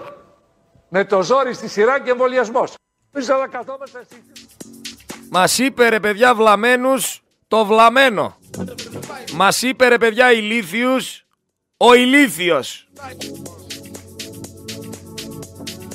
Με 0.89 1.05
το 1.05 1.21
ζόρι 1.23 1.53
στη 1.53 1.67
σειρά 1.67 1.99
και 1.99 2.11
εμβολιασμός. 2.11 2.73
Εμείς 3.13 3.29
όλα 3.29 3.47
καθόμαστε 3.47 3.97
να 3.97 4.03
συζητήσουμε. 4.09 4.47
Μας 5.29 5.57
είπε 5.57 5.89
ρε 5.89 5.99
παιδιά 5.99 6.35
βλαμένους 6.35 7.23
το 7.47 7.65
βλαμένο. 7.65 8.37
Μας 9.33 9.61
είπε 9.61 9.87
ρε 9.87 9.97
παιδιά 9.97 10.31
ηλίθιους 10.31 11.26
ο 11.77 11.93
ηλίθιος. 11.93 12.87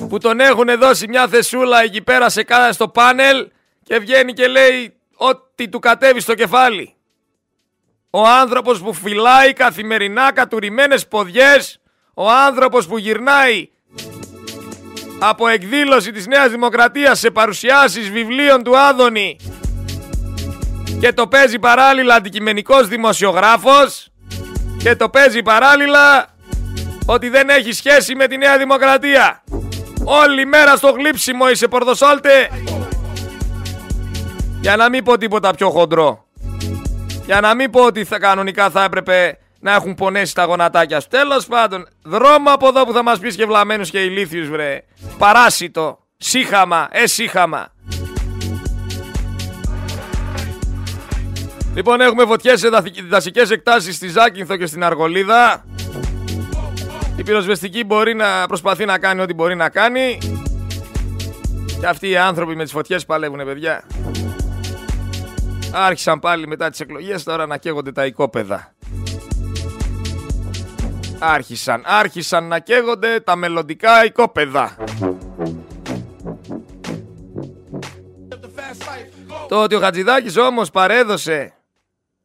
Που 0.09 0.19
τον 0.19 0.41
έχουν 0.41 0.79
δώσει 0.79 1.09
μια 1.09 1.29
θεσούλα 1.29 1.83
εκεί 1.83 2.03
πέρα 2.03 2.31
σε 2.31 2.43
κάθε 2.43 2.73
στο 2.73 2.89
πάνελ 2.89 3.49
και 3.83 3.99
βγαίνει 3.99 4.33
και 4.33 4.47
λέει 4.47 4.95
ότι 5.15 5.69
του 5.69 5.79
κατέβει 5.79 6.21
στο 6.21 6.35
κεφάλι. 6.35 6.95
Ο 8.11 8.27
άνθρωπος 8.27 8.81
που 8.81 8.93
φυλάει 8.93 9.53
καθημερινά 9.53 10.33
κατουρημένες 10.33 11.07
ποδιές, 11.09 11.81
ο 12.15 12.31
άνθρωπος 12.31 12.87
που 12.87 12.99
γυρνάει 12.99 13.69
από 15.19 15.49
εκδήλωση 15.49 16.13
της 16.13 16.27
Νέας 16.27 16.51
Δημοκρατίας 16.51 17.19
σε 17.19 17.31
παρουσιάσεις 17.31 18.11
βιβλίων 18.11 18.63
του 18.63 18.79
Άδωνη 18.79 19.37
και 21.01 21.13
το 21.13 21.29
παίζει 21.29 21.59
παράλληλα 21.59 22.15
αντικειμενικός 22.15 22.89
δημοσιογράφος 22.89 24.12
και 24.83 24.97
το 24.97 25.09
παίζει 25.09 25.43
παράλληλα 25.43 26.27
ότι 27.07 27.29
δεν 27.29 27.49
έχει 27.49 27.73
σχέση 27.73 28.15
με 28.15 28.27
τη 28.27 28.37
Νέα 28.37 28.59
Δημοκρατία. 28.59 29.43
Όλη 30.05 30.47
μέρα 30.47 30.77
στο 30.77 30.91
γλύψιμο 30.91 31.51
είσαι 31.51 31.69
Πορδοσόλτε. 31.69 32.49
Για 34.61 34.77
να 34.77 34.89
μην 34.89 35.05
πω 35.05 35.19
τίποτα 35.19 35.55
πιο 35.55 35.71
χοντρό. 35.71 36.27
Για 37.27 37.41
να 37.41 37.55
μην 37.55 37.71
πω 37.71 37.85
ότι 37.85 38.05
θα 38.05 38.19
κανονικά 38.19 38.71
θα 38.71 38.85
έπρεπε 38.85 39.39
να 39.61 39.75
έχουν 39.75 39.95
πονέσει 39.95 40.35
τα 40.35 40.45
γονατάκια 40.45 41.01
σου. 41.01 41.09
Τέλος 41.09 41.47
πάντων, 41.47 41.89
δρόμο 42.03 42.51
από 42.51 42.69
εδώ 42.69 42.85
που 42.85 42.93
θα 42.93 43.03
μας 43.03 43.19
πεις 43.19 43.37
και 43.37 43.47
βλαμμένους 43.47 43.91
και 43.91 44.03
ηλίθιους 44.03 44.49
βρε. 44.49 44.85
Παράσιτο, 45.19 45.99
σύχαμα, 46.17 46.89
ε 46.91 47.07
σύχαμα. 47.07 47.73
Λοιπόν, 51.75 52.01
έχουμε 52.01 52.27
φωτιές 52.27 52.61
σε 52.61 52.69
δασικές 53.09 53.51
εκτάσεις 53.51 53.97
στη 53.97 54.09
Ζάκυνθο 54.09 54.57
και 54.57 54.67
στην 54.67 54.85
Αργολίδα. 54.85 55.65
Η 57.17 57.23
πυροσβεστική 57.23 57.85
μπορεί 57.85 58.15
να 58.15 58.47
προσπαθεί 58.47 58.85
να 58.85 58.99
κάνει 58.99 59.21
ό,τι 59.21 59.35
μπορεί 59.35 59.55
να 59.55 59.69
κάνει. 59.69 60.19
Και 61.81 61.87
αυτοί 61.87 62.09
οι 62.09 62.17
άνθρωποι 62.17 62.57
με 62.57 62.63
τις 62.63 62.73
φωτιές 62.73 63.05
παλεύουνε, 63.05 63.45
παιδιά. 63.45 63.85
Άρχισαν 65.73 66.19
πάλι 66.19 66.47
μετά 66.47 66.71
τις 66.71 66.81
εκλογές, 66.81 67.23
τώρα 67.23 67.47
να 67.47 67.57
καίγονται 67.57 67.93
τα 67.93 68.07
οικόπεδα. 68.07 68.73
Άρχισαν, 71.19 71.83
άρχισαν 71.85 72.49
να 72.49 72.59
καίγονται 72.59 73.21
τα 73.21 73.37
μελλοντικά 73.37 74.05
οικόπεδα. 74.05 74.77
Το 79.49 79.63
ότι 79.63 79.75
ο 79.75 79.81
Χατζηδάκης 79.81 80.37
όμως 80.37 80.71
παρέδωσε 80.71 81.55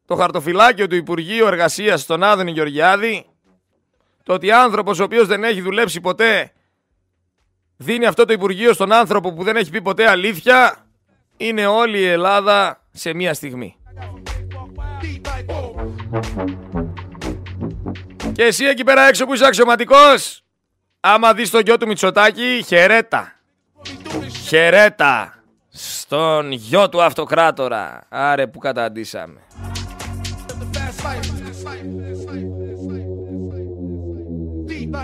το 0.08 0.16
χαρτοφυλάκιο 0.16 0.88
του 0.88 0.96
Υπουργείου 0.96 1.46
Εργασίας 1.46 2.02
στον 2.02 2.24
Άδωνη 2.24 2.52
Γεωργιάδη, 2.52 3.26
το 4.24 4.34
ότι 4.34 4.52
άνθρωπος 4.52 5.00
ο 5.00 5.04
οποίος 5.04 5.28
δεν 5.28 5.44
έχει 5.44 5.62
δουλέψει 5.62 6.02
ποτέ 6.02 6.52
δίνει 7.78 8.06
αυτό 8.06 8.26
το 8.26 8.34
Υπουργείο 8.34 8.74
στον 8.74 8.92
άνθρωπο 8.92 9.34
που 9.34 9.44
δεν 9.44 9.56
έχει 9.56 9.70
πει 9.70 9.82
ποτέ 9.82 10.08
αλήθεια, 10.10 10.86
είναι 11.38 11.66
όλη 11.66 12.00
η 12.00 12.06
Ελλάδα 12.06 12.82
σε 12.92 13.14
μία 13.14 13.34
στιγμή. 13.34 13.76
Και 18.34 18.44
εσύ 18.44 18.66
εκεί 18.66 18.84
πέρα 18.84 19.08
έξω 19.08 19.26
που 19.26 19.34
είσαι 19.34 19.46
αξιωματικός, 19.46 20.44
άμα 21.00 21.34
δεις 21.34 21.50
το 21.50 21.60
γιο 21.60 21.78
του 21.78 21.88
Μητσοτάκη, 21.88 22.64
χαιρέτα. 22.66 23.32
Χαιρέτα 24.48 25.44
στον 25.70 26.52
γιο 26.52 26.90
του 26.90 27.02
αυτοκράτορα. 27.02 28.06
Άρε 28.10 28.48
που 28.48 28.60
καταντήσαμε. 28.60 29.42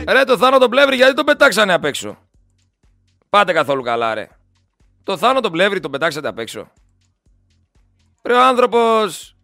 Ρε 0.07 0.23
το 0.23 0.37
Θάνο 0.37 0.57
τον 0.57 0.69
Πλεύρη 0.69 0.95
γιατί 0.95 1.13
τον 1.13 1.25
πετάξανε 1.25 1.73
απ' 1.73 1.85
έξω; 1.85 2.17
Πάτε 3.29 3.53
καθόλου 3.53 3.81
καλά 3.81 4.13
ρε. 4.13 4.27
Το 5.03 5.17
Θάνο 5.17 5.39
τον 5.39 5.51
Πλεύρη 5.51 5.79
τον 5.79 5.91
πετάξατε 5.91 6.27
απ' 6.27 6.39
έξω. 6.39 6.71
Ρε 8.23 8.33
ο 8.33 8.43
άνθρωπος 8.43 9.35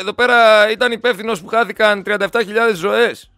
εδώ 0.00 0.12
πέρα 0.12 0.70
ήταν 0.70 0.92
υπεύθυνος 0.92 1.40
που 1.40 1.48
χάθηκαν 1.48 2.02
37.000 2.06 2.74
ζωές. 2.74 3.30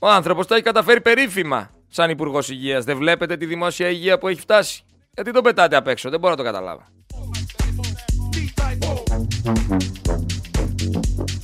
Ο 0.00 0.08
άνθρωπος 0.08 0.46
τα 0.46 0.54
έχει 0.54 0.64
καταφέρει 0.64 1.00
περίφημα 1.00 1.70
σαν 1.88 2.10
υπουργός 2.10 2.48
Υγείας. 2.48 2.84
Δεν 2.84 2.96
βλέπετε 2.96 3.36
τη 3.36 3.46
δημόσια 3.46 3.88
υγεία 3.88 4.18
που 4.18 4.28
έχει 4.28 4.40
φτάσει. 4.40 4.84
Γιατί 5.14 5.30
τον 5.30 5.42
πετάτε 5.42 5.76
απ' 5.76 5.86
έξω, 5.86 6.10
δεν 6.10 6.20
μπορώ 6.20 6.30
να 6.30 6.38
το 6.38 6.44
καταλάβω. 6.44 6.82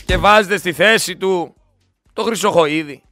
Και 0.04 0.16
βάζετε 0.16 0.56
στη 0.56 0.72
θέση 0.72 1.16
του 1.16 1.54
το 2.12 2.22
χρυσοχοίδι. 2.22 3.02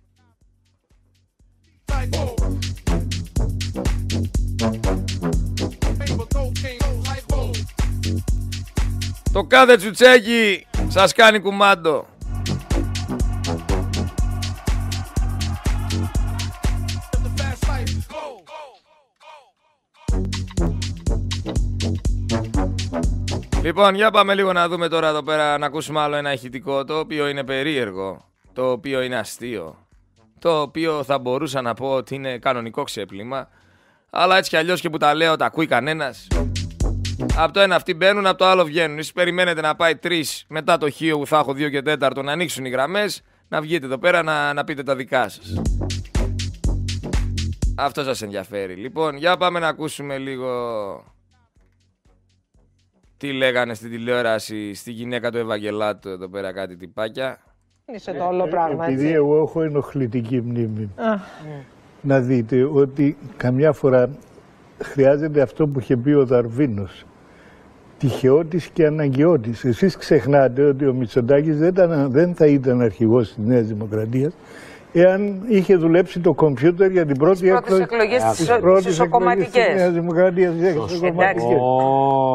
Το 9.36 9.44
κάθε 9.44 9.76
τσουτσέκι 9.76 10.66
σας 10.88 11.12
κάνει 11.12 11.40
κουμάντο. 11.40 12.06
Λοιπόν, 23.62 23.94
για 23.94 24.10
πάμε 24.10 24.34
λίγο 24.34 24.52
να 24.52 24.68
δούμε 24.68 24.88
τώρα 24.88 25.08
εδώ 25.08 25.22
πέρα 25.22 25.58
να 25.58 25.66
ακούσουμε 25.66 26.00
άλλο 26.00 26.16
ένα 26.16 26.32
ηχητικό 26.32 26.84
το 26.84 26.98
οποίο 26.98 27.28
είναι 27.28 27.44
περίεργο, 27.44 28.24
το 28.52 28.70
οποίο 28.70 29.02
είναι 29.02 29.16
αστείο, 29.16 29.86
το 30.38 30.60
οποίο 30.60 31.02
θα 31.02 31.18
μπορούσα 31.18 31.62
να 31.62 31.74
πω 31.74 31.90
ότι 31.90 32.14
είναι 32.14 32.38
κανονικό 32.38 32.82
ξέπλυμα, 32.82 33.48
αλλά 34.10 34.36
έτσι 34.36 34.50
κι 34.50 34.56
αλλιώς 34.56 34.80
και 34.80 34.90
που 34.90 34.96
τα 34.96 35.14
λέω 35.14 35.36
τα 35.36 35.46
ακούει 35.46 35.66
κανένας. 35.66 36.26
Από 37.36 37.52
το 37.52 37.60
ένα 37.60 37.74
αυτοί 37.74 37.94
μπαίνουν, 37.94 38.26
από 38.26 38.38
το 38.38 38.44
άλλο 38.46 38.64
βγαίνουν. 38.64 38.98
Εσείς 38.98 39.12
περιμένετε 39.12 39.60
να 39.60 39.74
πάει 39.76 39.96
τρεις 39.96 40.44
μετά 40.48 40.78
το 40.78 40.90
χείο 40.90 41.18
που 41.18 41.26
θα 41.26 41.38
έχω 41.38 41.52
δύο 41.52 41.68
και 41.68 41.82
τέταρτο 41.82 42.22
να 42.22 42.32
ανοίξουν 42.32 42.64
οι 42.64 42.68
γραμμές, 42.68 43.22
να 43.48 43.60
βγείτε 43.60 43.86
εδώ 43.86 43.98
πέρα 43.98 44.22
να, 44.22 44.52
να 44.52 44.64
πείτε 44.64 44.82
τα 44.82 44.96
δικά 44.96 45.28
σας. 45.28 45.62
Αυτό 47.76 48.02
σας 48.02 48.22
ενδιαφέρει. 48.22 48.74
Λοιπόν, 48.74 49.16
για 49.16 49.36
πάμε 49.36 49.58
να 49.58 49.68
ακούσουμε 49.68 50.18
λίγο 50.18 50.50
τι 53.16 53.32
λέγανε 53.32 53.74
στην 53.74 53.90
τηλεόραση 53.90 54.74
στη 54.74 54.90
γυναίκα 54.90 55.30
του 55.30 55.38
Ευαγγελάτου 55.38 56.08
εδώ 56.08 56.28
πέρα 56.28 56.52
κάτι 56.52 56.76
τυπάκια. 56.76 57.38
Είσαι 57.94 58.12
το 58.12 58.24
όλο 58.26 58.46
πράγμα, 58.48 58.84
Επειδή 58.84 59.02
έτσι. 59.02 59.14
εγώ 59.14 59.42
έχω 59.42 59.62
ενοχλητική 59.62 60.40
μνήμη. 60.40 60.90
Α, 60.96 61.18
Να 62.00 62.20
δείτε 62.20 62.64
ότι 62.64 63.16
καμιά 63.36 63.72
φορά 63.72 64.10
χρειάζεται 64.82 65.40
αυτό 65.40 65.66
που 65.66 65.78
είχε 65.80 65.96
πει 65.96 66.10
ο 66.10 66.24
Δαρβίνος. 66.26 67.04
Τυχαιότης 67.98 68.66
και 68.66 68.86
αναγκαιότης. 68.86 69.64
Εσείς 69.64 69.96
ξεχνάτε 69.96 70.62
ότι 70.62 70.86
ο 70.86 70.92
Μητσοτάκης 70.94 71.58
δεν, 71.58 71.68
ήταν- 71.68 72.10
δεν 72.10 72.34
θα 72.34 72.46
ήταν 72.46 72.80
αρχηγός 72.80 73.28
της 73.34 73.44
Νέας 73.46 73.66
Δημοκρατίας 73.66 74.32
εάν 74.92 75.42
είχε 75.48 75.76
δουλέψει 75.76 76.20
το 76.20 76.32
κομπιούτερ 76.34 76.90
για 76.90 77.06
την 77.06 77.16
πρώτη 77.16 77.48
πρώτες 77.48 77.78
εκλογές 77.78 78.22
τις 78.24 78.36
τις- 78.36 78.46
πρώτες 78.46 78.56
τις 78.56 78.60
εκλογές 78.66 78.92
ισοκομματικές. 78.92 79.64
της 79.66 79.74
Νέας 79.74 79.92
Δημοκρατίας. 79.92 80.54
τις 80.54 80.94
ισοκομματικές. 80.94 81.58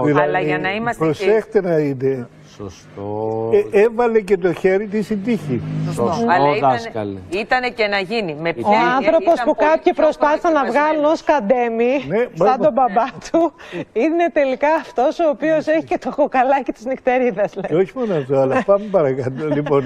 Δηλαδή, 0.06 0.22
Αλλά 0.22 0.40
για 0.40 0.58
να 0.58 0.72
είμαστε 0.74 1.06
και- 1.06 1.12
Προσέχτε 1.12 1.62
να 1.62 1.76
δείτε. 1.76 2.28
Σωστό. 2.58 3.50
Ε, 3.74 3.82
έβαλε 3.82 4.20
και 4.22 4.38
το 4.38 4.54
χέρι 4.54 4.88
της 4.88 5.10
η 5.10 5.18
τύχη. 5.18 5.62
Σωστό, 5.86 6.04
Αλλά 6.30 6.56
ήταν, 6.58 6.70
δάσκαλε. 6.72 7.18
ήτανε 7.30 7.70
και 7.70 7.88
να 7.88 8.00
γίνει. 8.00 8.36
Με 8.42 8.50
Ο 8.50 8.54
ποια 8.54 8.68
έννοια 8.74 8.96
άνθρωπος 8.96 9.34
ήταν 9.34 9.46
που 9.46 9.56
πολύ 9.56 9.68
κάποιοι 9.70 9.94
πιο 9.94 10.04
προσπάθησαν 10.04 10.54
να 10.54 10.66
βγάλουν 10.66 11.06
ως 11.06 11.24
καντέμι, 11.24 11.94
Ναι, 12.08 12.18
σαν 12.18 12.30
μπράβο. 12.36 12.64
τον 12.64 12.74
μπαμπά 12.74 13.06
του, 13.32 13.54
είναι 13.94 14.26
τελικά 14.34 14.68
αυτός 14.82 15.20
ο 15.20 15.30
οποίος 15.30 15.68
έχει 15.68 15.84
και 15.86 15.98
το 15.98 16.10
κοκαλάκι 16.16 16.72
της 16.72 16.86
νυχτερίδας. 16.86 17.54
Και 17.68 17.76
όχι 17.76 17.92
μόνο 17.96 18.14
αυτό, 18.16 18.36
αλλά 18.40 18.64
πάμε 18.66 18.86
παρακάτω. 18.92 19.48
λοιπόν, 19.48 19.84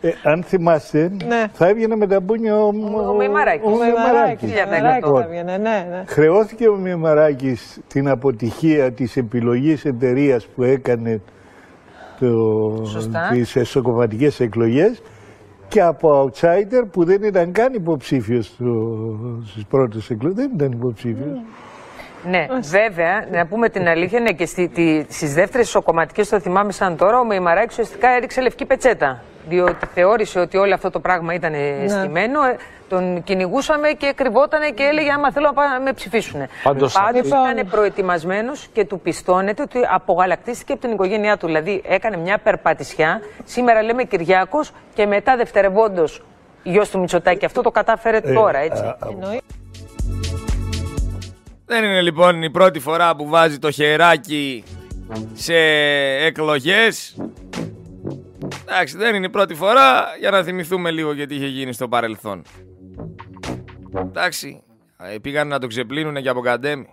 ε, 0.00 0.10
αν 0.22 0.42
θυμάστε, 0.42 1.10
Ναι. 1.28 1.44
θα 1.52 1.68
έβγαινε 1.68 1.96
με 1.96 2.06
τα 2.06 2.20
μπούνια 2.20 2.56
ο, 2.60 2.66
Ο 2.66 2.72
Μημαράκης. 3.18 3.66
ο 3.66 3.70
Ο 3.70 3.70
Μημαράκης. 3.70 4.50
Μημαράκης 4.52 4.94
Λοιπόν, 5.04 5.22
έβγαινε, 5.22 5.56
ναι, 5.56 5.86
ναι. 5.90 6.02
Χρεώθηκε 6.06 6.68
ο 6.68 6.76
Μημαράκης 6.76 7.78
την 7.88 8.08
αποτυχία 8.08 8.92
της 8.92 9.16
επιλογής 9.16 9.84
εταιρείας 9.84 10.46
που 10.46 10.62
έκανε 10.62 11.20
Σωστά. 12.84 13.26
στις 13.26 13.56
εσωκομματικές 13.56 14.40
εκλογές 14.40 15.02
και 15.68 15.82
από 15.82 16.24
outsider 16.24 16.84
που 16.90 17.04
δεν 17.04 17.22
ήταν 17.22 17.52
καν 17.52 17.74
υποψήφιος 17.74 18.46
στο- 18.46 19.18
στις 19.44 19.64
πρώτες 19.64 20.10
εκλογές. 20.10 20.36
Δεν 20.36 20.50
ήταν 20.54 20.72
υποψήφιος. 20.72 21.38
Ναι, 22.24 22.46
βέβαια, 22.60 23.26
να 23.32 23.46
πούμε 23.46 23.68
την 23.68 23.88
αλήθεια, 23.88 24.20
ναι, 24.20 24.32
και 24.32 24.46
στη, 24.46 24.68
τη, 24.68 25.04
στις 25.08 25.34
δεύτερες 25.34 25.66
ισοκομματικές, 25.66 26.28
το 26.28 26.40
θυμάμαι 26.40 26.72
σαν 26.72 26.96
τώρα, 26.96 27.18
ο 27.18 27.24
Μεϊμαράκης 27.24 27.70
ουσιαστικά 27.78 28.08
έριξε 28.08 28.40
λευκή 28.40 28.64
πετσέτα. 28.66 29.22
Διότι 29.48 29.86
θεώρησε 29.94 30.38
ότι 30.40 30.56
όλο 30.56 30.74
αυτό 30.74 30.90
το 30.90 31.00
πράγμα 31.00 31.34
ήταν 31.34 31.50
ναι. 31.52 31.88
στημένο, 31.88 32.44
ε, 32.44 32.56
τον 32.88 33.22
κυνηγούσαμε 33.24 33.88
και 33.88 34.12
κρυβότανε 34.16 34.70
και 34.70 34.82
έλεγε 34.82 35.12
άμα 35.12 35.32
θέλω 35.32 35.46
να 35.46 35.52
πά- 35.52 35.68
να 35.72 35.80
με 35.80 35.92
ψηφίσουν. 35.92 36.40
Πάντως- 36.62 36.92
Πάντως 36.92 37.22
Λοιπόν. 37.24 37.50
ήταν 37.50 37.66
προετοιμασμένος 37.70 38.68
και 38.72 38.84
του 38.84 39.00
πιστώνεται 39.00 39.62
ότι 39.62 39.78
απογαλακτίστηκε 39.90 40.72
από 40.72 40.80
την 40.80 40.90
οικογένειά 40.92 41.36
του. 41.36 41.46
Δηλαδή 41.46 41.82
έκανε 41.88 42.16
μια 42.16 42.38
περπατησιά, 42.38 43.20
σήμερα 43.44 43.82
λέμε 43.82 44.02
Κυριάκος 44.04 44.70
και 44.94 45.06
μετά 45.06 45.36
δευτερευόντως 45.36 46.22
γιος 46.62 46.90
του 46.90 46.98
Μητσοτάκη. 46.98 47.44
Αυτό 47.44 47.62
το 47.62 47.70
κατάφερε 47.70 48.20
τώρα, 48.20 48.58
έτσι. 48.58 48.94
Εννοεί. 49.10 49.40
Δεν 51.68 51.84
είναι 51.84 52.02
λοιπόν 52.02 52.42
η 52.42 52.50
πρώτη 52.50 52.80
φορά 52.80 53.16
που 53.16 53.28
βάζει 53.28 53.58
το 53.58 53.70
χεράκι 53.70 54.64
σε 55.32 55.54
εκλογές. 56.24 57.16
Εντάξει, 58.68 58.96
δεν 58.96 59.14
είναι 59.14 59.26
η 59.26 59.30
πρώτη 59.30 59.54
φορά 59.54 60.06
για 60.20 60.30
να 60.30 60.42
θυμηθούμε 60.42 60.90
λίγο 60.90 61.12
γιατί 61.12 61.34
είχε 61.34 61.46
γίνει 61.46 61.72
στο 61.72 61.88
παρελθόν. 61.88 62.42
Εντάξει, 63.94 64.62
ε, 64.98 65.18
πήγαν 65.18 65.48
να 65.48 65.58
το 65.58 65.66
ξεπλύνουν 65.66 66.22
και 66.22 66.28
από 66.28 66.40
καντέμι. 66.40 66.86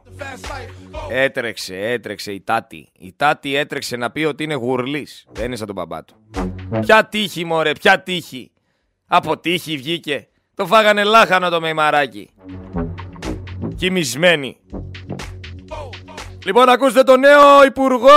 Έτρεξε, 1.09 1.75
έτρεξε 1.75 2.31
η 2.31 2.41
Τάτη. 2.41 2.89
Η 2.99 3.13
Τάτη 3.17 3.55
έτρεξε 3.55 3.95
να 3.95 4.11
πει 4.11 4.23
ότι 4.23 4.43
είναι 4.43 4.53
γουρλής. 4.53 5.25
Δεν 5.31 5.45
είναι 5.45 5.55
σαν 5.55 5.65
τον 5.65 5.75
μπαμπά 5.75 6.03
του. 6.03 6.15
Ποια 6.79 7.05
τύχη 7.05 7.45
μωρέ, 7.45 7.71
ποια 7.71 8.01
τύχη. 8.01 8.51
Από 9.07 9.37
τύχη 9.37 9.77
βγήκε. 9.77 10.27
Το 10.55 10.65
φάγανε 10.65 11.03
λάχανο 11.03 11.49
το 11.49 11.61
μεϊμαράκι. 11.61 12.29
Κοιμισμένοι. 13.77 14.57
Λοιπόν, 16.45 16.69
ακούστε 16.69 17.03
το 17.03 17.17
νέο 17.17 17.65
Υπουργό 17.67 18.09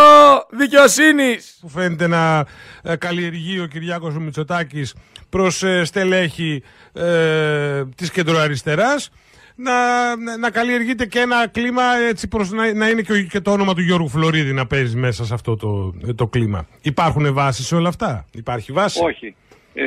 Δικαιοσύνης. 0.51 1.59
που 1.61 1.69
φαίνεται 1.69 2.07
να 2.07 2.45
ε, 2.83 2.97
καλλιεργεί 2.97 3.61
ο 3.61 3.67
Κυριάκος 3.67 4.15
ο 4.15 4.21
Μητσοτάκης 4.21 4.95
προς 5.29 5.63
ε, 5.63 5.85
στελέχη 5.85 6.63
ε, 6.93 7.85
της 7.97 8.11
κεντροαριστεράς 8.11 9.11
να, 9.55 9.73
να, 10.17 10.37
να 10.37 10.51
καλλιεργείται 10.51 11.07
και 11.07 11.19
ένα 11.19 11.49
κλίμα 11.49 11.83
έτσι 12.09 12.29
προς 12.29 12.51
να, 12.51 12.75
να 12.75 12.89
είναι 12.89 13.03
και, 13.03 13.13
ο- 13.13 13.23
και 13.23 13.41
το 13.41 13.51
όνομα 13.53 13.75
του 13.75 13.81
Γιώργου 13.81 14.09
Φλωρίδη 14.09 14.53
να 14.53 14.67
παίζει 14.67 14.97
μέσα 14.97 15.25
σε 15.25 15.35
αυτό 15.35 15.57
το, 15.57 15.95
ε, 16.09 16.13
το 16.13 16.27
κλίμα. 16.27 16.67
Υπάρχουν 16.83 17.33
βάσεις 17.35 17.67
σε 17.67 17.75
όλα 17.75 17.89
αυτά; 17.89 18.27
Υπάρχει 18.35 18.73
βάση; 18.73 19.05
Όχι. 19.05 19.35
Ε, 19.75 19.85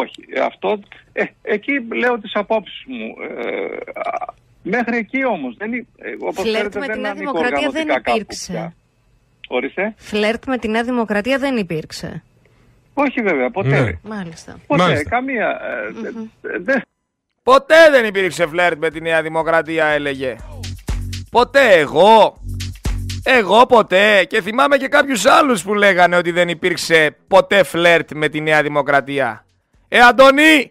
όχι. 0.00 0.24
Ε, 0.34 0.40
Αυτό, 0.40 0.80
ε, 1.12 1.24
εκεί 1.42 1.72
λέω 1.94 2.18
τις 2.18 2.34
απόψεις 2.34 2.84
μου. 2.86 3.14
Ε, 3.38 4.00
α, 4.00 4.34
μέχρι 4.62 4.96
εκεί 4.96 5.24
όμως. 5.24 5.56
Δεν, 5.56 5.72
είναι- 5.72 5.86
ε, 5.98 6.10
όπως 6.20 6.34
Φλερτ 6.42 6.68
ξέρετε, 6.68 6.78
με 6.78 6.86
δεν 6.86 6.94
τη 6.94 7.00
Νέα 7.00 7.10
ανήκω 7.10 7.30
Δημοκρατία 7.30 7.58
δεν 7.58 7.68
οργανωτικά 7.68 8.00
κάπου 8.00 8.18
υπήρξε. 8.18 8.52
πια. 8.52 8.74
Ορίστε. 9.48 9.94
Φλερτ 9.96 10.44
με 10.46 10.58
τη 10.58 10.68
Νέα 10.68 10.82
Δημοκρατία 10.82 11.38
δεν 11.38 11.56
υπήρξε. 11.56 12.22
Όχι 12.94 13.20
βέβαια, 13.22 13.50
ποτέ. 13.50 13.80
Ναι. 13.80 13.92
Μάλιστα. 14.02 14.58
Ποτέ, 14.66 14.82
Μάλιστα. 14.82 15.08
καμία. 15.08 15.48
ε, 15.48 15.92
δε- 16.00 16.58
δε- 16.58 16.80
Ποτέ 17.42 17.90
δεν 17.90 18.04
υπήρξε 18.04 18.46
φλερτ 18.46 18.78
με 18.78 18.90
τη 18.90 19.00
Νέα 19.00 19.22
Δημοκρατία, 19.22 19.84
έλεγε. 19.86 20.36
Ποτέ 21.30 21.68
εγώ. 21.72 22.42
Εγώ 23.24 23.66
ποτέ. 23.66 24.24
Και 24.24 24.42
θυμάμαι 24.42 24.76
και 24.76 24.88
κάποιους 24.88 25.24
άλλους 25.26 25.62
που 25.62 25.74
λέγανε 25.74 26.16
ότι 26.16 26.30
δεν 26.30 26.48
υπήρξε 26.48 27.16
ποτέ 27.28 27.62
φλερτ 27.62 28.12
με 28.12 28.28
τη 28.28 28.40
Νέα 28.40 28.62
Δημοκρατία. 28.62 29.44
Ε, 29.88 29.98
Αντώνη! 30.00 30.70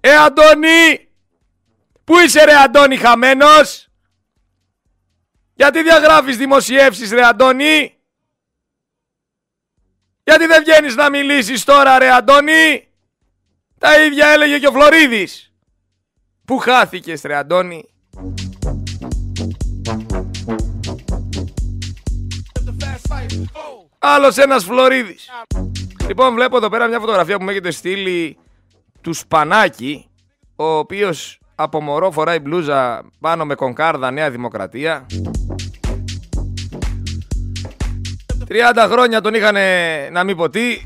Ε, 0.00 0.14
Αντώνη! 0.16 1.08
Πού 2.04 2.18
είσαι 2.18 2.44
ρε 2.44 2.54
Αντώνη 2.54 2.96
χαμένος! 2.96 3.88
Γιατί 5.54 5.82
διαγράφεις 5.82 6.36
δημοσιεύσεις 6.36 7.10
ρε 7.10 7.22
Αντώνη! 7.24 7.96
Γιατί 10.24 10.46
δεν 10.46 10.62
βγαίνεις 10.62 10.94
να 10.94 11.10
μιλήσεις 11.10 11.64
τώρα 11.64 11.98
ρε 11.98 12.10
Αντώνη! 12.10 12.88
Τα 13.78 14.04
ίδια 14.04 14.26
έλεγε 14.26 14.58
και 14.58 14.66
ο 14.66 14.72
Φλωρίδης. 14.72 15.52
Πού 16.44 16.58
χάθηκες 16.58 17.22
ρε 17.22 17.34
Αντώνη; 17.36 17.88
Άλλος 23.98 24.36
ένας 24.36 24.64
Φλωρίδης. 24.64 25.30
Λοιπόν 26.06 26.34
βλέπω 26.34 26.56
εδώ 26.56 26.68
πέρα 26.68 26.86
μια 26.86 27.00
φωτογραφία 27.00 27.36
που 27.36 27.44
μου 27.44 27.50
έχετε 27.50 27.70
στείλει 27.70 28.38
του 29.00 29.12
Σπανάκη, 29.12 30.10
ο 30.56 30.64
οποίος 30.64 31.40
από 31.54 31.80
μωρό 31.80 32.10
φοράει 32.10 32.38
μπλούζα 32.38 33.04
πάνω 33.20 33.44
με 33.44 33.54
κονκάρδα 33.54 34.10
Νέα 34.10 34.30
Δημοκρατία. 34.30 35.06
30 38.48 38.88
χρόνια 38.90 39.20
τον 39.20 39.34
είχαν 39.34 39.56
να 40.12 40.24
μην 40.24 40.36
πω 40.36 40.48
τι. 40.50 40.84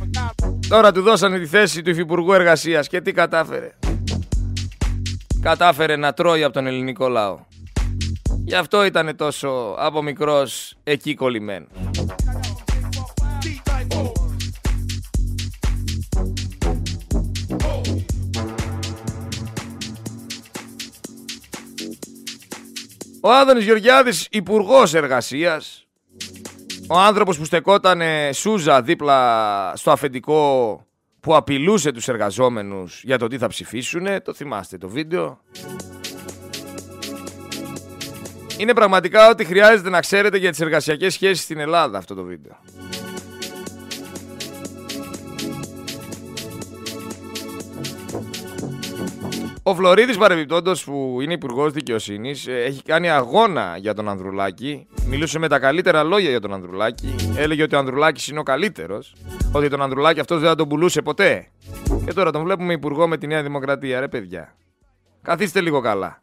Τώρα 0.69 0.93
του 0.93 1.03
δώσανε 1.03 1.39
τη 1.39 1.47
θέση 1.47 1.83
του 1.83 1.91
Υφυπουργού 1.91 2.33
Εργασίας 2.33 2.89
και 2.89 3.01
τι 3.01 3.12
κατάφερε. 3.12 3.71
Κατάφερε 5.43 5.97
να 5.97 6.12
τρώει 6.12 6.43
από 6.43 6.53
τον 6.53 6.67
ελληνικό 6.67 7.09
λαό. 7.09 7.39
Γι' 8.45 8.55
αυτό 8.55 8.85
ήταν 8.85 9.17
τόσο 9.17 9.75
από 9.79 10.03
μικρός 10.03 10.75
εκεί 10.85 11.14
κολλημένος. 11.14 11.69
Ο 23.27 23.33
Άδωνης 23.33 23.64
Γεωργιάδης 23.64 24.27
Υπουργός 24.31 24.95
Εργασίας 24.95 25.87
ο 26.89 26.99
άνθρωπος 26.99 27.39
που 27.39 27.45
στεκόταν 27.45 28.03
σούζα 28.33 28.83
δίπλα 28.83 29.72
στο 29.77 29.91
αφεντικό 29.91 30.81
που 31.20 31.37
απειλούσε 31.37 31.93
τους 31.93 32.09
εργαζόμενους 32.09 33.03
για 33.05 33.18
το 33.18 33.27
τι 33.27 33.39
θα 33.39 33.47
ψηφίσουνε, 33.47 34.20
το 34.20 34.35
θυμάστε 34.35 34.79
το 34.79 34.89
βίντεο. 34.89 35.41
Είναι 38.59 38.74
πραγματικά 38.74 39.29
ό,τι 39.29 39.45
χρειάζεται 39.45 39.91
να 39.91 40.01
ξέρετε 40.01 40.39
για 40.39 40.51
τις 40.51 40.61
εργασιακές 40.61 41.12
σχέσεις 41.12 41.45
στην 41.45 41.59
Ελλάδα 41.59 41.99
αυτό 41.99 42.14
το 42.14 42.22
βίντεο. 42.22 42.57
Ο 49.69 49.75
Φλωρίδης 49.75 50.19
παρεμπιπτόντως 50.19 50.85
που 50.85 51.19
είναι 51.21 51.33
υπουργός 51.33 51.73
Δικαιοσύνης 51.73 52.47
έχει 52.47 52.83
κάνει 52.83 53.11
αγώνα 53.11 53.77
για 53.77 53.95
τον 53.95 54.09
Ανδρουλάκη. 54.09 54.87
Μιλούσε 55.07 55.39
με 55.39 55.49
τα 55.49 55.59
καλύτερα 55.59 56.03
λόγια 56.03 56.31
για 56.31 56.41
τον 56.41 56.53
Ανδρουλάκη. 56.55 57.14
Έλεγε 57.37 57.62
ότι 57.62 57.75
ο 57.75 57.79
Ανδρουλάκης 57.79 58.29
είναι 58.29 58.39
ο 58.39 58.43
καλύτερος. 58.43 59.14
Ότι 59.53 59.69
τον 59.69 59.83
Ανδρουλάκη 59.83 60.21
αυτός 60.21 60.41
δεν 60.41 60.49
θα 60.49 60.55
τον 60.55 60.69
πουλούσε 60.69 61.03
ποτέ. 61.03 61.47
Και 62.05 62.12
τώρα 62.12 62.31
τον 62.31 62.43
βλέπουμε 62.43 62.73
υπουργό 62.73 63.09
με 63.09 63.17
τη 63.17 63.27
Νέα 63.27 63.43
Δημοκρατία. 63.43 64.01
Ρε 64.01 64.09
παιδιά. 64.09 64.57
Καθίστε 65.23 65.61
λίγο 65.61 65.81
καλά. 65.81 66.23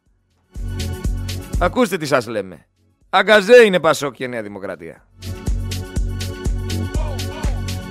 Ακούστε 1.60 1.98
τι 1.98 2.06
σας 2.06 2.28
λέμε. 2.28 2.66
Αγκαζέ 3.10 3.64
είναι 3.66 3.80
Πασόκ 3.80 4.14
και 4.14 4.28
Νέα 4.28 4.41
Δημοκρατία. 4.41 5.08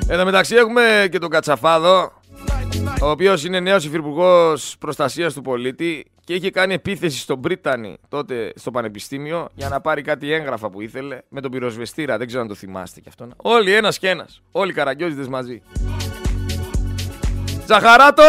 Εν 0.09 0.19
τω 0.19 0.25
μεταξύ 0.25 0.55
έχουμε 0.55 1.09
και 1.11 1.19
τον 1.19 1.31
Κατσαφάδο, 1.31 2.13
ο 3.03 3.11
οποίος 3.11 3.45
είναι 3.45 3.61
νέος 3.61 3.85
υφυπουργός 3.85 4.77
προστασίας 4.79 5.35
του 5.35 5.43
πολίτη 5.43 6.05
και 6.25 6.35
είχε 6.35 6.51
κάνει 6.51 6.75
επίθεση 6.75 7.19
στον 7.19 7.41
Πρίτανη 7.41 7.99
τότε 8.09 8.53
στο 8.57 8.71
πανεπιστήμιο 8.71 9.49
για 9.55 9.69
να 9.69 9.81
πάρει 9.81 10.03
κάτι 10.03 10.33
έγγραφα 10.33 10.71
που 10.71 10.81
ήθελε 10.81 11.19
με 11.29 11.41
τον 11.41 11.51
πυροσβεστήρα. 11.51 12.19
Δεν 12.19 12.27
ξέρω 12.27 12.43
αν 12.43 12.49
το 12.49 12.55
θυμάστε 12.55 13.01
κι 13.01 13.09
αυτόν. 13.09 13.35
Όλοι 13.37 13.75
ένας 13.75 13.99
και 13.99 14.09
ένας. 14.09 14.43
Όλοι 14.51 14.73
καραγκιόζητες 14.73 15.29
μαζί. 15.29 15.63
Ζαχαράτο! 17.67 18.23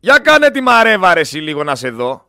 Για 0.00 0.18
κάνε 0.18 0.50
τη 0.50 0.60
μαρέβα 0.60 1.14
ρε 1.14 1.20
εσύ 1.20 1.38
λίγο 1.38 1.64
να 1.64 1.74
σε 1.74 1.90
δω. 1.90 2.26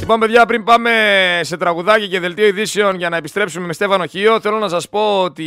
Λοιπόν, 0.00 0.20
παιδιά, 0.20 0.46
πριν 0.46 0.64
πάμε 0.64 0.90
σε 1.42 1.56
τραγουδάκι 1.56 2.08
και 2.08 2.20
δελτίο 2.20 2.46
ειδήσεων 2.46 2.96
για 2.96 3.08
να 3.08 3.16
επιστρέψουμε 3.16 3.66
με 3.66 3.72
Στέφανο 3.72 4.06
Χίο, 4.06 4.40
θέλω 4.40 4.58
να 4.58 4.68
σας 4.68 4.88
πω 4.88 5.22
ότι 5.22 5.46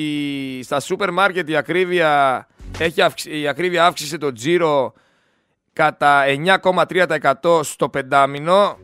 στα 0.64 0.80
σούπερ 0.80 1.12
μάρκετ 1.12 1.50
η 1.50 1.56
ακρίβεια, 1.56 2.48
έχει 2.80 3.02
αυξη- 3.02 3.34
η 3.34 3.48
ακρίβεια 3.48 3.86
αύξησε 3.86 4.18
το 4.18 4.32
τζίρο 4.32 4.94
κατά 5.74 6.24
9,3% 6.26 7.64
στο 7.64 7.90
πεντάμινο. 7.90 8.78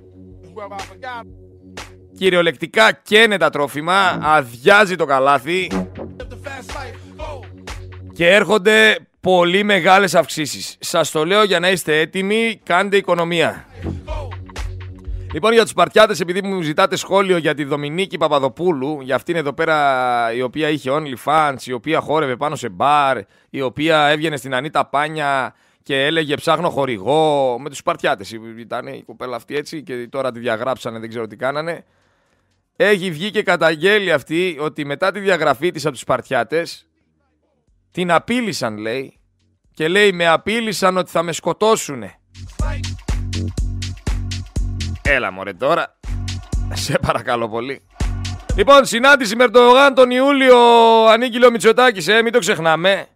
Κυριολεκτικά 2.17 2.91
καίνε 3.03 3.37
τα 3.37 3.49
τρόφιμα, 3.49 4.19
αδειάζει 4.21 4.95
το 4.95 5.05
καλάθι 5.05 5.67
και 8.13 8.27
έρχονται 8.29 8.97
πολύ 9.19 9.63
μεγάλες 9.63 10.15
αυξήσεις. 10.15 10.75
Σας 10.79 11.11
το 11.11 11.25
λέω 11.25 11.43
για 11.43 11.59
να 11.59 11.69
είστε 11.69 11.99
έτοιμοι, 11.99 12.59
κάντε 12.63 12.97
οικονομία. 12.97 13.65
Λοιπόν, 15.33 15.53
για 15.53 15.61
τους 15.61 15.69
Σπαρτιάτες, 15.69 16.19
επειδή 16.19 16.41
μου 16.41 16.61
ζητάτε 16.61 16.95
σχόλιο 16.95 17.37
για 17.37 17.55
τη 17.55 17.63
Δομινίκη 17.63 18.17
Παπαδοπούλου, 18.17 19.01
για 19.01 19.15
αυτήν 19.15 19.35
εδώ 19.35 19.53
πέρα 19.53 20.33
η 20.33 20.41
οποία 20.41 20.69
είχε 20.69 20.89
OnlyFans, 20.93 21.61
η 21.65 21.71
οποία 21.71 21.99
χόρευε 21.99 22.35
πάνω 22.35 22.55
σε 22.55 22.69
μπαρ, 22.69 23.17
η 23.49 23.61
οποία 23.61 24.07
έβγαινε 24.07 24.37
στην 24.37 24.53
Ανίτα 24.53 24.85
Πάνια 24.85 25.55
και 25.83 26.05
έλεγε 26.05 26.35
ψάχνω 26.35 26.69
χορηγό 26.69 27.57
με 27.59 27.69
τους 27.69 27.77
Σπαρτιάτες. 27.77 28.31
Ήταν 28.57 28.87
η 28.87 29.03
κοπέλα 29.05 29.35
αυτή 29.35 29.55
έτσι 29.55 29.83
και 29.83 30.07
τώρα 30.09 30.31
τη 30.31 30.39
διαγράψανε, 30.39 30.99
δεν 30.99 31.09
ξέρω 31.09 31.27
τι 31.27 31.35
κάνανε. 31.35 31.85
Έχει 32.75 33.11
βγει 33.11 33.31
και 33.31 33.43
καταγγέλει 33.43 34.11
αυτή 34.11 34.57
ότι 34.59 34.85
μετά 34.85 35.11
τη 35.11 35.19
διαγραφή 35.19 35.71
της 35.71 35.83
από 35.83 35.91
τους 35.91 36.01
Σπαρτιάτες 36.01 36.87
την 37.91 38.11
απείλησαν 38.11 38.77
λέει 38.77 39.19
και 39.73 39.87
λέει 39.87 40.11
με 40.11 40.27
απείλησαν 40.27 40.97
ότι 40.97 41.11
θα 41.11 41.23
με 41.23 41.31
σκοτώσουνε. 41.31 42.19
Έλα 45.11 45.31
μωρέ 45.31 45.53
τώρα. 45.53 45.99
Σε 46.73 46.99
παρακαλώ 47.01 47.49
πολύ. 47.49 47.81
Λοιπόν, 48.55 48.85
συνάντηση 48.85 49.35
με 49.35 49.43
Ερντογάν 49.43 49.93
τον 49.93 50.11
Ιούλιο 50.11 50.57
ανήκει 51.05 51.45
ο 51.45 51.51
Μητσοτάκης, 51.51 52.07
ε, 52.07 52.21
μην 52.21 52.31
το 52.31 52.39
ξεχνάμε. 52.39 53.07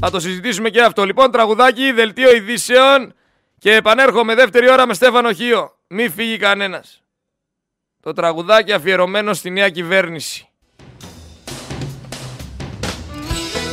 Θα 0.00 0.10
το 0.10 0.20
συζητήσουμε 0.20 0.68
και 0.68 0.82
αυτό. 0.82 1.04
Λοιπόν, 1.04 1.30
τραγουδάκι, 1.30 1.92
δελτίο 1.92 2.34
ειδήσεων 2.34 3.14
και 3.58 3.74
επανέρχομαι 3.74 4.34
δεύτερη 4.34 4.70
ώρα 4.70 4.86
με 4.86 4.94
Στέφανο 4.94 5.32
Χίο. 5.32 5.76
Μη 5.88 6.08
φύγει 6.08 6.36
κανένας. 6.36 7.02
Το 8.00 8.12
τραγουδάκι 8.12 8.72
αφιερωμένο 8.72 9.34
στη 9.34 9.50
νέα 9.50 9.68
κυβέρνηση. 9.68 10.48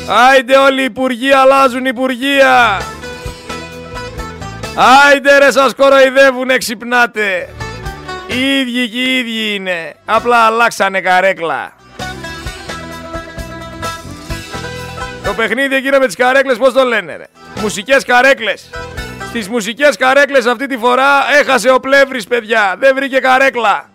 Άιντε 0.10 0.58
όλοι 0.58 0.82
οι 0.82 0.84
υπουργοί 0.84 1.32
αλλάζουν 1.32 1.86
υπουργεία. 1.86 2.80
Άιντε 4.76 5.38
ρε 5.38 5.51
σας 5.51 5.76
κοροϊδεύουνε 5.76 6.57
ξυπνάτε. 6.57 7.49
Οι 8.28 8.59
ίδιοι 8.59 8.89
και 8.89 9.01
οι 9.01 9.17
ίδιοι 9.17 9.55
είναι. 9.55 9.95
Απλά 10.05 10.38
αλλάξανε 10.38 11.01
καρέκλα. 11.01 11.74
Το 15.24 15.34
παιχνίδι 15.34 15.76
εκείνο 15.76 15.97
με 15.97 16.05
τις 16.05 16.15
καρέκλες 16.15 16.57
πώς 16.57 16.74
το 16.74 16.84
λένε 16.84 17.15
ρε; 17.15 17.26
Μουσικές 17.61 18.05
καρέκλες. 18.05 18.70
Στις 19.28 19.49
μουσικές 19.49 19.97
καρέκλες 19.97 20.45
αυτή 20.45 20.65
τη 20.67 20.78
φορά 20.78 21.09
έχασε 21.39 21.70
ο 21.70 21.80
Πλεύρης 21.80 22.28
παιδιά. 22.28 22.76
Δεν 22.80 22.95
βρήκε 22.95 23.20
καρέκλα. 23.20 23.89